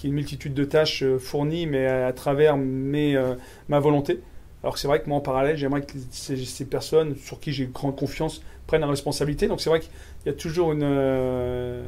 une 0.05 0.13
multitude 0.13 0.53
de 0.53 0.63
tâches 0.63 1.03
euh, 1.03 1.19
fournies, 1.19 1.67
mais 1.67 1.85
à, 1.85 2.13
travers 2.13 2.55
mes, 2.55 3.15
euh, 3.15 3.35
ma 3.67 3.79
volonté. 3.79 4.21
Alors 4.67 4.77
c'est 4.77 4.89
vrai 4.89 5.01
que 5.01 5.07
moi 5.07 5.17
en 5.17 5.21
parallèle, 5.21 5.55
j'aimerais 5.55 5.81
que 5.81 5.93
ces, 6.11 6.65
personnes 6.65 7.15
sur 7.15 7.39
qui 7.39 7.53
j'ai 7.53 7.67
grande 7.67 7.95
confiance 7.95 8.41
prennent 8.67 8.81
la 8.81 8.87
responsabilité. 8.87 9.47
Donc 9.47 9.61
c'est 9.61 9.69
vrai 9.69 9.79
qu'il 9.79 9.89
y 10.25 10.29
a 10.29 10.33
toujours 10.33 10.73
une 10.73 10.83
euh, 10.83 11.85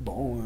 bon 0.00 0.38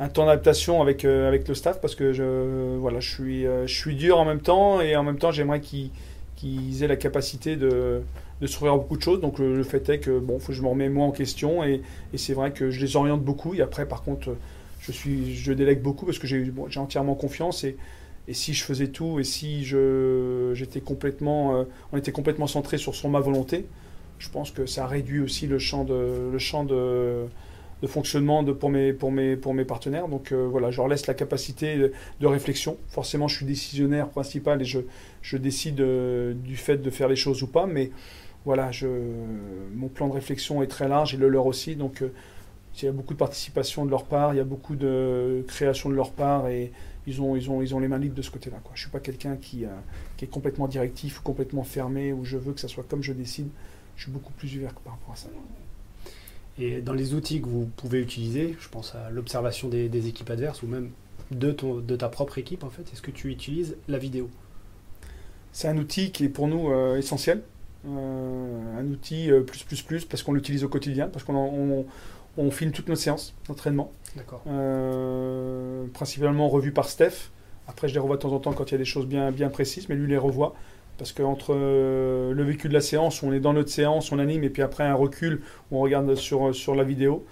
un 0.00 0.08
temps 0.08 0.26
d'adaptation 0.26 0.82
avec 0.82 1.04
avec 1.04 1.46
le 1.46 1.54
staff 1.54 1.80
parce 1.80 1.94
que 1.94 2.12
je 2.12 2.76
voilà 2.76 2.98
je 2.98 3.08
suis 3.08 3.42
je 3.44 3.72
suis 3.72 3.94
dur 3.94 4.18
en 4.18 4.24
même 4.24 4.40
temps 4.40 4.80
et 4.80 4.96
en 4.96 5.04
même 5.04 5.18
temps 5.18 5.30
j'aimerais 5.30 5.60
qu'ils 5.60 6.82
aient 6.82 6.88
la 6.88 6.96
capacité 6.96 7.54
de 7.54 8.02
de 8.40 8.46
s'ouvrir 8.48 8.74
beaucoup 8.74 8.96
de 8.96 9.02
choses. 9.02 9.20
Donc 9.20 9.38
le, 9.38 9.62
fait 9.62 9.88
est 9.90 9.98
que 10.00 10.18
bon, 10.18 10.40
faut 10.40 10.48
que 10.48 10.54
je 10.54 10.62
me 10.62 10.68
remets 10.68 10.88
moi 10.88 11.06
en 11.06 11.12
question 11.12 11.62
et, 11.62 11.82
c'est 12.16 12.34
vrai 12.34 12.50
que 12.50 12.70
je 12.72 12.80
les 12.80 12.96
oriente 12.96 13.22
beaucoup. 13.22 13.54
Et 13.54 13.60
après, 13.60 13.86
par 13.86 14.02
contre, 14.02 14.34
je 14.80 14.90
suis, 14.90 15.36
je 15.36 15.52
délègue 15.52 15.82
beaucoup 15.82 16.04
parce 16.04 16.18
que 16.18 16.26
j'ai 16.26 16.50
entièrement 16.76 17.14
confiance 17.14 17.62
et, 17.62 17.76
et 18.28 18.34
si 18.34 18.52
je 18.52 18.62
faisais 18.62 18.88
tout 18.88 19.18
et 19.18 19.24
si 19.24 19.64
je 19.64 20.52
j'étais 20.54 20.80
complètement, 20.80 21.56
euh, 21.56 21.64
on 21.92 21.96
était 21.96 22.12
complètement 22.12 22.46
centré 22.46 22.76
sur, 22.76 22.94
sur 22.94 23.08
ma 23.08 23.20
volonté, 23.20 23.64
je 24.18 24.28
pense 24.28 24.50
que 24.50 24.66
ça 24.66 24.86
réduit 24.86 25.20
aussi 25.20 25.46
le 25.46 25.58
champ 25.58 25.84
de, 25.84 26.28
le 26.30 26.38
champ 26.38 26.64
de, 26.64 27.24
de 27.80 27.86
fonctionnement 27.86 28.42
de, 28.42 28.52
pour, 28.52 28.68
mes, 28.68 28.92
pour, 28.92 29.10
mes, 29.10 29.36
pour 29.36 29.54
mes 29.54 29.64
partenaires. 29.64 30.08
Donc 30.08 30.32
euh, 30.32 30.46
voilà, 30.46 30.70
je 30.70 30.76
leur 30.76 30.88
laisse 30.88 31.06
la 31.06 31.14
capacité 31.14 31.78
de, 32.20 32.26
réflexion. 32.26 32.76
Forcément, 32.88 33.28
je 33.28 33.36
suis 33.36 33.46
décisionnaire 33.46 34.08
principal 34.10 34.60
et 34.60 34.66
je, 34.66 34.80
je 35.22 35.38
décide 35.38 35.80
euh, 35.80 36.34
du 36.34 36.56
fait 36.56 36.76
de 36.76 36.90
faire 36.90 37.08
les 37.08 37.16
choses 37.16 37.42
ou 37.42 37.46
pas, 37.46 37.66
mais 37.66 37.90
voilà, 38.44 38.70
je, 38.72 38.88
mon 39.74 39.88
plan 39.88 40.06
de 40.06 40.12
réflexion 40.12 40.62
est 40.62 40.66
très 40.66 40.88
large 40.88 41.14
et 41.14 41.16
le 41.16 41.28
leur 41.28 41.46
aussi. 41.46 41.76
Donc, 41.76 42.02
il 42.80 42.84
y 42.84 42.88
a 42.88 42.92
beaucoup 42.92 43.14
de 43.14 43.18
participation 43.18 43.84
de 43.84 43.90
leur 43.90 44.04
part, 44.04 44.34
il 44.34 44.36
y 44.36 44.40
a 44.40 44.44
beaucoup 44.44 44.76
de 44.76 45.44
création 45.48 45.88
de 45.88 45.94
leur 45.94 46.12
part 46.12 46.48
et 46.48 46.70
ils 47.08 47.22
ont, 47.22 47.36
ils 47.36 47.50
ont, 47.50 47.62
ils 47.62 47.74
ont 47.74 47.80
les 47.80 47.88
mains 47.88 47.98
libres 47.98 48.14
de 48.14 48.22
ce 48.22 48.30
côté-là. 48.30 48.58
Je 48.66 48.72
ne 48.72 48.76
suis 48.76 48.90
pas 48.90 49.00
quelqu'un 49.00 49.36
qui, 49.36 49.64
euh, 49.64 49.68
qui, 50.16 50.26
est 50.26 50.28
complètement 50.28 50.68
directif 50.68 51.20
ou 51.20 51.22
complètement 51.22 51.64
fermé 51.64 52.12
où 52.12 52.24
je 52.24 52.36
veux 52.36 52.52
que 52.52 52.60
ça 52.60 52.68
soit 52.68 52.84
comme 52.84 53.02
je 53.02 53.14
décide. 53.14 53.48
Je 53.96 54.02
suis 54.02 54.12
beaucoup 54.12 54.32
plus 54.34 54.54
ouvert 54.56 54.74
par 54.74 54.92
rapport 54.92 55.14
à 55.14 55.16
ça. 55.16 55.28
Et 56.58 56.82
dans 56.82 56.92
les 56.92 57.14
outils 57.14 57.40
que 57.40 57.46
vous 57.46 57.66
pouvez 57.76 58.00
utiliser, 58.00 58.56
je 58.60 58.68
pense 58.68 58.94
à 58.94 59.10
l'observation 59.10 59.68
des, 59.68 60.08
équipes 60.08 60.30
adverses 60.30 60.62
ou 60.62 60.66
même 60.66 60.90
de, 61.30 61.50
ton, 61.50 61.76
de 61.76 61.96
ta 61.96 62.08
propre 62.08 62.38
équipe, 62.38 62.62
en 62.62 62.70
fait, 62.70 62.82
est-ce 62.92 63.02
que 63.02 63.10
tu 63.10 63.30
utilises 63.30 63.76
la 63.88 63.98
vidéo? 63.98 64.28
C'est 65.52 65.68
un 65.68 65.78
outil 65.78 66.12
qui 66.12 66.24
est 66.24 66.28
pour 66.28 66.46
nous 66.46 66.70
euh, 66.70 66.98
essentiel. 66.98 67.42
Euh, 67.86 68.78
un 68.78 68.86
outil 68.88 69.30
plus 69.46 69.62
plus 69.62 69.82
plus 69.82 70.04
parce 70.04 70.24
qu'on 70.24 70.32
l'utilise 70.32 70.64
au 70.64 70.68
quotidien, 70.68 71.08
parce 71.08 71.24
qu'on 71.24 71.86
on, 72.38 72.50
filme 72.50 72.72
toutes 72.72 72.88
nos 72.88 72.94
séances 72.94 73.34
d'entraînement. 73.46 73.92
Euh, 74.46 75.84
principalement 75.92 76.48
revues 76.48 76.72
par 76.72 76.88
Steph. 76.88 77.30
Après, 77.66 77.88
je 77.88 77.94
les 77.94 78.00
revois 78.00 78.16
de 78.16 78.22
temps 78.22 78.32
en 78.32 78.38
temps 78.38 78.52
quand 78.52 78.70
il 78.70 78.72
y 78.72 78.74
a 78.76 78.78
des 78.78 78.84
choses 78.84 79.06
bien, 79.06 79.30
bien 79.30 79.50
précises, 79.50 79.88
mais 79.88 79.94
lui 79.94 80.08
les 80.08 80.16
revoit. 80.16 80.54
Parce 80.96 81.12
qu'entre 81.12 81.54
le 81.54 82.42
vécu 82.42 82.68
de 82.68 82.74
la 82.74 82.80
séance, 82.80 83.22
on 83.22 83.32
est 83.32 83.38
dans 83.38 83.52
notre 83.52 83.70
séance, 83.70 84.10
on 84.10 84.18
anime, 84.18 84.42
et 84.42 84.50
puis 84.50 84.62
après 84.62 84.84
un 84.84 84.94
recul, 84.94 85.42
où 85.70 85.76
on 85.76 85.80
regarde 85.80 86.12
sur, 86.16 86.52
sur 86.54 86.74
la 86.74 86.82
vidéo, 86.82 87.24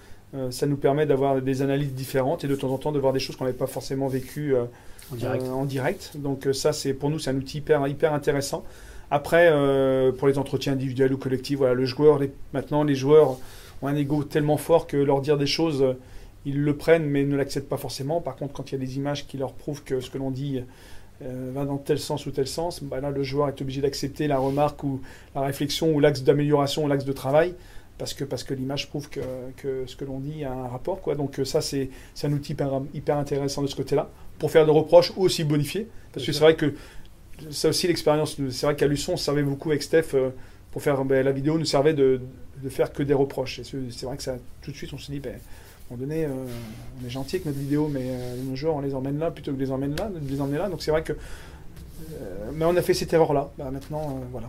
ça 0.50 0.66
nous 0.66 0.76
permet 0.76 1.06
d'avoir 1.06 1.40
des 1.40 1.62
analyses 1.62 1.92
différentes 1.92 2.44
et 2.44 2.48
de 2.48 2.54
temps 2.54 2.70
en 2.70 2.78
temps 2.78 2.92
de 2.92 3.00
voir 3.00 3.12
des 3.12 3.18
choses 3.18 3.34
qu'on 3.34 3.44
n'avait 3.44 3.56
pas 3.56 3.66
forcément 3.66 4.06
vécues 4.06 4.54
en, 4.54 5.16
direct. 5.16 5.44
en 5.46 5.64
direct. 5.64 6.12
Donc 6.14 6.46
ça, 6.52 6.72
c'est 6.72 6.94
pour 6.94 7.10
nous, 7.10 7.18
c'est 7.18 7.30
un 7.30 7.36
outil 7.36 7.58
hyper, 7.58 7.88
hyper 7.88 8.12
intéressant. 8.12 8.64
Après, 9.10 9.48
euh, 9.50 10.10
pour 10.12 10.26
les 10.26 10.38
entretiens 10.38 10.72
individuels 10.72 11.12
ou 11.12 11.16
collectifs, 11.16 11.58
voilà, 11.58 11.74
le 11.74 11.84
joueur, 11.84 12.20
maintenant, 12.52 12.82
les 12.82 12.94
joueurs 12.94 13.38
ont 13.82 13.88
un 13.88 13.96
ego 13.96 14.24
tellement 14.24 14.56
fort 14.56 14.86
que 14.86 14.96
leur 14.96 15.20
dire 15.20 15.38
des 15.38 15.46
choses, 15.46 15.82
euh, 15.82 15.94
ils 16.44 16.60
le 16.60 16.76
prennent 16.76 17.06
mais 17.06 17.24
ne 17.24 17.36
l'acceptent 17.36 17.68
pas 17.68 17.76
forcément. 17.76 18.20
Par 18.20 18.36
contre, 18.36 18.52
quand 18.52 18.70
il 18.70 18.72
y 18.72 18.82
a 18.82 18.84
des 18.84 18.96
images 18.96 19.26
qui 19.26 19.36
leur 19.36 19.52
prouvent 19.52 19.82
que 19.82 20.00
ce 20.00 20.10
que 20.10 20.18
l'on 20.18 20.30
dit 20.30 20.62
euh, 21.22 21.50
va 21.54 21.64
dans 21.64 21.78
tel 21.78 21.98
sens 21.98 22.26
ou 22.26 22.30
tel 22.30 22.46
sens, 22.46 22.82
bah 22.82 23.00
là, 23.00 23.10
le 23.10 23.22
joueur 23.22 23.48
est 23.48 23.60
obligé 23.60 23.80
d'accepter 23.80 24.26
la 24.26 24.38
remarque 24.38 24.84
ou 24.84 25.00
la 25.34 25.42
réflexion 25.42 25.92
ou 25.92 26.00
l'axe 26.00 26.22
d'amélioration 26.22 26.84
ou 26.84 26.88
l'axe 26.88 27.04
de 27.04 27.12
travail 27.12 27.54
parce 27.98 28.14
que, 28.14 28.24
parce 28.24 28.44
que 28.44 28.54
l'image 28.54 28.88
prouve 28.88 29.08
que, 29.08 29.20
que, 29.56 29.84
ce 29.86 29.96
que 29.96 30.04
l'on 30.04 30.20
dit 30.20 30.44
a 30.44 30.52
un 30.52 30.68
rapport. 30.68 31.00
Quoi. 31.00 31.14
Donc 31.14 31.40
ça, 31.44 31.60
c'est 31.60 31.90
un 32.22 32.32
outil 32.32 32.52
hyper, 32.52 32.82
hyper 32.94 33.16
intéressant 33.16 33.62
de 33.62 33.66
ce 33.66 33.76
côté-là, 33.76 34.10
pour 34.38 34.50
faire 34.50 34.66
des 34.66 34.72
reproches 34.72 35.12
ou 35.16 35.24
aussi 35.24 35.44
bonifier. 35.44 35.88
Parce 36.12 36.24
que 36.26 36.32
c'est 36.32 36.40
vrai 36.40 36.56
que 36.56 36.74
ça 37.50 37.68
aussi 37.68 37.86
l'expérience. 37.86 38.36
C'est 38.50 38.66
vrai 38.66 38.76
qu'à 38.76 38.86
Luçon, 38.86 39.14
on 39.14 39.16
servait 39.16 39.42
beaucoup 39.42 39.70
avec 39.70 39.82
Steph 39.82 40.14
euh, 40.14 40.30
pour 40.72 40.82
faire 40.82 41.04
ben, 41.04 41.24
la 41.24 41.32
vidéo, 41.32 41.58
nous 41.58 41.64
servait 41.64 41.94
de, 41.94 42.20
de, 42.62 42.68
faire 42.68 42.92
que 42.92 43.02
des 43.02 43.14
reproches. 43.14 43.58
Et 43.58 43.64
c'est 43.64 44.06
vrai 44.06 44.16
que 44.16 44.22
ça, 44.22 44.36
tout 44.62 44.70
de 44.70 44.76
suite, 44.76 44.92
on 44.92 44.98
se 44.98 45.10
dit, 45.10 45.20
ben, 45.20 45.32
à 45.32 45.34
un 45.34 45.96
moment 45.96 46.06
donné, 46.06 46.24
euh, 46.24 46.30
on 47.00 47.06
est 47.06 47.10
gentil 47.10 47.36
avec 47.36 47.46
notre 47.46 47.58
vidéo, 47.58 47.88
mais 47.88 48.02
euh, 48.04 48.42
nos 48.42 48.56
joueurs, 48.56 48.76
on 48.76 48.80
les 48.80 48.94
emmène 48.94 49.18
là 49.18 49.30
plutôt 49.30 49.52
que 49.52 49.56
de 49.56 49.62
les 49.62 49.70
emmener 49.70 49.96
là, 49.96 50.08
de 50.08 50.28
les 50.28 50.40
emmener 50.40 50.58
là. 50.58 50.68
Donc 50.68 50.82
c'est 50.82 50.90
vrai 50.90 51.02
que. 51.02 51.12
mais 52.54 52.64
on 52.64 52.76
a 52.76 52.82
fait 52.82 52.94
cette 52.94 53.12
erreur-là. 53.12 53.50
Bah, 53.58 53.70
maintenant, 53.70 54.20
voilà, 54.32 54.48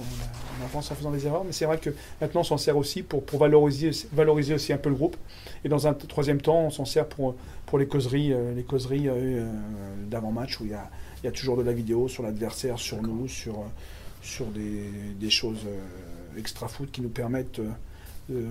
on, 0.00 0.64
avance 0.64 0.90
en 0.90 0.94
faisant 0.94 1.10
des 1.10 1.26
erreurs, 1.26 1.44
mais 1.44 1.52
c'est 1.52 1.64
vrai 1.64 1.78
que 1.78 1.90
maintenant, 2.20 2.40
on 2.42 2.44
s'en 2.44 2.58
sert 2.58 2.76
aussi 2.76 3.02
pour, 3.02 3.24
pour 3.24 3.38
valoriser, 3.38 3.90
valoriser 4.12 4.54
aussi 4.54 4.72
un 4.72 4.78
peu 4.78 4.88
le 4.88 4.96
groupe. 4.96 5.16
Et 5.64 5.68
dans 5.68 5.86
un 5.86 5.94
troisième 5.94 6.40
temps, 6.40 6.60
on 6.66 6.70
s'en 6.70 6.84
sert 6.84 7.06
pour, 7.06 7.34
pour 7.66 7.78
les 7.78 7.86
causeries, 7.86 8.34
les 8.54 8.62
causeries 8.64 9.08
d'avant-match 10.10 10.60
où 10.60 10.64
il 10.64 10.70
y 10.70 10.74
a 10.74 10.90
y 11.24 11.28
a 11.28 11.32
toujours 11.32 11.56
de 11.56 11.62
la 11.62 11.72
vidéo 11.72 12.08
sur 12.08 12.22
l'adversaire, 12.22 12.78
sur 12.78 13.00
nous, 13.02 13.28
sur, 13.28 13.54
euh, 13.54 13.66
sur 14.22 14.46
des, 14.46 14.84
des 15.18 15.30
choses 15.30 15.64
euh, 15.66 15.80
extra-foot 16.38 16.90
qui 16.90 17.00
nous 17.00 17.08
permettent 17.08 17.60
euh, 17.60 18.44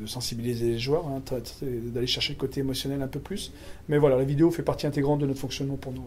de, 0.00 0.06
sensibiliser 0.06 0.70
les 0.70 0.78
joueurs, 0.78 1.06
hein, 1.06 1.22
d'aller 1.62 2.06
chercher 2.06 2.34
le 2.34 2.38
côté 2.38 2.60
émotionnel 2.60 3.02
un 3.02 3.08
peu 3.08 3.20
plus. 3.20 3.52
Mais 3.88 3.98
voilà, 3.98 4.16
la 4.16 4.24
vidéo 4.24 4.50
fait 4.50 4.62
partie 4.62 4.86
intégrante 4.86 5.20
de 5.20 5.26
notre 5.26 5.40
fonctionnement 5.40 5.76
pour 5.76 5.92
nous. 5.92 6.04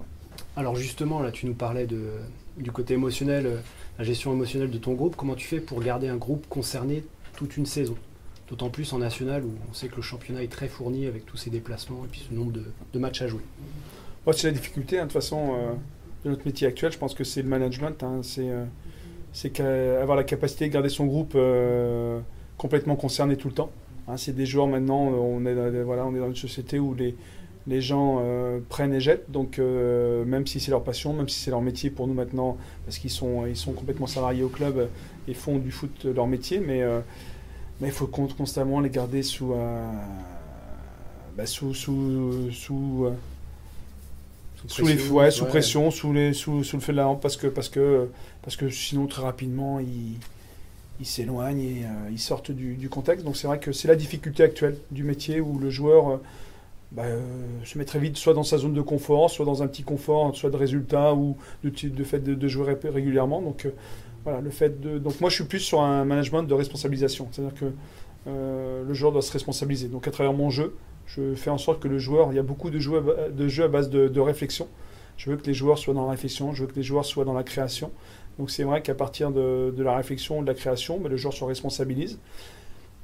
Alors 0.56 0.76
justement, 0.76 1.22
là, 1.22 1.32
tu 1.32 1.46
nous 1.46 1.54
parlais 1.54 1.86
de, 1.86 2.02
du 2.58 2.72
côté 2.72 2.94
émotionnel, 2.96 3.62
la 3.98 4.04
gestion 4.04 4.34
émotionnelle 4.34 4.72
de 4.72 4.78
ton 4.78 4.94
groupe. 4.94 5.16
Comment 5.16 5.36
tu 5.36 5.48
fais 5.48 5.60
pour 5.60 5.82
garder 5.82 6.08
un 6.08 6.18
groupe 6.18 6.48
concerné 6.50 7.04
toute 7.36 7.58
une 7.58 7.66
saison? 7.66 7.96
D'autant 8.50 8.70
plus 8.70 8.92
en 8.92 9.00
national 9.00 9.46
où 9.46 9.52
on 9.70 9.74
sait 9.74 9.88
que 9.88 9.96
le 9.96 10.02
championnat 10.02 10.44
est 10.44 10.52
très 10.52 10.68
fourni 10.68 11.06
avec 11.08 11.26
tous 11.26 11.38
ses 11.38 11.50
déplacements 11.50 12.04
et 12.04 12.08
puis 12.08 12.26
ce 12.30 12.34
nombre 12.34 12.52
de, 12.52 12.64
de 12.94 13.00
matchs 13.00 13.22
à 13.22 13.28
jouer. 13.28 13.44
Moi, 14.26 14.34
c'est 14.34 14.48
la 14.48 14.54
difficulté, 14.54 15.00
hein, 15.00 15.04
de 15.04 15.08
toute 15.08 15.14
façon, 15.14 15.54
euh, 15.56 15.74
de 16.26 16.30
notre 16.30 16.46
métier 16.46 16.68
actuel. 16.68 16.92
Je 16.92 16.98
pense 16.98 17.14
que 17.14 17.24
c'est 17.24 17.42
le 17.42 17.48
management. 17.48 18.04
hein, 18.04 18.20
c'est 18.24 18.50
euh, 18.50 18.66
c'est 19.34 19.60
avoir 19.60 20.18
la 20.18 20.24
capacité 20.24 20.68
de 20.68 20.74
garder 20.74 20.90
son 20.90 21.06
groupe 21.06 21.34
euh, 21.36 22.20
complètement 22.58 22.96
concerné 22.96 23.38
tout 23.38 23.48
le 23.48 23.54
temps. 23.54 23.72
Hein, 24.08 24.18
c'est 24.18 24.36
des 24.36 24.46
joueurs 24.46 24.68
maintenant, 24.68 25.08
euh, 25.08 25.16
on 25.16 25.46
est, 25.46 25.56
dans, 25.56 26.08
on 26.08 26.16
est 26.16 26.20
dans 26.20 26.28
une 26.28 26.36
société 26.36 26.80
où 26.80 26.94
les, 26.94 27.16
gens 27.82 28.20
euh, 28.22 28.60
prennent 28.68 28.94
et 28.94 29.00
jettent. 29.00 29.32
Donc, 29.32 29.58
même 29.60 30.46
si 30.48 30.60
c'est 30.60 30.72
leur 30.72 30.84
passion, 30.84 31.14
même 31.14 31.30
si 31.30 31.40
c'est 31.40 31.52
leur 31.52 31.62
métier 31.62 31.90
pour 31.90 32.08
nous 32.08 32.14
maintenant, 32.14 32.58
parce 32.86 32.98
qu'ils 32.98 33.10
sont, 33.10 33.46
complètement 33.76 34.08
salariés 34.08 34.44
au 34.44 34.50
club 34.50 34.90
et 35.28 35.34
font 35.34 35.58
du 35.58 35.72
foot 35.72 36.06
leur 36.06 36.28
métier, 36.28 36.60
mais 36.60 36.84
il 37.82 37.92
faut 37.92 38.08
con- 38.08 38.28
constamment 38.38 38.80
les 38.80 38.90
garder 38.90 39.24
sous, 39.24 39.54
bah, 41.38 41.46
sous, 41.46 41.74
sous, 41.74 43.08
sous 44.68 44.86
les 44.86 45.10
ouais, 45.10 45.32
sous 45.32 45.46
pression, 45.46 45.92
sous, 45.92 46.14
les, 46.14 46.34
sous, 46.34 46.64
sous 46.64 46.78
le 46.78 46.82
feu 46.82 46.92
de 46.94 46.98
la 46.98 47.04
lampe, 47.04 47.22
parce 47.22 47.38
que, 47.38 47.48
parce 47.48 47.70
que, 47.70 48.10
parce 48.42 48.56
que 48.56 48.70
sinon, 48.70 49.08
très 49.08 49.24
rapidement, 49.24 49.80
ils 49.80 50.18
ils 51.00 51.06
s'éloignent 51.08 51.60
et 51.60 51.84
euh, 51.84 52.12
ils 52.12 52.20
sortent 52.20 52.52
du, 52.52 52.76
du 52.76 52.88
contexte. 52.88 53.26
Donc 53.26 53.36
c'est 53.36 53.48
vrai 53.48 53.58
que 53.58 53.72
c'est 53.72 53.88
la 53.88 53.96
difficulté 53.96 54.44
actuelle 54.44 54.78
du 54.92 55.04
métier 55.04 55.42
où 55.42 55.58
le 55.58 55.72
joueur 55.72 56.10
euh, 56.10 56.18
bah, 56.92 57.06
euh, 57.06 57.20
se 57.64 57.80
met 57.80 57.86
très 57.86 57.98
vite 57.98 58.18
soit 58.18 58.36
dans 58.36 58.44
sa 58.44 58.60
zone 58.60 58.76
de 58.76 58.82
confort, 58.82 59.32
soit 59.32 59.46
dans 59.46 59.64
un 59.64 59.68
petit 59.68 59.82
confort, 59.82 60.36
soit 60.36 60.52
de 60.52 60.58
résultats 60.58 61.16
ou 61.16 61.38
de, 61.64 62.04
fait 62.04 62.20
de, 62.20 62.36
de 62.36 62.48
jouer 62.48 62.74
ré- 62.74 62.90
régulièrement. 62.90 63.42
Donc 63.42 63.68
voilà, 64.24 64.42
le 64.42 64.52
fait 64.52 64.80
de. 64.80 65.00
Donc 65.00 65.20
moi 65.22 65.32
je 65.32 65.36
suis 65.36 65.46
plus 65.46 65.62
sur 65.62 65.82
un 65.82 66.06
management 66.06 66.44
de 66.44 66.54
responsabilisation, 66.54 67.28
c'est-à-dire 67.32 67.56
que 67.56 67.72
le 68.28 68.94
joueur 68.94 69.12
doit 69.12 69.24
se 69.24 69.32
responsabiliser. 69.32 69.88
Donc 69.88 70.08
à 70.08 70.12
travers 70.12 70.34
mon 70.34 70.52
jeu, 70.52 70.76
je 71.08 71.36
fais 71.36 71.50
en 71.50 71.58
sorte 71.58 71.82
que 71.82 71.88
le 71.88 72.00
joueur, 72.00 72.32
il 72.32 72.36
y 72.36 72.40
a 72.40 72.44
beaucoup 72.44 72.70
de 72.70 72.80
jeux 72.80 73.64
à, 73.64 73.68
base 73.68 73.90
de, 73.90 74.20
réflexion. 74.20 74.68
Je 75.18 75.30
veux 75.30 75.38
que 75.38 75.46
les 75.46 75.54
joueurs 75.54 75.78
soient 75.78 75.94
dans 75.94 76.06
la 76.06 76.12
réflexion, 76.12 76.54
je 76.54 76.64
veux 76.64 76.70
que 76.70 76.76
les 76.76 76.84
joueurs 76.84 77.06
soient 77.06 77.26
dans 77.26 77.34
la 77.34 77.44
création. 77.44 77.92
Donc 78.40 78.50
c'est 78.50 78.64
vrai 78.64 78.82
qu'à 78.82 78.96
partir 78.96 79.32
de, 79.32 79.74
la 79.78 79.96
réflexion, 79.96 80.42
de 80.42 80.48
la 80.48 80.54
création, 80.54 81.00
bah, 81.00 81.10
le 81.10 81.18
joueur 81.18 81.34
se 81.34 81.44
responsabilise. 81.44 82.18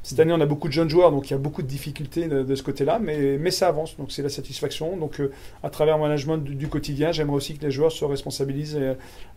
Cette 0.03 0.21
année, 0.21 0.31
on 0.31 0.39
a 0.39 0.45
beaucoup 0.45 0.69
de 0.69 0.73
jeunes 0.73 0.89
joueurs, 0.89 1.11
donc 1.11 1.29
il 1.29 1.31
y 1.31 1.35
a 1.35 1.37
beaucoup 1.37 1.61
de 1.61 1.67
difficultés 1.67 2.29
de, 2.29 2.55
ce 2.55 2.63
côté-là, 2.63 2.97
mais, 2.97 3.37
mais 3.37 3.51
ça 3.51 3.67
avance, 3.67 3.97
donc 3.97 4.13
c'est 4.13 4.21
la 4.21 4.29
satisfaction. 4.29 4.95
Donc 4.95 5.19
euh, 5.19 5.33
à 5.63 5.69
travers 5.69 5.97
le 5.97 6.03
management 6.03 6.37
du, 6.37 6.69
quotidien, 6.69 7.11
j'aimerais 7.11 7.35
aussi 7.35 7.57
que 7.57 7.65
les 7.65 7.71
joueurs 7.71 7.91
se 7.91 8.05
responsabilisent 8.05 8.77
euh, 8.79 8.93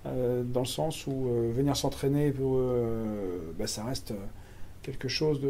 euh, 0.06 0.42
dans 0.44 0.60
le 0.60 0.66
sens 0.66 1.08
où 1.08 1.28
venir 1.52 1.76
s'entraîner, 1.76 2.32
bah, 3.58 3.66
ça 3.66 3.82
reste 3.82 4.14
quelque 4.82 5.08
chose 5.08 5.40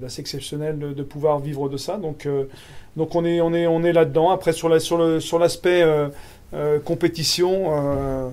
d'assez 0.00 0.20
exceptionnel 0.20 0.78
de, 0.78 1.02
pouvoir 1.02 1.38
vivre 1.40 1.68
de 1.68 1.76
ça. 1.76 1.96
Donc, 1.96 2.26
euh, 2.26 2.44
donc 2.96 3.14
on 3.14 3.24
est, 3.24 3.40
on 3.40 3.52
est, 3.52 3.66
on 3.66 3.82
est 3.82 3.92
là-dedans. 3.92 4.30
Après, 4.30 4.52
sur 4.52 4.68
la- 4.68 4.80
sur 4.80 5.38
l'aspect 5.38 5.82
euh, 5.82 6.08
euh, 6.54 6.78
compétition, 6.78 8.32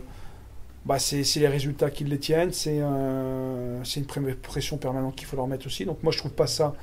bah, 0.86 1.00
c'est 1.00 1.24
les 1.40 1.48
résultats 1.48 1.90
qui 1.90 2.04
les 2.04 2.20
tiennent. 2.20 2.52
C'est 2.52 2.78
une 2.78 4.36
pression 4.42 4.78
permanente 4.78 5.16
qu'il 5.16 5.28
faut 5.28 5.38
leur 5.38 5.48
mettre 5.48 5.66
aussi. 5.66 5.86
Donc 5.86 6.04
moi, 6.04 6.12
je 6.12 6.18
trouve 6.20 6.34
pas 6.34 6.48
ça. 6.48 6.74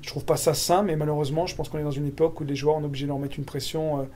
Je 0.00 0.08
trouve 0.08 0.24
pas 0.24 0.36
ça 0.36 0.52
sain, 0.52 0.82
mais 0.82 0.96
malheureusement, 0.96 1.46
je 1.46 1.54
pense 1.54 1.68
qu'on 1.68 1.78
est 1.78 1.84
dans 1.84 1.92
une 1.92 2.08
époque 2.08 2.40
où 2.40 2.44
les 2.44 2.56
joueurs 2.56 2.76
on 2.76 2.82
est 2.82 2.86
obligé 2.86 3.04
de 3.04 3.10
leur 3.10 3.20
mettre 3.20 3.38
une 3.38 3.44
pression 3.44 4.08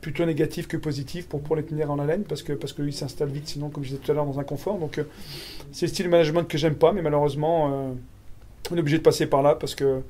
plutôt 0.00 0.24
négative 0.24 0.66
que 0.66 0.76
positive 0.78 1.26
pour, 1.28 1.42
pour 1.42 1.54
les 1.56 1.62
tenir 1.62 1.90
en 1.90 1.98
haleine, 1.98 2.24
parce 2.24 2.42
que 2.42 2.52
parce 2.54 2.72
qu'ils 2.72 2.92
s'installent 2.94 3.28
vite, 3.28 3.48
sinon, 3.48 3.68
comme 3.70 3.84
je 3.84 3.90
disais 3.90 4.00
tout 4.00 4.10
à 4.10 4.14
l'heure, 4.14 4.26
dans 4.26 4.38
un 4.38 4.44
confort. 4.44 4.78
Donc 4.78 5.00
c'est 5.72 5.86
le 5.86 5.90
style 5.92 6.06
de 6.06 6.10
management 6.10 6.44
que 6.44 6.56
j'aime 6.58 6.76
pas, 6.76 6.92
mais 6.92 7.02
malheureusement, 7.02 7.94
on 8.70 8.76
est 8.76 8.80
obligé 8.80 8.98
de 8.98 9.02
passer 9.02 9.26
par 9.26 9.42
là 9.42 9.54
parce 9.54 9.74
que 9.74 10.00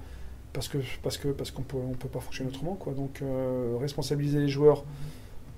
parce 0.53 0.69
que 0.69 0.79
parce 1.03 1.17
que 1.19 1.29
parce 1.29 1.51
qu'on 1.51 1.62
peut 1.62 1.77
on 1.77 1.95
peut 1.95 2.09
pas 2.09 2.21
fonctionner 2.21 2.51
autrement, 2.51 2.75
quoi. 2.75 2.93
Donc 2.93 3.21
euh, 3.23 3.77
responsabiliser 3.81 4.38
les 4.38 4.49
joueurs, 4.49 4.85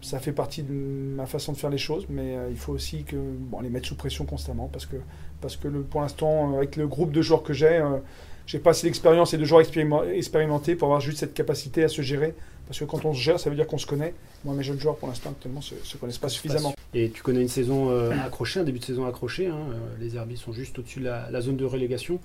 ça 0.00 0.18
fait 0.18 0.32
partie 0.32 0.62
de 0.62 0.72
ma 0.72 1.26
façon 1.26 1.52
de 1.52 1.56
faire 1.58 1.70
les 1.70 1.78
choses, 1.78 2.06
mais 2.08 2.36
euh, 2.36 2.48
il 2.50 2.56
faut 2.56 2.72
aussi 2.72 3.02
que 3.04 3.16
bon, 3.16 3.60
les 3.60 3.68
mettre 3.70 3.86
sous 3.88 3.96
pression 3.96 4.24
constamment, 4.24 4.68
parce 4.72 4.86
que 4.86 4.96
parce 5.40 5.56
que 5.56 5.68
le, 5.68 5.82
pour 5.82 6.00
l'instant, 6.00 6.52
euh, 6.54 6.56
avec 6.56 6.76
le 6.76 6.86
groupe 6.88 7.12
de 7.12 7.20
joueurs 7.20 7.42
que 7.42 7.52
j'ai, 7.52 7.76
euh, 7.76 7.98
j'ai 8.46 8.58
pas 8.58 8.70
assez 8.70 8.86
d'expérience 8.86 9.34
et 9.34 9.38
de 9.38 9.44
joueurs 9.44 9.60
expériment- 9.60 10.04
expérimentés 10.04 10.76
pour 10.76 10.88
avoir 10.88 11.00
juste 11.02 11.18
cette 11.18 11.34
capacité 11.34 11.84
à 11.84 11.88
se 11.88 12.00
gérer. 12.00 12.34
Parce 12.66 12.80
que 12.80 12.84
quand 12.84 13.04
on 13.04 13.14
se 13.14 13.20
gère, 13.20 13.38
ça 13.38 13.48
veut 13.48 13.54
dire 13.54 13.66
qu'on 13.68 13.78
se 13.78 13.86
connaît. 13.86 14.12
Moi, 14.44 14.52
mes 14.52 14.64
jeunes 14.64 14.80
joueurs, 14.80 14.96
pour 14.96 15.06
l'instant, 15.06 15.30
actuellement, 15.30 15.60
se, 15.60 15.76
se 15.84 15.96
connaissent 15.98 16.18
pas 16.18 16.28
suffisamment. 16.28 16.74
Et 16.94 17.10
tu 17.10 17.22
connais 17.22 17.42
une 17.42 17.48
saison 17.48 17.90
accrochée, 18.24 18.58
un 18.58 18.64
début 18.64 18.80
de 18.80 18.84
saison 18.84 19.06
accroché. 19.06 19.46
hein, 19.46 19.58
les 20.00 20.16
Herbiers 20.16 20.36
sont 20.36 20.52
juste 20.52 20.76
au-dessus 20.76 20.98
de 20.98 21.04
la, 21.04 21.30
la 21.30 21.40
zone 21.40 21.56
de 21.56 21.64
relégation. 21.64 22.18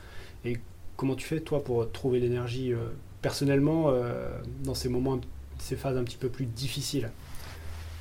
Et 0.46 0.58
comment 0.98 1.16
tu 1.16 1.26
fais, 1.26 1.40
toi, 1.40 1.64
pour 1.64 1.92
trouver 1.92 2.20
l'énergie 2.20 2.74
euh, 2.74 2.78
personnellement 3.22 3.86
euh, 3.90 4.30
dans 4.64 4.74
ces 4.76 4.90
moments, 4.90 5.20
ces 5.60 5.76
phases 5.76 5.98
un 5.98 6.04
petit 6.04 6.18
peu 6.18 6.30
plus 6.30 6.46
difficiles? 6.46 7.10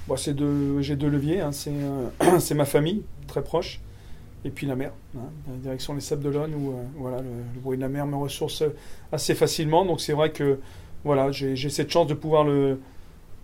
Bon, 0.09 0.16
c'est 0.16 0.35
deux- 0.35 0.81
j'ai 0.83 0.96
deux 0.96 1.09
leviers. 1.09 1.40
hein. 1.40 1.53
C'est, 1.53 1.72
c'est 2.40 2.55
ma 2.55 2.64
famille, 2.64 3.03
très 3.26 3.42
proche, 3.42 3.81
et 4.44 4.50
puis 4.50 4.66
la 4.66 4.76
mer. 4.76 4.92
hein, 5.16 5.20
direction 5.62 5.94
des 5.94 6.00
Sables 6.00 6.22
d'Olonne, 6.24 6.55
où 6.55 6.70
euh, 6.72 6.83
voilà, 6.96 7.18
le, 7.18 7.29
le 7.55 7.61
bruit 7.61 7.76
de 7.76 7.83
la 7.83 7.88
mer 7.88 8.07
me 8.07 8.16
ressource 8.16 8.62
assez 9.12 9.35
facilement. 9.35 9.85
Donc 9.85 10.00
c'est 10.00 10.12
vrai 10.14 10.31
que 10.33 10.59
voilà, 11.05 11.33
j'ai, 11.33 11.57
j'ai 11.57 11.70
cette 11.70 11.90
chance 11.90 12.07
de 12.09 12.14
pouvoir 12.14 12.44
le, 12.44 12.81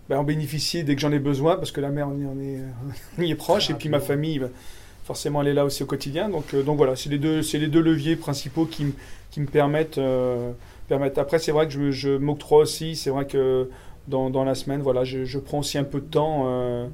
ben, 0.09 0.19
en 0.19 0.23
bénéficier 0.23 0.83
dès 0.83 0.95
que 0.95 1.01
j'en 1.01 1.11
ai 1.11 1.19
besoin, 1.19 1.57
parce 1.57 1.71
que 1.71 1.81
la 1.81 1.89
mer, 1.89 2.07
on 2.09 2.19
y, 2.19 2.25
on 2.25 2.39
est, 2.41 2.59
on 3.19 3.21
y 3.23 3.31
est 3.31 3.35
proche, 3.35 3.69
et 3.69 3.73
puis 3.75 3.89
ma 3.89 3.99
famille, 3.99 4.39
ben, 4.39 4.51
forcément, 5.07 5.41
elle 5.41 5.47
est 5.47 5.53
là 5.53 5.65
aussi 5.65 5.81
au 5.83 5.85
quotidien. 5.85 6.29
Donc, 6.29 6.53
euh, 6.53 6.61
donc 6.61 6.77
voilà, 6.77 6.95
c'est 6.95 7.09
les, 7.09 7.17
deux, 7.17 7.39
les 7.53 7.67
deux 7.67 7.81
leviers 7.81 8.17
principaux 8.17 8.65
qui, 8.65 8.83
m- 8.83 8.93
qui 9.31 9.39
me 9.39 9.47
permettent, 9.47 9.97
euh, 9.97 10.51
permettent. 10.87 11.17
Après, 11.17 11.39
c'est 11.39 11.53
vrai 11.53 11.67
que 11.67 11.91
je, 11.91 12.09
m'octroie 12.17 12.59
aussi, 12.59 12.95
c'est 12.95 13.09
vrai 13.09 13.25
que 13.25 13.69
dans, 14.07 14.29
dans 14.29 14.43
la 14.43 14.53
semaine, 14.53 14.81
voilà, 14.81 15.03
je, 15.05 15.39
prends 15.39 15.59
aussi 15.59 15.77
un 15.77 15.85
peu 15.85 16.01
de 16.01 16.05
temps. 16.05 16.43
euh, 16.47 16.87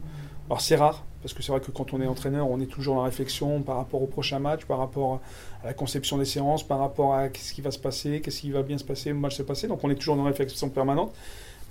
alors 0.47 0.61
c'est 0.61 0.75
rare, 0.75 1.03
parce 1.21 1.33
que 1.33 1.41
c'est 1.41 1.51
vrai 1.51 1.61
que 1.61 1.71
quand 1.71 1.93
on 1.93 2.01
est 2.01 2.05
entraîneur, 2.07 2.49
on 2.49 2.59
est 2.59 2.67
toujours 2.67 2.97
la 2.97 3.03
réflexion 3.03 3.61
par 3.61 3.77
rapport 3.77 4.01
au 4.01 4.07
prochain 4.07 4.39
match, 4.39 4.65
par 4.65 4.77
rapport 4.77 5.21
à 5.63 5.67
la 5.67 5.73
conception 5.73 6.17
des 6.17 6.25
séances, 6.25 6.63
par 6.67 6.79
rapport 6.79 7.15
à 7.15 7.29
qu'est-ce 7.29 7.53
qui 7.53 7.61
va 7.61 7.71
se 7.71 7.79
passer, 7.79 8.21
qu'est-ce 8.21 8.41
qui 8.41 8.51
va 8.51 8.61
bien 8.61 8.77
se 8.77 8.83
passer, 8.83 9.13
mal 9.13 9.31
se 9.31 9.41
passer. 9.43 9.67
Donc 9.67 9.83
on 9.83 9.89
est 9.89 9.95
toujours 9.95 10.15
dans 10.17 10.23
la 10.23 10.29
réflexion 10.29 10.69
permanente. 10.69 11.13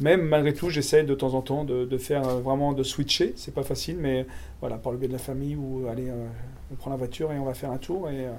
Même 0.03 0.23
malgré 0.23 0.53
tout, 0.53 0.69
j'essaie 0.69 1.05
de 1.05 1.15
temps 1.15 1.35
en 1.35 1.43
temps 1.43 1.65
de, 1.65 1.85
de 1.85 1.99
faire 1.99 2.29
euh, 2.29 2.41
vraiment 2.41 2.73
de 2.73 2.83
switcher. 2.83 3.35
C'est 3.37 3.55
pas 3.55 3.63
facile, 3.63 3.97
mais 3.99 4.27
voilà, 4.61 4.77
par 4.77 4.93
le 4.93 4.99
biais 4.99 5.09
de 5.09 5.13
la 5.13 5.19
famille 5.19 5.57
ou 5.57 5.87
allez, 5.89 6.09
euh, 6.09 6.27
on 6.73 6.75
prend 6.75 6.91
la 6.91 6.97
voiture 6.97 7.33
et 7.33 7.39
on 7.39 7.45
va 7.45 7.55
faire 7.55 7.71
un 7.71 7.79
tour. 7.79 8.11
Et 8.11 8.27
euh, 8.27 8.33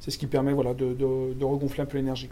c'est 0.00 0.10
ce 0.10 0.18
qui 0.18 0.26
permet 0.26 0.52
voilà, 0.52 0.74
de, 0.74 0.94
de- 0.94 1.34
de 1.34 1.44
regonfler 1.44 1.82
un 1.82 1.86
peu 1.86 1.98
l'énergie. 1.98 2.30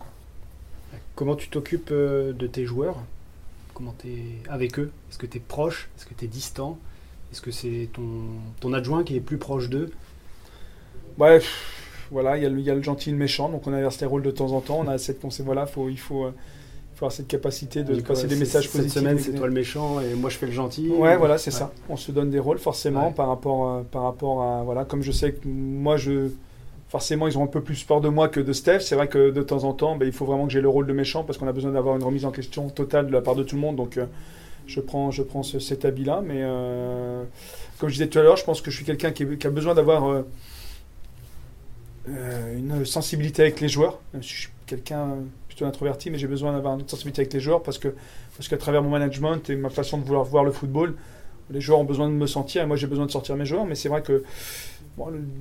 Comment 1.14 1.37
tu 1.37 1.48
t'occupes 1.48 1.90
euh, 1.90 2.33
de 2.33 2.46
tes 2.46 2.64
joueurs? 2.64 2.96
Comment 3.74 3.94
tu 3.98 4.09
es 4.09 4.24
avec 4.48 4.79
eux? 4.79 4.90
Est-ce 5.11 5.18
que 5.18 5.27
tu 5.27 5.37
es 5.37 5.40
proche? 5.40 5.88
Est-ce 5.96 6.07
que 6.07 6.14
tu 6.14 6.24
es 6.24 6.29
distant? 6.29 6.79
Est-ce 7.31 7.42
que 7.42 7.51
c'est 7.51 7.90
ton, 7.92 8.03
ton 8.61 8.72
adjoint 8.72 9.05
qui 9.05 9.16
est 9.16 9.20
plus 9.20 9.37
proche 9.37 9.68
d'eux? 9.68 9.90
Ouais, 11.18 11.40
pff, 11.40 12.09
voilà, 12.11 12.37
il 12.38 12.42
y, 12.42 12.46
a 12.46 12.48
le- 12.48 12.59
il 12.59 12.64
y 12.64 12.70
a 12.70 12.74
le 12.74 12.83
gentil 12.83 13.11
et 13.11 13.12
le 13.12 13.18
méchant, 13.18 13.51
donc 13.51 13.66
on 13.66 13.72
inverse 13.72 14.01
les 14.01 14.07
rôles 14.07 14.22
de 14.22 14.31
temps 14.31 14.53
en 14.53 14.61
temps. 14.61 14.79
On 14.81 14.88
a 14.88 14.96
cette 14.96 15.20
concept, 15.20 15.44
voilà, 15.44 15.66
faut, 15.66 15.88
il 15.90 15.98
faut, 15.98 16.24
euh, 16.24 16.31
faut 16.31 16.37
avoir 16.99 17.13
cette 17.13 17.29
capacité 17.29 17.83
de 17.85 18.01
passer 18.01 18.27
des 18.27 18.37
messages 18.37 18.65
cette 18.65 18.73
positifs. 18.73 18.95
semaine, 18.95 19.13
avec 19.15 19.25
c'est 19.25 19.33
toi 19.35 19.47
le 19.47 19.53
méchant 19.53 20.01
et 20.01 20.15
moi 20.15 20.31
je 20.31 20.37
fais 20.37 20.47
le 20.47 20.53
gentil. 20.53 20.89
Ouais, 20.89 21.17
voilà, 21.17 21.39
c'est 21.39 21.53
Ouais. 21.53 21.59
ça. 21.59 21.71
On 21.89 21.97
se 21.97 22.11
donne 22.13 22.31
des 22.31 22.39
rôles 22.39 22.59
forcément 22.59 23.09
Ouais. 23.09 23.15
par 23.15 23.29
rapport, 23.29 23.69
euh, 23.69 23.83
par 23.91 24.03
rapport 24.03 24.43
à 24.43 24.63
voilà, 24.65 24.85
comme 24.85 25.03
je 25.03 25.13
sais 25.13 25.33
que 25.33 25.47
moi 25.49 25.97
je 25.97 26.31
forcément 26.89 27.29
ils 27.29 27.37
ont 27.37 27.43
un 27.45 27.49
peu 27.49 27.61
plus 27.61 27.85
peur 27.85 28.01
de 28.01 28.09
moi 28.09 28.29
que 28.29 28.41
de 28.41 28.53
Steph. 28.53 28.81
C'est 28.81 28.95
vrai 28.95 29.09
que 29.09 29.31
de 29.31 29.43
temps 29.43 29.65
en 29.65 29.73
temps, 29.75 29.97
ben, 29.97 30.07
il 30.07 30.13
faut 30.13 30.25
vraiment 30.25 30.47
que 30.47 30.53
j'ai 30.53 30.61
le 30.61 30.69
rôle 30.69 30.87
de 30.87 30.93
méchant 30.93 31.23
parce 31.25 31.39
qu'on 31.39 31.47
a 31.49 31.53
besoin 31.53 31.71
d'avoir 31.73 31.97
une 31.97 32.03
remise 32.03 32.25
en 32.25 32.31
question 32.31 32.69
totale 32.71 33.07
de 33.07 33.13
la 33.13 33.21
part 33.21 33.35
de 33.35 33.43
tout 33.43 33.57
le 33.57 33.61
monde. 33.61 33.77
Donc 33.77 33.97
euh, 33.99 34.07
je 34.67 34.81
prends, 34.81 35.11
je 35.11 35.23
prends 35.23 35.43
ce- 35.43 35.59
cet 35.61 35.85
habit-là, 35.85 36.23
mais 36.25 36.41
euh, 36.43 37.23
comme 37.79 37.89
je 37.91 37.95
disais 37.95 38.09
tout 38.09 38.19
à 38.19 38.23
l'heure, 38.23 38.37
je 38.37 38.45
pense 38.45 38.61
que 38.61 38.71
je 38.71 38.77
suis 38.77 38.85
quelqu'un 38.85 39.11
qui, 39.13 39.25
qui 39.37 39.47
a 39.47 39.51
besoin 39.51 39.75
d'avoir 39.75 40.07
euh, 42.09 42.57
une 42.57 42.85
sensibilité 42.85 43.43
avec 43.43 43.61
les 43.61 43.69
joueurs. 43.69 43.99
Même 44.13 44.23
si 44.23 44.31
Je 44.35 44.41
suis 44.41 44.51
quelqu'un 44.67 45.09
plutôt 45.59 45.68
introverti, 45.68 46.11
mais 46.11 46.18
j'ai 46.18 46.29
besoin 46.29 46.53
d'avoir 46.53 46.79
une 46.79 46.88
sensibilité 46.88 47.23
avec 47.23 47.33
les 47.33 47.40
joueurs 47.40 47.62
parce 47.62 47.79
que 47.79 47.88
parce 48.37 48.49
qu'à 48.49 48.57
travers 48.57 48.83
mon 48.83 48.90
management 48.90 49.51
et 49.51 49.57
ma 49.57 49.71
façon 49.71 49.99
de 49.99 50.05
vouloir 50.05 50.25
voir 50.25 50.44
le 50.44 50.53
football, 50.53 50.94
les 51.51 51.61
joueurs 51.61 51.81
ont 51.81 51.85
besoin 51.85 52.09
de 52.09 52.14
me 52.14 52.27
sentir 52.27 52.62
et 52.62 52.66
moi 52.66 52.77
j'ai 52.77 52.87
besoin 52.87 53.07
de 53.07 53.11
sortir 53.11 53.35
mes 53.37 53.44
joueurs. 53.44 53.64
Mais 53.64 53.75
c'est 53.75 53.88
vrai 53.88 54.03
que 54.03 54.23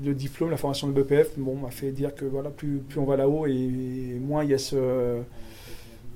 le, 0.04 0.14
diplôme, 0.14 0.50
la 0.50 0.58
formation 0.58 0.88
de 0.88 0.94
BPF, 0.94 1.38
bon, 1.38 1.56
m'a 1.56 1.70
fait 1.70 1.92
dire 1.92 2.16
que 2.16 2.26
voilà, 2.26 2.50
plus, 2.50 2.82
on 2.98 3.04
va 3.04 3.16
là-haut 3.16 3.46
et, 3.46 3.52
et 3.52 4.20
moins 4.20 4.44
il 4.44 4.50
y 4.50 4.54
a 4.54 4.58
ce 4.58 5.22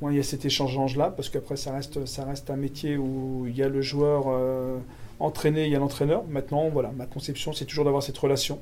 moins 0.02 0.12
il 0.12 0.18
y 0.18 0.20
a 0.20 0.24
cet 0.24 0.46
échange-là 0.46 1.14
parce 1.16 1.30
qu'après 1.30 1.58
ça 1.58 1.72
reste 1.72 2.08
ça 2.08 2.26
reste 2.26 2.50
un 2.50 2.56
métier 2.56 2.98
où 2.98 3.46
il 3.48 3.56
y 3.56 3.62
a 3.62 3.70
le 3.70 3.84
joueur 3.84 4.26
euh, 4.30 4.80
entraîné, 5.20 5.66
il 5.68 5.72
y 5.72 5.76
a 5.76 5.80
l'entraîneur. 5.80 6.24
Maintenant, 6.28 6.70
voilà, 6.70 6.92
ma 6.98 7.06
conception 7.06 7.54
c'est 7.54 7.66
toujours 7.66 7.86
d'avoir 7.86 8.02
cette 8.02 8.18
relation. 8.18 8.60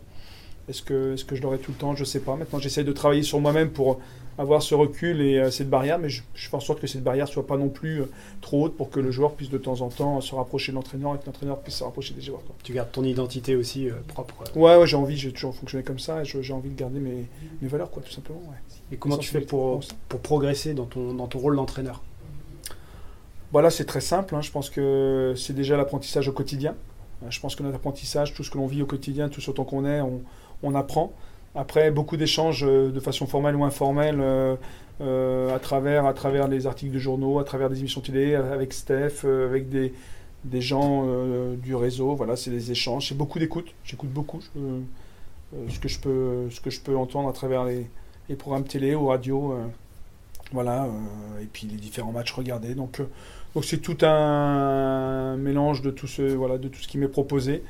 Est-ce 0.69 0.81
que, 0.83 1.13
est-ce 1.15 1.25
que 1.25 1.35
je 1.35 1.41
l'aurai 1.41 1.57
tout 1.57 1.71
le 1.71 1.77
temps? 1.77 1.95
Je 1.95 2.03
sais 2.05 2.19
pas. 2.19 2.35
Maintenant, 2.35 2.59
j'essaie 2.59 2.83
de 2.83 2.91
travailler 2.91 3.23
sur 3.23 3.39
moi-même 3.39 3.69
pour 3.71 3.99
avoir 4.37 4.61
ce 4.61 4.73
recul 4.73 5.19
et 5.19 5.37
euh, 5.37 5.51
cette 5.51 5.69
barrière, 5.69 5.99
mais 5.99 6.07
je, 6.07 6.21
je 6.33 6.47
fais 6.47 6.55
en 6.55 6.61
sorte 6.61 6.79
que 6.79 6.87
cette 6.87 7.03
barrière 7.03 7.27
soit 7.27 7.45
pas 7.45 7.57
non 7.57 7.67
plus 7.67 8.01
euh, 8.03 8.05
trop 8.39 8.63
haute 8.63 8.77
pour 8.77 8.89
que 8.89 9.01
le 9.01 9.11
joueur 9.11 9.33
puisse 9.33 9.49
de 9.49 9.57
temps 9.57 9.81
en 9.81 9.89
temps 9.89 10.21
se 10.21 10.33
rapprocher 10.33 10.71
de 10.71 10.75
l'entraîneur 10.77 11.15
et 11.15 11.17
que 11.19 11.25
l'entraîneur 11.25 11.59
puisse 11.59 11.75
se 11.75 11.83
rapprocher 11.83 12.13
des 12.13 12.21
joueurs. 12.21 12.41
quoi. 12.45 12.55
Tu 12.63 12.71
gardes 12.71 12.89
ton 12.91 13.03
identité 13.03 13.57
aussi 13.57 13.89
euh, 13.89 13.93
propre. 14.07 14.35
euh. 14.55 14.59
Ouais, 14.59 14.77
ouais, 14.77 14.87
j'ai 14.87 14.95
envie, 14.95 15.17
j'ai 15.17 15.33
toujours 15.33 15.53
fonctionné 15.53 15.83
comme 15.83 15.99
ça 15.99 16.23
j'ai 16.23 16.53
envie 16.53 16.69
de 16.69 16.75
garder 16.79 16.99
mes, 17.01 17.25
mes 17.61 17.67
valeurs, 17.67 17.91
quoi, 17.91 18.01
tout 18.01 18.11
simplement. 18.11 18.39
ouais. 18.47 18.57
Et 18.93 18.95
comment 18.97 19.17
tu 19.17 19.29
fais 19.29 19.41
pour, 19.41 19.81
pour 20.07 20.19
progresser 20.21 20.73
dans 20.73 20.85
ton, 20.85 21.13
dans 21.13 21.27
ton 21.27 21.39
rôle 21.39 21.57
d'entraîneur? 21.57 22.01
Voilà, 23.51 23.69
c'est 23.71 23.85
très 23.85 24.01
simple. 24.01 24.35
hein. 24.35 24.41
Je 24.41 24.51
pense 24.51 24.69
que 24.69 25.33
c'est 25.35 25.53
déjà 25.53 25.75
l'apprentissage 25.75 26.27
au 26.29 26.31
quotidien. 26.31 26.75
Euh, 27.23 27.27
Je 27.29 27.39
pense 27.41 27.55
que 27.57 27.63
notre 27.63 27.75
apprentissage, 27.75 28.33
tout 28.33 28.43
ce 28.43 28.51
que 28.51 28.57
l'on 28.57 28.67
vit 28.67 28.81
au 28.81 28.85
quotidien, 28.85 29.27
tout 29.27 29.41
ce 29.41 29.51
qu'on 29.51 29.85
est, 29.85 29.99
on, 30.01 30.21
on 30.63 30.75
apprend. 30.75 31.13
Après, 31.55 31.91
beaucoup 31.91 32.17
d'échanges 32.17 32.63
euh, 32.63 32.91
de 32.91 32.99
façon 32.99 33.25
formelle 33.25 33.55
ou 33.55 33.63
informelle 33.63 34.19
euh, 34.21 34.55
euh, 35.01 35.55
à, 35.55 35.59
travers, 35.59 36.05
à 36.05 36.13
travers 36.13 36.47
les 36.47 36.67
articles 36.67 36.93
de 36.93 36.99
journaux, 36.99 37.39
à 37.39 37.43
travers 37.43 37.69
des 37.69 37.79
émissions 37.79 38.01
télé, 38.01 38.35
avec 38.35 38.73
Steph, 38.73 39.25
avec 39.25 39.69
des, 39.69 39.93
des 40.43 40.61
gens 40.61 41.05
du 41.55 41.73
réseau. 41.75 42.15
Voilà, 42.15 42.35
c'est 42.35 42.51
des 42.51 42.71
échanges. 42.71 43.07
C'est 43.09 43.17
beaucoup 43.17 43.39
d'écoute. 43.39 43.67
J'écoute 43.83 44.09
beaucoup 44.09 44.41
ce, 44.41 45.79
que 45.79 45.87
je 45.87 45.99
peux, 45.99 46.49
ce 46.51 46.59
que 46.59 46.69
je 46.69 46.81
peux 46.81 46.95
entendre 46.97 47.29
à 47.29 47.33
travers 47.33 47.63
les, 47.63 47.87
les 48.27 48.35
programmes 48.35 48.65
télé 48.65 48.93
ou 48.93 49.07
radio. 49.07 49.57
voilà, 50.51 50.87
et 51.41 51.45
puis 51.45 51.65
les 51.67 51.77
différents 51.77 52.11
matchs 52.11 52.33
regardés. 52.33 52.75
Donc, 52.75 53.01
donc 53.55 53.63
c'est 53.63 53.79
tout 53.79 53.97
un 54.01 55.37
mélange 55.37 55.81
de 55.81 55.91
tout 55.91 56.07
ce, 56.07 56.23
voilà, 56.23 56.57
de 56.57 56.67
tout 56.67 56.81
ce 56.81 56.89
qui 56.89 56.97
m'est 56.97 57.07
proposé. 57.07 57.63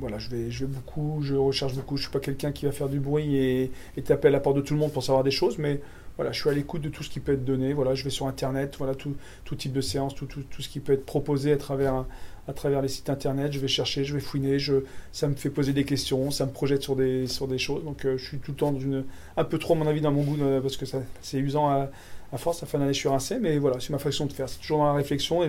Voilà, 0.00 0.18
je 0.18 0.28
vais, 0.28 0.50
je 0.50 0.64
vais 0.64 0.72
beaucoup, 0.72 1.20
je 1.22 1.34
recherche 1.34 1.74
beaucoup. 1.74 1.96
Je 1.96 2.02
suis 2.02 2.12
pas 2.12 2.20
quelqu'un 2.20 2.52
qui 2.52 2.66
va 2.66 2.72
faire 2.72 2.88
du 2.88 3.00
bruit 3.00 3.36
et, 3.36 3.70
et 3.96 4.02
taper 4.02 4.28
à 4.28 4.30
la 4.30 4.40
porte 4.40 4.56
de 4.56 4.62
tout 4.62 4.74
le 4.74 4.80
monde 4.80 4.92
pour 4.92 5.02
savoir 5.02 5.24
des 5.24 5.30
choses, 5.30 5.58
mais 5.58 5.80
voilà, 6.16 6.32
je 6.32 6.40
suis 6.40 6.50
à 6.50 6.52
l'écoute 6.52 6.82
de 6.82 6.88
tout 6.88 7.02
ce 7.04 7.10
qui 7.10 7.20
peut 7.20 7.32
être 7.32 7.44
donné. 7.44 7.72
Voilà, 7.72 7.94
je 7.94 8.02
vais 8.02 8.10
sur 8.10 8.26
Internet, 8.26 8.74
voilà, 8.78 8.94
tout, 8.94 9.14
tout 9.44 9.54
type 9.54 9.72
de 9.72 9.80
séance, 9.80 10.14
tout, 10.14 10.26
tout, 10.26 10.42
tout 10.42 10.62
ce 10.62 10.68
qui 10.68 10.80
peut 10.80 10.92
être 10.92 11.06
proposé 11.06 11.52
à 11.52 11.56
travers, 11.56 12.04
à 12.48 12.52
travers 12.52 12.82
les 12.82 12.88
sites 12.88 13.08
Internet. 13.08 13.52
Je 13.52 13.60
vais 13.60 13.68
chercher, 13.68 14.04
je 14.04 14.14
vais 14.14 14.20
fouiner, 14.20 14.58
je, 14.58 14.74
ça 15.12 15.28
me 15.28 15.34
fait 15.34 15.50
poser 15.50 15.72
des 15.72 15.84
questions, 15.84 16.32
ça 16.32 16.44
me 16.44 16.50
projette 16.50 16.82
sur 16.82 16.96
des, 16.96 17.28
sur 17.28 17.46
des 17.46 17.58
choses. 17.58 17.84
Donc 17.84 18.04
euh, 18.04 18.18
je 18.18 18.24
suis 18.26 18.38
tout 18.38 18.50
le 18.50 18.56
temps 18.56 18.72
dans 18.72 19.04
un 19.36 19.44
peu 19.44 19.58
trop, 19.58 19.74
à 19.74 19.76
mon 19.76 19.86
avis, 19.86 20.00
dans 20.00 20.10
mon 20.10 20.24
goût, 20.24 20.36
euh, 20.42 20.60
parce 20.60 20.76
que 20.76 20.86
c'est 21.22 21.38
usant 21.38 21.68
à, 21.68 21.88
à 22.32 22.36
force, 22.36 22.58
ça 22.58 22.66
fait 22.66 22.78
d'aller 22.78 22.94
sur 22.94 23.14
un 23.14 23.20
C, 23.20 23.38
mais 23.40 23.58
voilà, 23.58 23.78
c'est 23.78 23.90
ma 23.90 23.98
façon 23.98 24.26
de 24.26 24.32
faire. 24.32 24.48
C'est 24.48 24.58
toujours 24.58 24.78
dans 24.78 24.86
la 24.86 24.94
réflexion 24.94 25.44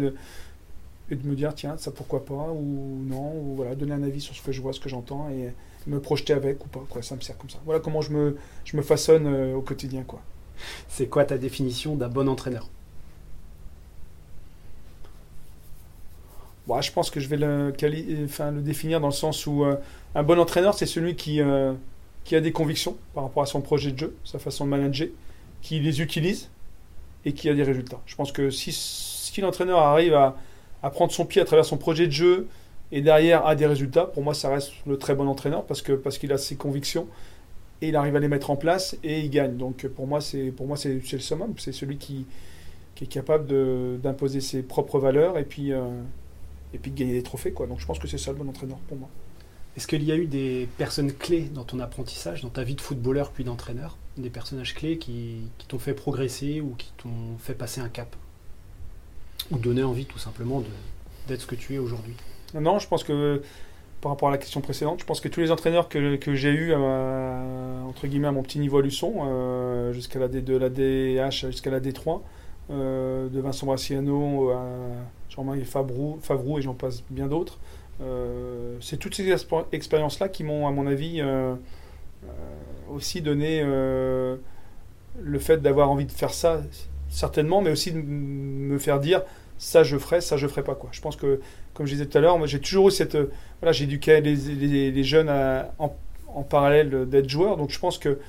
et 1.12 1.16
de 1.16 1.28
me 1.28 1.36
dire, 1.36 1.54
tiens, 1.56 1.78
ça 1.78 1.92
pourquoi 1.92 2.26
pas, 2.26 2.52
ou 2.52 3.04
non, 3.08 3.34
ou 3.34 3.56
voilà, 3.56 3.76
donner 3.76 3.94
un 3.94 4.04
avis 4.04 4.22
sur 4.22 4.36
ce 4.36 4.42
que 4.42 4.52
je 4.52 4.62
vois, 4.62 4.74
ce 4.74 4.80
que 4.80 4.90
j'entends, 4.90 5.30
et 5.30 5.54
me 5.88 6.00
projeter 6.00 6.34
avec 6.34 6.64
ou 6.66 6.68
pas, 6.68 6.84
quoi, 6.90 7.02
ça 7.02 7.16
me 7.16 7.22
sert 7.22 7.38
comme 7.38 7.50
ça. 7.50 7.58
Voilà 7.66 7.80
comment 7.80 8.02
je 8.02 8.12
me, 8.12 8.38
je 8.66 8.78
me 8.78 8.82
façonne 8.82 9.26
euh, 9.28 9.56
au 9.56 9.62
quotidien, 9.62 10.04
quoi. 10.04 10.22
C'est 10.88 11.08
quoi 11.08 11.26
ta 11.26 11.38
définition 11.38 11.96
d'un 11.96 12.10
bon 12.10 12.28
entraîneur? 12.28 12.68
Bon, 16.68 16.80
je 16.82 16.92
pense 16.92 17.10
que 17.10 17.20
je 17.20 17.28
vais 17.28 17.38
le, 17.38 17.72
quali- 17.76 18.24
enfin, 18.26 18.52
le 18.52 18.62
définir 18.62 19.00
dans 19.00 19.08
le 19.08 19.14
sens 19.14 19.48
où 19.48 19.64
euh, 19.64 19.78
un 20.14 20.22
bon 20.22 20.38
entraîneur, 20.40 20.76
c'est 20.76 20.86
celui 20.86 21.16
qui, 21.16 21.42
euh, 21.42 21.74
qui 22.26 22.36
a 22.36 22.42
des 22.42 22.52
convictions 22.52 22.96
par 23.16 23.24
rapport 23.24 23.42
à 23.42 23.48
son 23.48 23.62
projet 23.62 23.92
de 23.92 23.98
jeu, 23.98 24.16
sa 24.24 24.38
façon 24.38 24.66
de 24.66 24.70
manager, 24.70 25.08
qui 25.64 25.80
les 25.80 26.02
utilise 26.02 26.50
et 27.26 27.34
qui 27.34 27.50
a 27.50 27.56
des 27.56 27.64
résultats. 27.64 28.00
Je 28.06 28.16
pense 28.16 28.32
que 28.32 28.52
si, 28.52 28.72
si 28.72 29.42
l'entraîneur 29.42 29.80
arrive 29.80 30.14
à, 30.14 30.38
à 30.84 30.90
prendre 30.90 31.12
son 31.12 31.26
pied 31.26 31.42
à 31.42 31.46
travers 31.46 31.66
son 31.66 31.78
projet 31.78 32.08
de 32.08 32.12
jeu 32.12 32.48
et 32.92 33.02
derrière 33.02 33.46
a 33.46 33.56
des 33.56 33.68
résultats, 33.68 34.06
pour 34.06 34.24
moi, 34.24 34.34
ça 34.34 34.50
reste 34.50 34.74
le 34.88 34.98
très 34.98 35.14
bon 35.16 35.28
entraîneur 35.28 35.66
parce 35.66 35.82
que 35.82 35.94
parce 35.94 36.18
qu'il 36.18 36.32
a 36.32 36.38
ses 36.38 36.56
convictions 36.56 37.08
et 37.82 37.90
il 37.90 37.96
arrive 37.96 38.16
à 38.16 38.20
les 38.20 38.28
mettre 38.28 38.50
en 38.50 38.56
place 38.56 38.98
et 39.04 39.20
il 39.20 39.30
gagne. 39.30 39.58
Donc 39.58 39.88
pour 39.88 40.08
moi, 40.08 40.22
c'est 40.22 40.52
pour 40.52 40.68
moi 40.68 40.78
c'est 40.78 41.00
le 41.12 41.20
summum, 41.20 41.54
c'est 41.58 41.72
celui 41.72 41.98
qui, 41.98 42.26
qui 42.96 43.04
est 43.04 43.08
capable 43.08 43.48
d'imposer 44.02 44.42
ses 44.42 44.64
propres 44.64 45.00
valeurs 45.00 45.38
et 45.38 45.46
puis 45.46 45.72
euh, 45.72 45.88
et 46.74 46.78
puis 46.78 46.92
de 46.92 46.98
gagner 46.98 47.14
des 47.14 47.24
trophées 47.24 47.52
quoi. 47.52 47.68
Donc 47.68 47.80
je 47.80 47.86
pense 47.86 48.00
que 48.00 48.08
c'est 48.08 48.18
ça 48.18 48.32
le 48.32 48.38
bon 48.38 48.50
entraîneur 48.50 48.78
pour 48.88 48.98
moi. 48.98 49.10
Est-ce 49.78 49.88
qu'il 49.88 50.04
y 50.04 50.12
a 50.12 50.16
eu 50.16 50.26
des 50.26 50.68
personnes 50.78 51.14
clés 51.14 51.48
dans 51.54 51.64
ton 51.64 51.80
apprentissage, 51.80 52.42
dans 52.42 52.50
ta 52.50 52.64
vie 52.64 52.76
de 52.76 52.82
footballeur 52.82 53.32
puis 53.32 53.44
d'entraîneur? 53.44 53.98
Des 54.18 54.32
personnages 54.32 54.74
clés 54.74 54.98
qui, 54.98 55.44
qui 55.58 55.68
t'ont 55.68 55.80
fait 55.80 55.94
progresser 55.94 56.60
ou 56.60 56.74
qui 56.78 56.92
t'ont 56.98 57.38
fait 57.38 57.54
passer 57.54 57.80
un 57.80 57.88
cap? 57.88 58.16
Ou 59.52 59.58
donner 59.58 59.84
envie 59.84 60.06
tout 60.06 60.20
simplement 60.20 60.64
d'être 61.28 61.42
ce 61.42 61.48
que 61.48 61.56
tu 61.56 61.76
es 61.76 61.78
aujourd'hui. 61.78 62.16
Non, 62.54 62.80
je 62.80 62.88
pense 62.88 63.04
que 63.04 63.42
par 64.02 64.12
rapport 64.12 64.30
à 64.30 64.32
la 64.32 64.38
question 64.38 64.62
précédente, 64.62 65.02
je 65.02 65.06
pense 65.06 65.20
que 65.20 65.28
tous 65.28 65.42
les 65.42 65.52
entraîneurs 65.52 65.90
que, 65.90 66.16
que 66.16 66.34
j'ai 66.34 66.52
eus, 66.52 66.74
à, 66.74 66.78
entre 67.88 68.08
guillemets, 68.08 68.28
à 68.28 68.32
mon 68.32 68.44
petit 68.44 68.60
niveau 68.60 68.78
à 68.78 68.82
Luçon, 68.82 69.14
euh, 69.24 69.92
jusqu'à 69.92 70.20
la 70.20 70.28
D2, 70.28 70.58
la 70.58 70.70
DH, 70.70 71.48
jusqu'à 71.52 71.70
la 71.70 71.80
D3, 71.80 72.22
euh, 72.72 73.28
de 73.28 73.40
Vincent 73.42 73.66
Braciano 73.66 74.52
à 74.52 74.64
Jean-Marie 75.30 75.66
Favrou, 75.66 76.20
Favrou 76.22 76.60
et 76.60 76.62
j'en 76.62 76.74
passe 76.74 77.04
bien 77.10 77.28
d'autres, 77.28 77.60
euh, 78.02 78.78
c'est 78.80 78.98
toutes 78.98 79.16
ces 79.16 79.34
expériences-là 79.72 80.30
qui 80.30 80.44
m'ont, 80.44 80.68
à 80.68 80.72
mon 80.72 80.88
avis, 80.88 81.20
euh, 81.20 81.56
euh, 82.24 82.28
aussi 82.90 83.22
donné 83.22 83.62
euh, 83.64 84.38
le 85.22 85.40
fait 85.40 85.58
d'avoir 85.58 85.90
envie 85.90 86.06
de 86.06 86.12
faire 86.12 86.34
ça, 86.34 86.62
certainement, 87.10 87.62
mais 87.62 87.72
aussi 87.72 87.92
de 87.92 88.00
me 88.02 88.78
faire 88.78 89.00
dire 89.00 89.22
ça 89.58 89.84
je 89.84 89.98
ferai, 89.98 90.22
ça 90.22 90.38
je 90.38 90.48
ferai 90.48 90.64
pas. 90.64 90.76
Quoi. 90.76 90.90
Je 90.94 91.02
pense 91.02 91.16
que, 91.16 91.42
comme 91.74 91.86
je 91.86 91.94
disais 91.94 92.06
tout 92.06 92.18
à 92.18 92.22
l'heure, 92.22 92.46
j'ai 92.48 92.60
toujours 92.60 92.88
eu 92.90 92.92
cette. 92.92 93.16
euh, 93.16 93.32
Voilà, 93.62 93.72
j'éduquais 93.74 94.22
les, 94.22 95.04
jeunes 95.04 95.30
en, 95.80 95.96
parallèle 96.44 97.08
d'être 97.10 97.30
joueurs, 97.30 97.58
donc 97.58 97.70
je 97.72 97.80
pense 97.80 97.98
que 97.98 98.20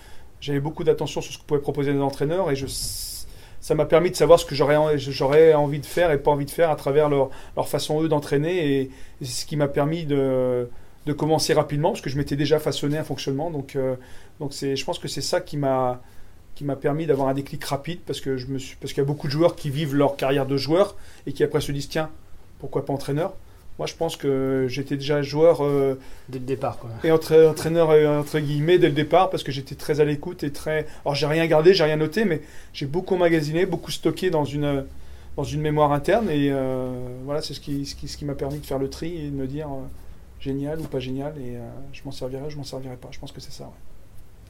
j'avais 0.41 0.61
beaucoup 0.61 0.85
d'attention 0.85 1.21
sur 1.21 1.33
ce 1.33 1.39
que 1.39 1.45
pouvaient 1.45 1.61
proposer 1.61 1.93
les 1.93 2.01
entraîneurs 2.01 2.51
et 2.51 2.57
je, 2.57 2.67
ça 2.67 3.75
m'a 3.75 3.85
permis 3.85 4.11
de 4.11 4.17
savoir 4.17 4.39
ce 4.41 4.47
que 4.47 4.55
j'aurais 4.55 4.77
en- 4.77 4.97
j'aurais 4.97 5.53
envie 5.55 5.81
de 5.81 5.87
faire 5.87 6.11
et 6.11 6.19
pas 6.19 6.31
envie 6.31 6.47
de 6.47 6.51
faire 6.51 6.71
à 6.71 6.77
travers 6.77 7.09
leur, 7.09 7.31
leur 7.57 7.69
façon 7.69 8.03
eux 8.03 8.09
d'entraîner 8.09 8.57
et, 8.57 8.81
et 8.83 8.91
c'est 9.21 9.43
ce 9.43 9.47
qui 9.47 9.57
m'a 9.57 9.69
permis 9.69 10.05
de, 10.05 10.69
de 11.07 11.13
commencer 11.13 11.53
rapidement 11.53 11.91
parce 11.91 12.01
que 12.01 12.11
je 12.11 12.17
m'étais 12.17 12.37
déjà 12.37 12.59
façonné 12.59 12.97
un 12.99 13.05
fonctionnement 13.05 13.51
donc, 13.51 13.77
euh, 13.77 13.97
donc 14.41 14.55
c'est, 14.55 14.77
je 14.77 14.85
pense 14.85 14.99
que 14.99 15.09
c'est 15.09 15.21
ça 15.21 15.41
qui 15.41 15.57
m'a 15.59 16.01
qui 16.61 16.65
m'a 16.67 16.77
permis 16.77 17.07
d'avoir 17.07 17.29
un 17.29 17.33
déclic 17.33 17.65
rapide 17.65 18.01
parce 18.07 18.21
que 18.21 18.37
je 18.37 18.47
me 18.49 18.59
suis 18.59 18.77
parce 18.77 18.93
qu'il 18.93 19.01
y 19.01 19.07
a 19.07 19.07
beaucoup 19.07 19.29
de 19.29 19.33
joueurs 19.33 19.57
qui 19.57 19.71
vivent 19.71 19.95
leur 19.95 20.17
carrière 20.17 20.45
de 20.45 20.59
joueur 20.59 20.95
et 21.27 21.33
qui 21.33 21.43
après 21.43 21.63
se 21.63 21.73
disent 21.73 21.89
tiens 21.89 22.11
pourquoi 22.59 22.85
pas 22.85 22.93
entraîneur? 22.93 23.33
Moi 23.79 23.87
je 23.87 23.95
pense 23.95 24.19
que 24.19 24.67
j'étais 24.69 24.97
déjà 24.97 25.23
joueur 25.23 25.65
euh, 25.65 25.99
Dès 26.29 26.39
le 26.39 26.45
départ, 26.45 26.77
quoi. 26.77 26.91
et 27.03 27.11
entraîneur 27.11 27.89
euh, 27.89 28.21
entre 28.21 28.39
guillemets 28.41 28.77
dès 28.79 28.89
le 28.89 28.93
départ 28.95 29.31
parce 29.31 29.43
que 29.43 29.51
j'étais 29.51 29.75
très 29.75 30.01
à 30.01 30.05
l'écoute 30.05 30.43
et 30.43 30.53
très 30.53 30.87
alors 31.07 31.15
j'ai 31.15 31.25
rien 31.25 31.47
gardé 31.47 31.73
j'ai 31.73 31.85
rien 31.85 31.97
noté 31.97 32.27
mais 32.27 32.43
j'ai 32.75 32.85
beaucoup 32.85 33.15
emmagasiné 33.15 33.65
beaucoup 33.65 33.91
stocké 33.91 34.29
dans 34.29 34.45
une 34.45 34.85
dans 35.39 35.45
une 35.45 35.63
mémoire 35.63 35.93
interne 35.93 36.29
et 36.29 36.51
euh, 36.53 36.93
voilà 37.25 37.41
c'est 37.41 37.55
ce 37.55 37.61
qui 37.61 37.87
ce 37.87 37.95
qui, 37.95 38.07
ce 38.07 38.19
qui 38.19 38.27
m'a 38.27 38.35
permis 38.35 38.59
de 38.59 38.67
faire 38.67 38.79
le 38.79 38.91
tri 38.91 39.17
et 39.17 39.31
de 39.31 39.35
me 39.35 39.47
dire 39.47 39.69
euh, 39.69 39.81
génial 40.41 40.79
ou 40.79 40.85
pas 40.85 41.01
génial 41.01 41.33
et 41.39 41.57
je 41.95 42.03
m'en 42.05 42.13
servirai 42.13 42.51
je 42.51 42.59
m'en 42.59 42.65
servirai 42.65 42.97
pas 42.97 43.09
je 43.13 43.19
pense 43.19 43.33
que 43.33 43.41
c'est 43.41 43.51
ça 43.51 43.65
ouais. 43.65 43.71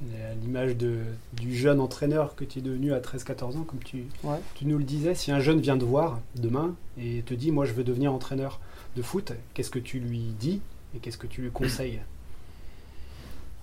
À 0.02 0.34
l'image 0.42 0.76
du 0.76 1.54
jeune 1.54 1.78
entraîneur 1.78 2.34
que 2.34 2.44
tu 2.44 2.60
es 2.60 2.62
devenu 2.62 2.94
à 2.94 3.00
13-14 3.00 3.58
ans, 3.58 3.64
comme 3.66 3.80
tu, 3.84 4.04
Ouais. 4.24 4.38
tu 4.54 4.64
nous 4.66 4.78
le 4.78 4.84
disais, 4.84 5.14
si 5.14 5.30
un 5.30 5.40
jeune 5.40 5.60
vient 5.60 5.76
te 5.76 5.84
voir 5.84 6.20
demain 6.36 6.74
et 6.98 7.22
te 7.26 7.34
dit 7.34 7.52
Moi, 7.52 7.66
je 7.66 7.72
veux 7.74 7.84
devenir 7.84 8.14
entraîneur 8.14 8.60
de 8.96 9.02
foot, 9.02 9.32
qu'est-ce 9.52 9.70
que 9.70 9.78
tu 9.78 9.98
lui 10.00 10.34
dis 10.40 10.62
et 10.94 10.98
qu'est-ce 11.00 11.18
que 11.18 11.26
tu 11.26 11.42
lui 11.42 11.50
conseilles? 11.50 12.00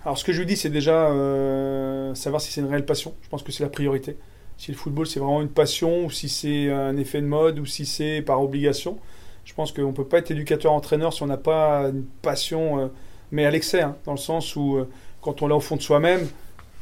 Alors 0.04 0.16
ce 0.16 0.22
que 0.24 0.32
je 0.32 0.38
lui 0.38 0.46
dis, 0.46 0.56
c'est 0.56 0.70
déjà 0.70 1.10
euh, 1.10 2.14
savoir 2.14 2.40
si 2.40 2.52
c'est 2.52 2.60
une 2.60 2.68
réelle 2.68 2.86
passion. 2.86 3.14
Je 3.22 3.28
pense 3.28 3.42
que 3.42 3.50
c'est 3.50 3.64
la 3.64 3.68
priorité. 3.68 4.16
Si 4.56 4.70
le 4.70 4.76
football, 4.76 5.06
c'est 5.08 5.18
vraiment 5.20 5.42
une 5.42 5.48
passion, 5.48 6.06
ou 6.06 6.10
si 6.10 6.28
c'est 6.28 6.70
un 6.70 6.96
effet 6.96 7.20
de 7.20 7.26
mode, 7.26 7.58
ou 7.58 7.66
si 7.66 7.84
c'est 7.84 8.22
par 8.22 8.40
obligation. 8.40 8.98
Je 9.44 9.54
pense 9.54 9.72
qu'on 9.72 9.88
ne 9.88 9.92
peut 9.92 10.04
pas 10.06 10.18
être 10.18 10.30
éducateur-entraîneur 10.30 11.12
si 11.12 11.22
on 11.24 11.26
n'a 11.26 11.36
pas 11.36 11.88
une 11.88 12.04
passion, 12.22 12.78
euh, 12.78 12.86
mais 13.32 13.44
à 13.44 13.50
l'excès, 13.50 13.82
hein, 13.82 13.96
dans 14.04 14.12
le 14.12 14.18
sens 14.18 14.54
où 14.56 14.76
euh, 14.76 14.88
quand 15.20 15.42
on 15.42 15.46
l'a 15.46 15.56
au 15.56 15.60
fond 15.60 15.76
de 15.76 15.82
soi-même, 15.82 16.26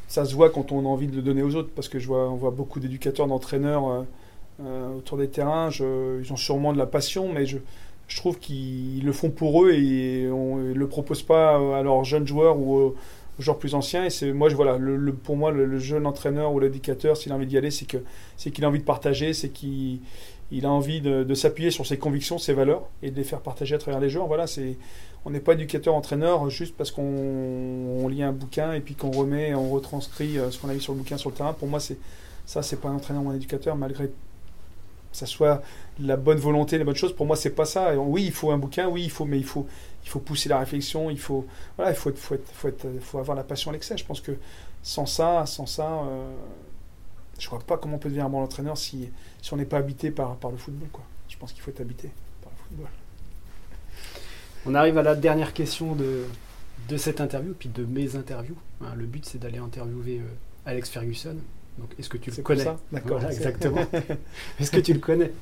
ça 0.09 0.25
se 0.25 0.35
voit 0.35 0.51
quand 0.51 0.73
on 0.73 0.81
a 0.81 0.89
envie 0.89 1.09
de 1.09 1.17
le 1.17 1.23
donner 1.23 1.43
aux 1.43 1.55
autres. 1.55 1.71
Parce 1.75 1.89
que 1.89 1.99
je 1.99 2.07
vois, 2.07 2.31
on 2.31 2.37
voit 2.37 2.51
beaucoup 2.51 2.81
d'éducateurs, 2.81 3.27
d'entraîneurs 3.27 3.89
euh, 3.89 4.03
euh, 4.63 4.97
autour 4.97 5.19
des 5.19 5.29
terrains. 5.29 5.71
Ils 5.71 6.33
ont 6.33 6.37
sûrement 6.37 6.73
de 6.73 6.79
la 6.79 6.87
passion, 6.87 7.33
mais 7.33 7.47
je, 7.47 7.59
trouve 8.17 8.39
qu'ils 8.39 9.05
le 9.05 9.13
font 9.13 9.31
pour 9.31 9.65
eux 9.65 9.73
et 9.73 10.31
on 10.31 10.57
ne 10.57 10.73
le 10.73 10.89
proposent 10.89 11.25
pas 11.25 11.57
à 11.77 11.83
leurs 11.83 12.05
jeunes 12.05 12.27
joueurs 12.27 12.59
ou 12.59 12.77
aux, 12.77 12.97
joueurs 13.39 13.59
plus 13.59 13.75
anciens. 13.75 14.05
Et 14.05 14.11
c'est 14.11 14.33
moi, 14.33 14.49
voilà, 14.51 14.79
pour 15.25 15.37
moi, 15.37 15.51
le, 15.51 15.79
jeune 15.79 16.07
entraîneur 16.07 16.53
ou 16.53 16.61
l'éducateur, 16.61 17.17
s'il 17.17 17.33
a 17.33 17.35
envie 17.35 17.47
d'y 17.47 17.59
aller, 17.59 17.71
c'est 17.71 17.87
qu'il 17.87 18.65
a 18.65 18.69
envie 18.69 18.79
de 18.79 18.85
partager, 18.85 19.33
c'est 19.33 19.51
qu'il 19.51 20.01
il 20.53 20.65
a 20.65 20.71
envie 20.71 21.01
de, 21.01 21.25
de 21.25 21.35
s'appuyer 21.35 21.73
sur 21.73 21.87
ses 21.87 21.99
convictions, 21.99 22.39
ses 22.39 22.53
valeurs 22.53 22.89
et 23.03 23.11
de 23.11 23.17
les 23.17 23.25
faire 23.25 23.41
partager 23.41 23.75
à 23.75 23.79
travers 23.79 23.99
les 23.99 24.09
joueurs. 24.09 24.29
Voilà, 24.29 24.47
c'est 24.47 24.77
on 25.27 25.31
n'est 25.31 25.41
pas 25.41 25.55
éducateur-entraîneur 25.55 26.49
juste 26.51 26.77
parce 26.77 26.93
qu'on 26.93 27.03
on 27.03 28.07
lit 28.07 28.23
un 28.23 28.31
bouquin 28.31 28.73
et 28.75 28.81
puis 28.81 28.95
qu'on 28.95 29.11
remet, 29.11 29.57
on 29.57 29.71
retranscrit 29.71 30.39
euh, 30.39 30.53
ce 30.53 30.61
qu'on 30.61 30.69
a 30.69 30.73
vu 30.73 30.81
sur 30.81 30.93
le 30.93 31.01
bouquin 31.01 31.17
sur 31.17 31.31
le 31.31 31.35
terrain. 31.35 31.53
Pour 31.53 31.67
moi, 31.67 31.81
c'est 31.81 31.99
ça, 32.47 32.63
c'est 32.63 32.77
pas 32.77 32.89
un 32.89 32.95
entraîneur 32.95 33.25
ou 33.25 33.31
un 33.31 33.35
éducateur, 33.35 33.75
malgré 33.75 34.07
que 34.07 34.13
ça 35.11 35.27
soit 35.27 35.63
la 35.99 36.17
bonne 36.17 36.39
volonté, 36.39 36.79
les 36.79 36.85
bonnes 36.85 36.95
choses. 36.95 37.13
Pour 37.13 37.27
moi, 37.27 37.35
c'est 37.35 37.51
pas 37.51 37.65
ça. 37.65 37.97
Oui, 37.97 38.27
il 38.27 38.31
faut 38.31 38.53
un 38.53 38.59
bouquin, 38.59 38.87
oui, 38.87 39.03
il 39.03 39.11
faut, 39.11 39.25
mais 39.25 39.39
il 39.39 39.45
faut, 39.45 39.67
il 40.05 40.09
faut 40.09 40.21
pousser 40.21 40.49
la 40.49 40.61
réflexion. 40.61 41.11
Il 41.11 41.19
faut, 41.19 41.45
voilà, 41.77 41.91
il 41.91 41.97
faut, 41.97 42.11
être, 42.11 42.19
faut, 42.19 42.37
être, 42.37 42.53
faut, 42.53 42.71
faut 43.01 43.19
avoir 43.19 43.37
la 43.37 43.43
passion 43.43 43.73
à 43.73 43.73
l'excès. 43.73 43.97
Je 43.97 44.05
pense 44.05 44.21
que 44.21 44.39
sans 44.85 45.07
ça, 45.07 45.45
sans 45.45 45.67
ça, 45.67 46.05
euh, 46.05 46.31
je 47.37 47.49
vois 47.49 47.59
pas 47.59 47.79
comment 47.79 47.97
on 47.97 47.99
peut 47.99 48.11
devenir 48.11 48.27
un 48.27 48.31
bon 48.31 48.43
entraîneur 48.45 48.79
si, 48.79 49.09
si 49.43 49.53
on 49.53 49.57
n'est 49.57 49.65
pas 49.65 49.79
habité 49.79 50.13
par, 50.13 50.37
par 50.37 50.53
le 50.53 50.57
football. 50.57 50.89
Quoi. 50.93 51.03
Je 51.29 51.37
pense 51.37 51.53
qu'il 51.53 51.63
faut 51.63 51.71
être 51.73 51.81
habité 51.81 52.13
par 52.43 52.53
le 52.53 52.59
football. 52.69 53.06
On 54.67 54.75
arrive 54.75 54.99
à 54.99 55.03
la 55.03 55.15
dernière 55.15 55.53
question 55.53 55.95
de, 55.95 56.25
de 56.89 56.97
cette 56.97 57.21
interview, 57.21 57.55
puis 57.59 57.69
de 57.69 57.85
mes 57.85 58.17
interviews. 58.17 58.57
Hein, 58.83 58.95
le 58.97 59.05
but, 59.07 59.25
c'est 59.25 59.39
d'aller 59.39 59.59
interviewer 59.59 60.19
euh, 60.19 60.29
Alex 60.71 60.91
Ferguson. 60.91 61.37
Donc, 61.79 61.91
est-ce 61.99 62.09
que 62.09 62.17
tu 62.19 62.31
le 62.31 62.37
connais? 62.43 62.65
D'accord. 62.93 63.19
Voilà, 63.19 63.33
exactement. 63.35 63.87
est-ce 64.61 64.71
que 64.71 64.81
tu 64.81 64.93
le 64.95 64.99
connais? 64.99 65.33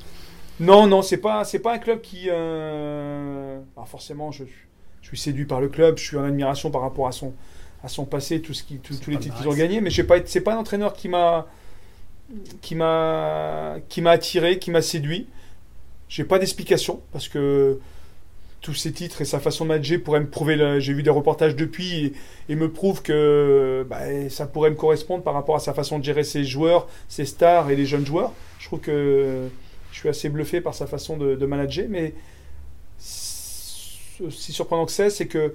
Non, 0.61 0.87
non, 0.87 1.03
c'est 1.03 1.17
pas, 1.19 1.45
c'est 1.45 1.59
pas 1.59 1.75
un 1.75 1.79
club 1.79 2.01
qui. 2.01 2.27
euh, 2.31 3.61
alors 3.77 3.89
forcément, 3.89 4.31
je, 4.31 4.45
je 5.03 5.07
suis 5.09 5.19
séduit 5.19 5.47
par 5.47 5.61
le 5.61 5.69
club, 5.69 5.99
je 5.99 6.05
suis 6.05 6.17
en 6.17 6.25
admiration 6.25 6.71
par 6.71 6.83
rapport 6.83 7.07
à 7.09 7.13
son, 7.13 7.33
à 7.83 7.89
son 7.89 8.05
passé, 8.05 8.41
tout 8.41 8.55
ce 8.55 8.63
qui, 8.63 8.79
tout- 8.79 8.95
tous 8.97 9.11
les 9.11 9.19
titres 9.19 9.37
qu'ils 9.37 9.49
ont 9.49 9.55
gagnés, 9.55 9.81
mais 9.81 9.91
j'ai 9.91 10.05
pas, 10.05 10.17
c'est 10.25 10.41
pas 10.41 10.55
un 10.55 10.59
entraîneur 10.59 10.93
qui 10.93 11.09
m'a, 11.09 11.47
qui 12.61 12.75
m'a, 12.75 13.77
qui 13.89 14.01
m'a 14.03 14.11
attiré, 14.13 14.59
qui 14.59 14.71
m'a 14.71 14.83
séduit. 14.83 15.27
J'ai 16.09 16.25
pas 16.25 16.39
d'explication 16.39 17.01
parce 17.13 17.29
que 17.29 17.79
tous 18.65 18.73
ces 18.75 18.93
titres 18.93 19.21
et 19.21 19.27
sa 19.27 19.41
façon 19.41 19.65
de 19.65 19.69
manager 19.69 20.03
pourraient 20.03 20.21
me 20.21 20.29
prouver. 20.29 20.81
J'ai 20.81 20.95
vu 20.95 21.03
des 21.03 21.11
reportages 21.11 21.55
depuis 21.55 22.15
et, 22.49 22.57
me 22.57 22.73
prouvent 22.73 23.03
que 23.03 23.87
bah, 23.89 23.99
ça 24.31 24.47
pourrait 24.47 24.71
me 24.71 24.75
correspondre 24.75 25.23
par 25.23 25.35
rapport 25.35 25.55
à 25.55 25.59
sa 25.61 25.75
façon 25.75 25.99
de 25.99 26.05
gérer 26.05 26.25
ses 26.25 26.45
joueurs, 26.45 26.89
ses 27.07 27.27
stars 27.27 27.71
et 27.71 27.77
les 27.77 27.85
jeunes 27.85 28.07
joueurs. 28.07 28.33
Je 28.59 28.67
trouve 28.67 28.81
que 28.81 29.49
je 29.93 29.99
suis 29.99 30.09
assez 30.09 30.31
bluffé 30.31 30.63
par 30.63 30.75
sa 30.75 30.87
façon 30.87 31.19
de, 31.19 31.47
manager, 31.47 31.85
mais 31.91 32.15
si 32.99 34.53
surprenant 34.53 34.87
que 34.87 34.93
c'est, 34.93 35.11
c'est 35.11 35.27
que 35.27 35.55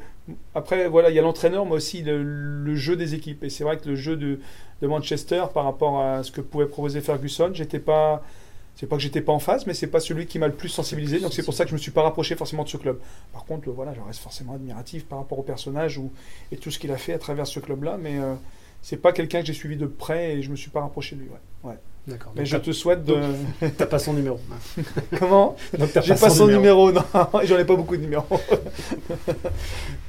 après 0.53 0.87
voilà, 0.87 1.09
il 1.09 1.15
y 1.15 1.19
a 1.19 1.23
l'entraîneur, 1.23 1.65
mais 1.65 1.71
aussi 1.71 2.03
le, 2.03 2.21
le 2.21 2.75
jeu 2.75 2.95
des 2.95 3.15
équipes. 3.15 3.43
Et 3.43 3.49
c'est 3.49 3.63
vrai 3.63 3.77
que 3.77 3.89
le 3.89 3.95
jeu 3.95 4.17
de, 4.17 4.39
de 4.83 4.87
Manchester 4.87 5.45
par 5.51 5.63
rapport 5.63 5.99
à 5.99 6.21
ce 6.21 6.31
que 6.31 6.41
pouvait 6.41 6.67
proposer 6.67 7.01
Ferguson, 7.01 7.49
j'étais 7.53 7.79
pas, 7.79 8.23
c'est 8.79 8.87
pas 8.87 8.95
que 8.95 9.01
j'étais 9.01 9.19
pas 9.19 9.33
en 9.33 9.39
phase, 9.39 9.67
mais 9.67 9.73
c'est 9.73 9.87
pas 9.87 9.99
celui 9.99 10.25
qui 10.25 10.39
m'a 10.39 10.47
le 10.47 10.53
plus 10.53 10.69
sensibilisé. 10.69 11.19
Donc 11.19 11.33
c'est 11.33 11.43
pour 11.43 11.53
ça 11.53 11.65
que 11.65 11.69
je 11.69 11.75
me 11.75 11.79
suis 11.79 11.91
pas 11.91 12.01
rapproché 12.01 12.37
forcément 12.37 12.63
de 12.63 12.69
ce 12.69 12.77
club. 12.77 12.97
Par 13.33 13.43
contre, 13.43 13.69
voilà, 13.71 13.93
je 13.93 13.99
reste 13.99 14.21
forcément 14.21 14.53
admiratif 14.53 15.05
par 15.05 15.19
rapport 15.19 15.37
au 15.37 15.43
personnage 15.43 15.97
ou, 15.97 16.13
et 16.53 16.55
tout 16.55 16.71
ce 16.71 16.79
qu'il 16.79 16.89
a 16.93 16.97
fait 16.97 17.11
à 17.11 17.19
travers 17.19 17.45
ce 17.45 17.59
club-là, 17.59 17.97
mais 17.97 18.17
euh, 18.19 18.35
c'est 18.81 18.95
pas 18.95 19.11
quelqu'un 19.11 19.41
que 19.41 19.47
j'ai 19.47 19.53
suivi 19.53 19.75
de 19.75 19.85
près 19.85 20.37
et 20.37 20.41
je 20.41 20.49
me 20.49 20.55
suis 20.55 20.69
pas 20.69 20.79
rapproché 20.79 21.17
de 21.17 21.23
lui. 21.23 21.29
Ouais. 21.65 21.73
D'accord. 22.07 22.31
Mais 22.35 22.41
Donc, 22.41 22.47
je 22.51 22.57
te 22.57 22.71
souhaite 22.71 23.03
de. 23.05 23.15
t'as- 23.77 23.85
pas 23.85 23.99
son 23.99 24.13
numéro. 24.13 24.39
Comment 25.19 25.55
Donc, 25.77 25.91
t'as 25.93 26.01
J'ai 26.01 26.15
pas 26.15 26.29
son 26.29 26.47
numéro, 26.47 26.91
non. 26.93 27.03
J'en 27.43 27.57
ai 27.57 27.65
pas 27.65 27.75
beaucoup 27.75 27.95
de 27.97 28.01
numéros. 28.01 28.25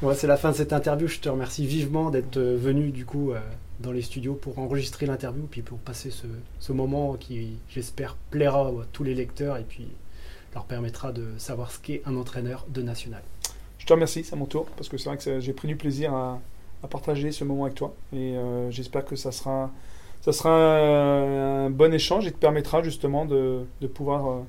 Ouais, 0.03 0.14
c'est 0.14 0.26
la 0.26 0.36
fin 0.36 0.51
de 0.51 0.57
cette 0.57 0.72
interview. 0.72 1.07
Je 1.09 1.20
te 1.20 1.28
remercie 1.28 1.66
vivement 1.66 2.11
d'être 2.11 2.36
euh, 2.38 2.57
venu 2.59 2.91
du 2.91 3.05
coup 3.05 3.32
euh, 3.32 3.41
dans 3.80 3.93
les 3.93 4.03
studios 4.03 4.34
pour 4.34 4.59
enregistrer 4.59 5.07
l'interview, 5.07 5.47
puis 5.51 5.62
pour 5.62 5.78
passer 5.78 6.11
ce, 6.11 6.26
ce 6.59 6.72
moment 6.72 7.14
qui, 7.14 7.59
j'espère, 7.68 8.16
plaira 8.30 8.68
à 8.68 8.72
tous 8.93 9.05
les 9.05 9.14
lecteurs 9.14 9.57
et 9.59 9.64
puis 9.64 9.86
leur 10.55 10.64
permettra 10.64 11.12
de 11.12 11.24
savoir 11.38 11.70
ce 11.70 11.78
qu'est 11.78 12.03
un 12.07 12.16
entraîneur 12.16 12.66
de 12.68 12.82
national. 12.82 13.22
Je 13.78 13.86
te 13.86 13.93
remercie, 13.93 14.24
c'est 14.24 14.32
à 14.34 14.36
mon 14.36 14.47
tour, 14.47 14.66
parce 14.76 14.88
que 14.88 14.97
c'est 14.99 15.09
vrai 15.09 15.18
que 15.18 15.41
j'ai 15.41 15.53
pris 15.53 15.68
du 15.68 15.76
plaisir 15.76 16.12
à, 16.14 16.41
à 16.82 16.88
partager 16.88 17.30
ce 17.32 17.45
moment 17.45 17.64
avec 17.64 17.76
toi. 17.76 17.95
Et 18.12 18.36
euh, 18.36 18.70
j'espère 18.70 19.05
que 19.05 19.16
ça 19.16 19.32
sera, 19.32 19.70
ça 20.20 20.32
sera 20.32 20.50
un, 20.50 21.66
un 21.66 21.70
bon 21.70 21.92
échange 21.92 22.26
et 22.26 22.32
te 22.32 22.38
permettra 22.38 22.82
justement 22.82 23.24
de, 23.24 23.64
de 23.80 23.86
pouvoir, 23.86 24.28
euh, 24.30 24.40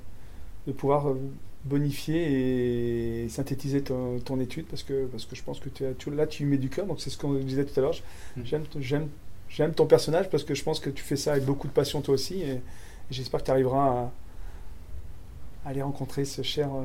de 0.67 0.72
pouvoir 0.72 1.09
euh, 1.09 1.19
bonifier 1.65 3.24
et 3.24 3.30
synthétiser 3.30 3.82
ton, 3.82 4.19
ton 4.19 4.39
étude, 4.39 4.65
parce 4.67 4.84
que, 4.84 5.05
parce 5.07 5.26
que 5.26 5.36
je 5.36 5.43
pense 5.43 5.59
que 5.59 5.69
tu, 5.69 6.11
là, 6.11 6.28
tu 6.28 6.43
y 6.43 6.45
mets 6.45 6.57
du 6.57 6.69
cœur. 6.69 6.86
Donc 6.86 6.99
c'est 7.01 7.09
ce 7.09 7.17
qu'on 7.17 7.34
disait 7.34 7.65
tout 7.65 7.80
à 7.80 7.84
l'heure. 7.84 7.95
Mm. 8.38 8.41
J'aime, 8.45 8.63
j'aime, 8.80 9.07
j'aime 9.49 9.74
ton 9.74 9.86
personnage, 9.86 10.30
parce 10.30 10.43
que 10.43 10.55
je 10.55 10.63
pense 10.63 10.80
que 10.80 10.89
tu 10.89 11.03
fais 11.03 11.15
ça 11.15 11.34
avec 11.34 11.45
beaucoup 11.45 11.67
de 11.67 11.74
passion 11.74 12.01
toi 12.01 12.13
aussi. 12.15 12.41
Et, 12.41 12.51
et 12.53 12.61
j'espère 13.11 13.41
que 13.41 13.45
tu 13.45 13.51
arriveras 13.51 13.88
à, 13.88 14.11
à 15.65 15.69
aller 15.69 15.82
rencontrer 15.82 16.26
ce 16.26 16.41
cher... 16.41 16.69
euh, 16.74 16.84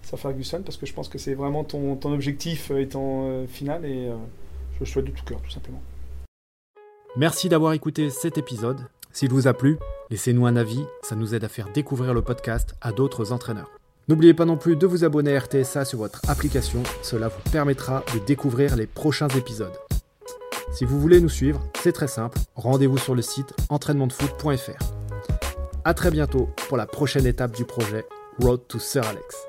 Sir 0.00 0.18
Ferguson 0.18 0.62
parce 0.64 0.78
que 0.78 0.86
je 0.86 0.94
pense 0.94 1.08
que 1.08 1.18
c'est 1.18 1.34
vraiment 1.34 1.64
ton, 1.64 1.96
ton 1.96 2.12
objectif 2.14 2.70
et 2.70 2.88
ton 2.88 3.28
euh, 3.28 3.46
final 3.46 3.84
et 3.84 4.06
euh, 4.06 4.14
je 4.74 4.80
le 4.80 4.86
souhaite 4.86 5.04
de 5.04 5.10
tout 5.10 5.24
cœur 5.24 5.42
tout 5.42 5.50
simplement. 5.50 5.82
Merci 7.16 7.48
d'avoir 7.48 7.72
écouté 7.72 8.10
cet 8.10 8.38
épisode. 8.38 8.80
S'il 9.12 9.30
vous 9.30 9.48
a 9.48 9.54
plu, 9.54 9.78
laissez-nous 10.10 10.46
un 10.46 10.56
avis, 10.56 10.84
ça 11.02 11.16
nous 11.16 11.34
aide 11.34 11.44
à 11.44 11.48
faire 11.48 11.70
découvrir 11.72 12.14
le 12.14 12.22
podcast 12.22 12.74
à 12.80 12.92
d'autres 12.92 13.32
entraîneurs. 13.32 13.70
N'oubliez 14.08 14.34
pas 14.34 14.44
non 14.44 14.56
plus 14.56 14.76
de 14.76 14.86
vous 14.86 15.04
abonner 15.04 15.34
à 15.34 15.40
RTSA 15.40 15.84
sur 15.84 15.98
votre 15.98 16.20
application, 16.28 16.82
cela 17.02 17.28
vous 17.28 17.50
permettra 17.50 18.04
de 18.14 18.20
découvrir 18.20 18.76
les 18.76 18.86
prochains 18.86 19.28
épisodes. 19.28 19.76
Si 20.72 20.84
vous 20.84 21.00
voulez 21.00 21.20
nous 21.20 21.28
suivre, 21.28 21.62
c'est 21.80 21.92
très 21.92 22.08
simple, 22.08 22.38
rendez-vous 22.54 22.98
sur 22.98 23.14
le 23.14 23.22
site 23.22 23.54
entraînementdefoot.fr. 23.70 24.84
A 25.84 25.94
très 25.94 26.10
bientôt 26.10 26.50
pour 26.68 26.76
la 26.76 26.86
prochaine 26.86 27.26
étape 27.26 27.56
du 27.56 27.64
projet 27.64 28.04
Road 28.38 28.60
to 28.68 28.78
Sir 28.78 29.04
Alex. 29.06 29.47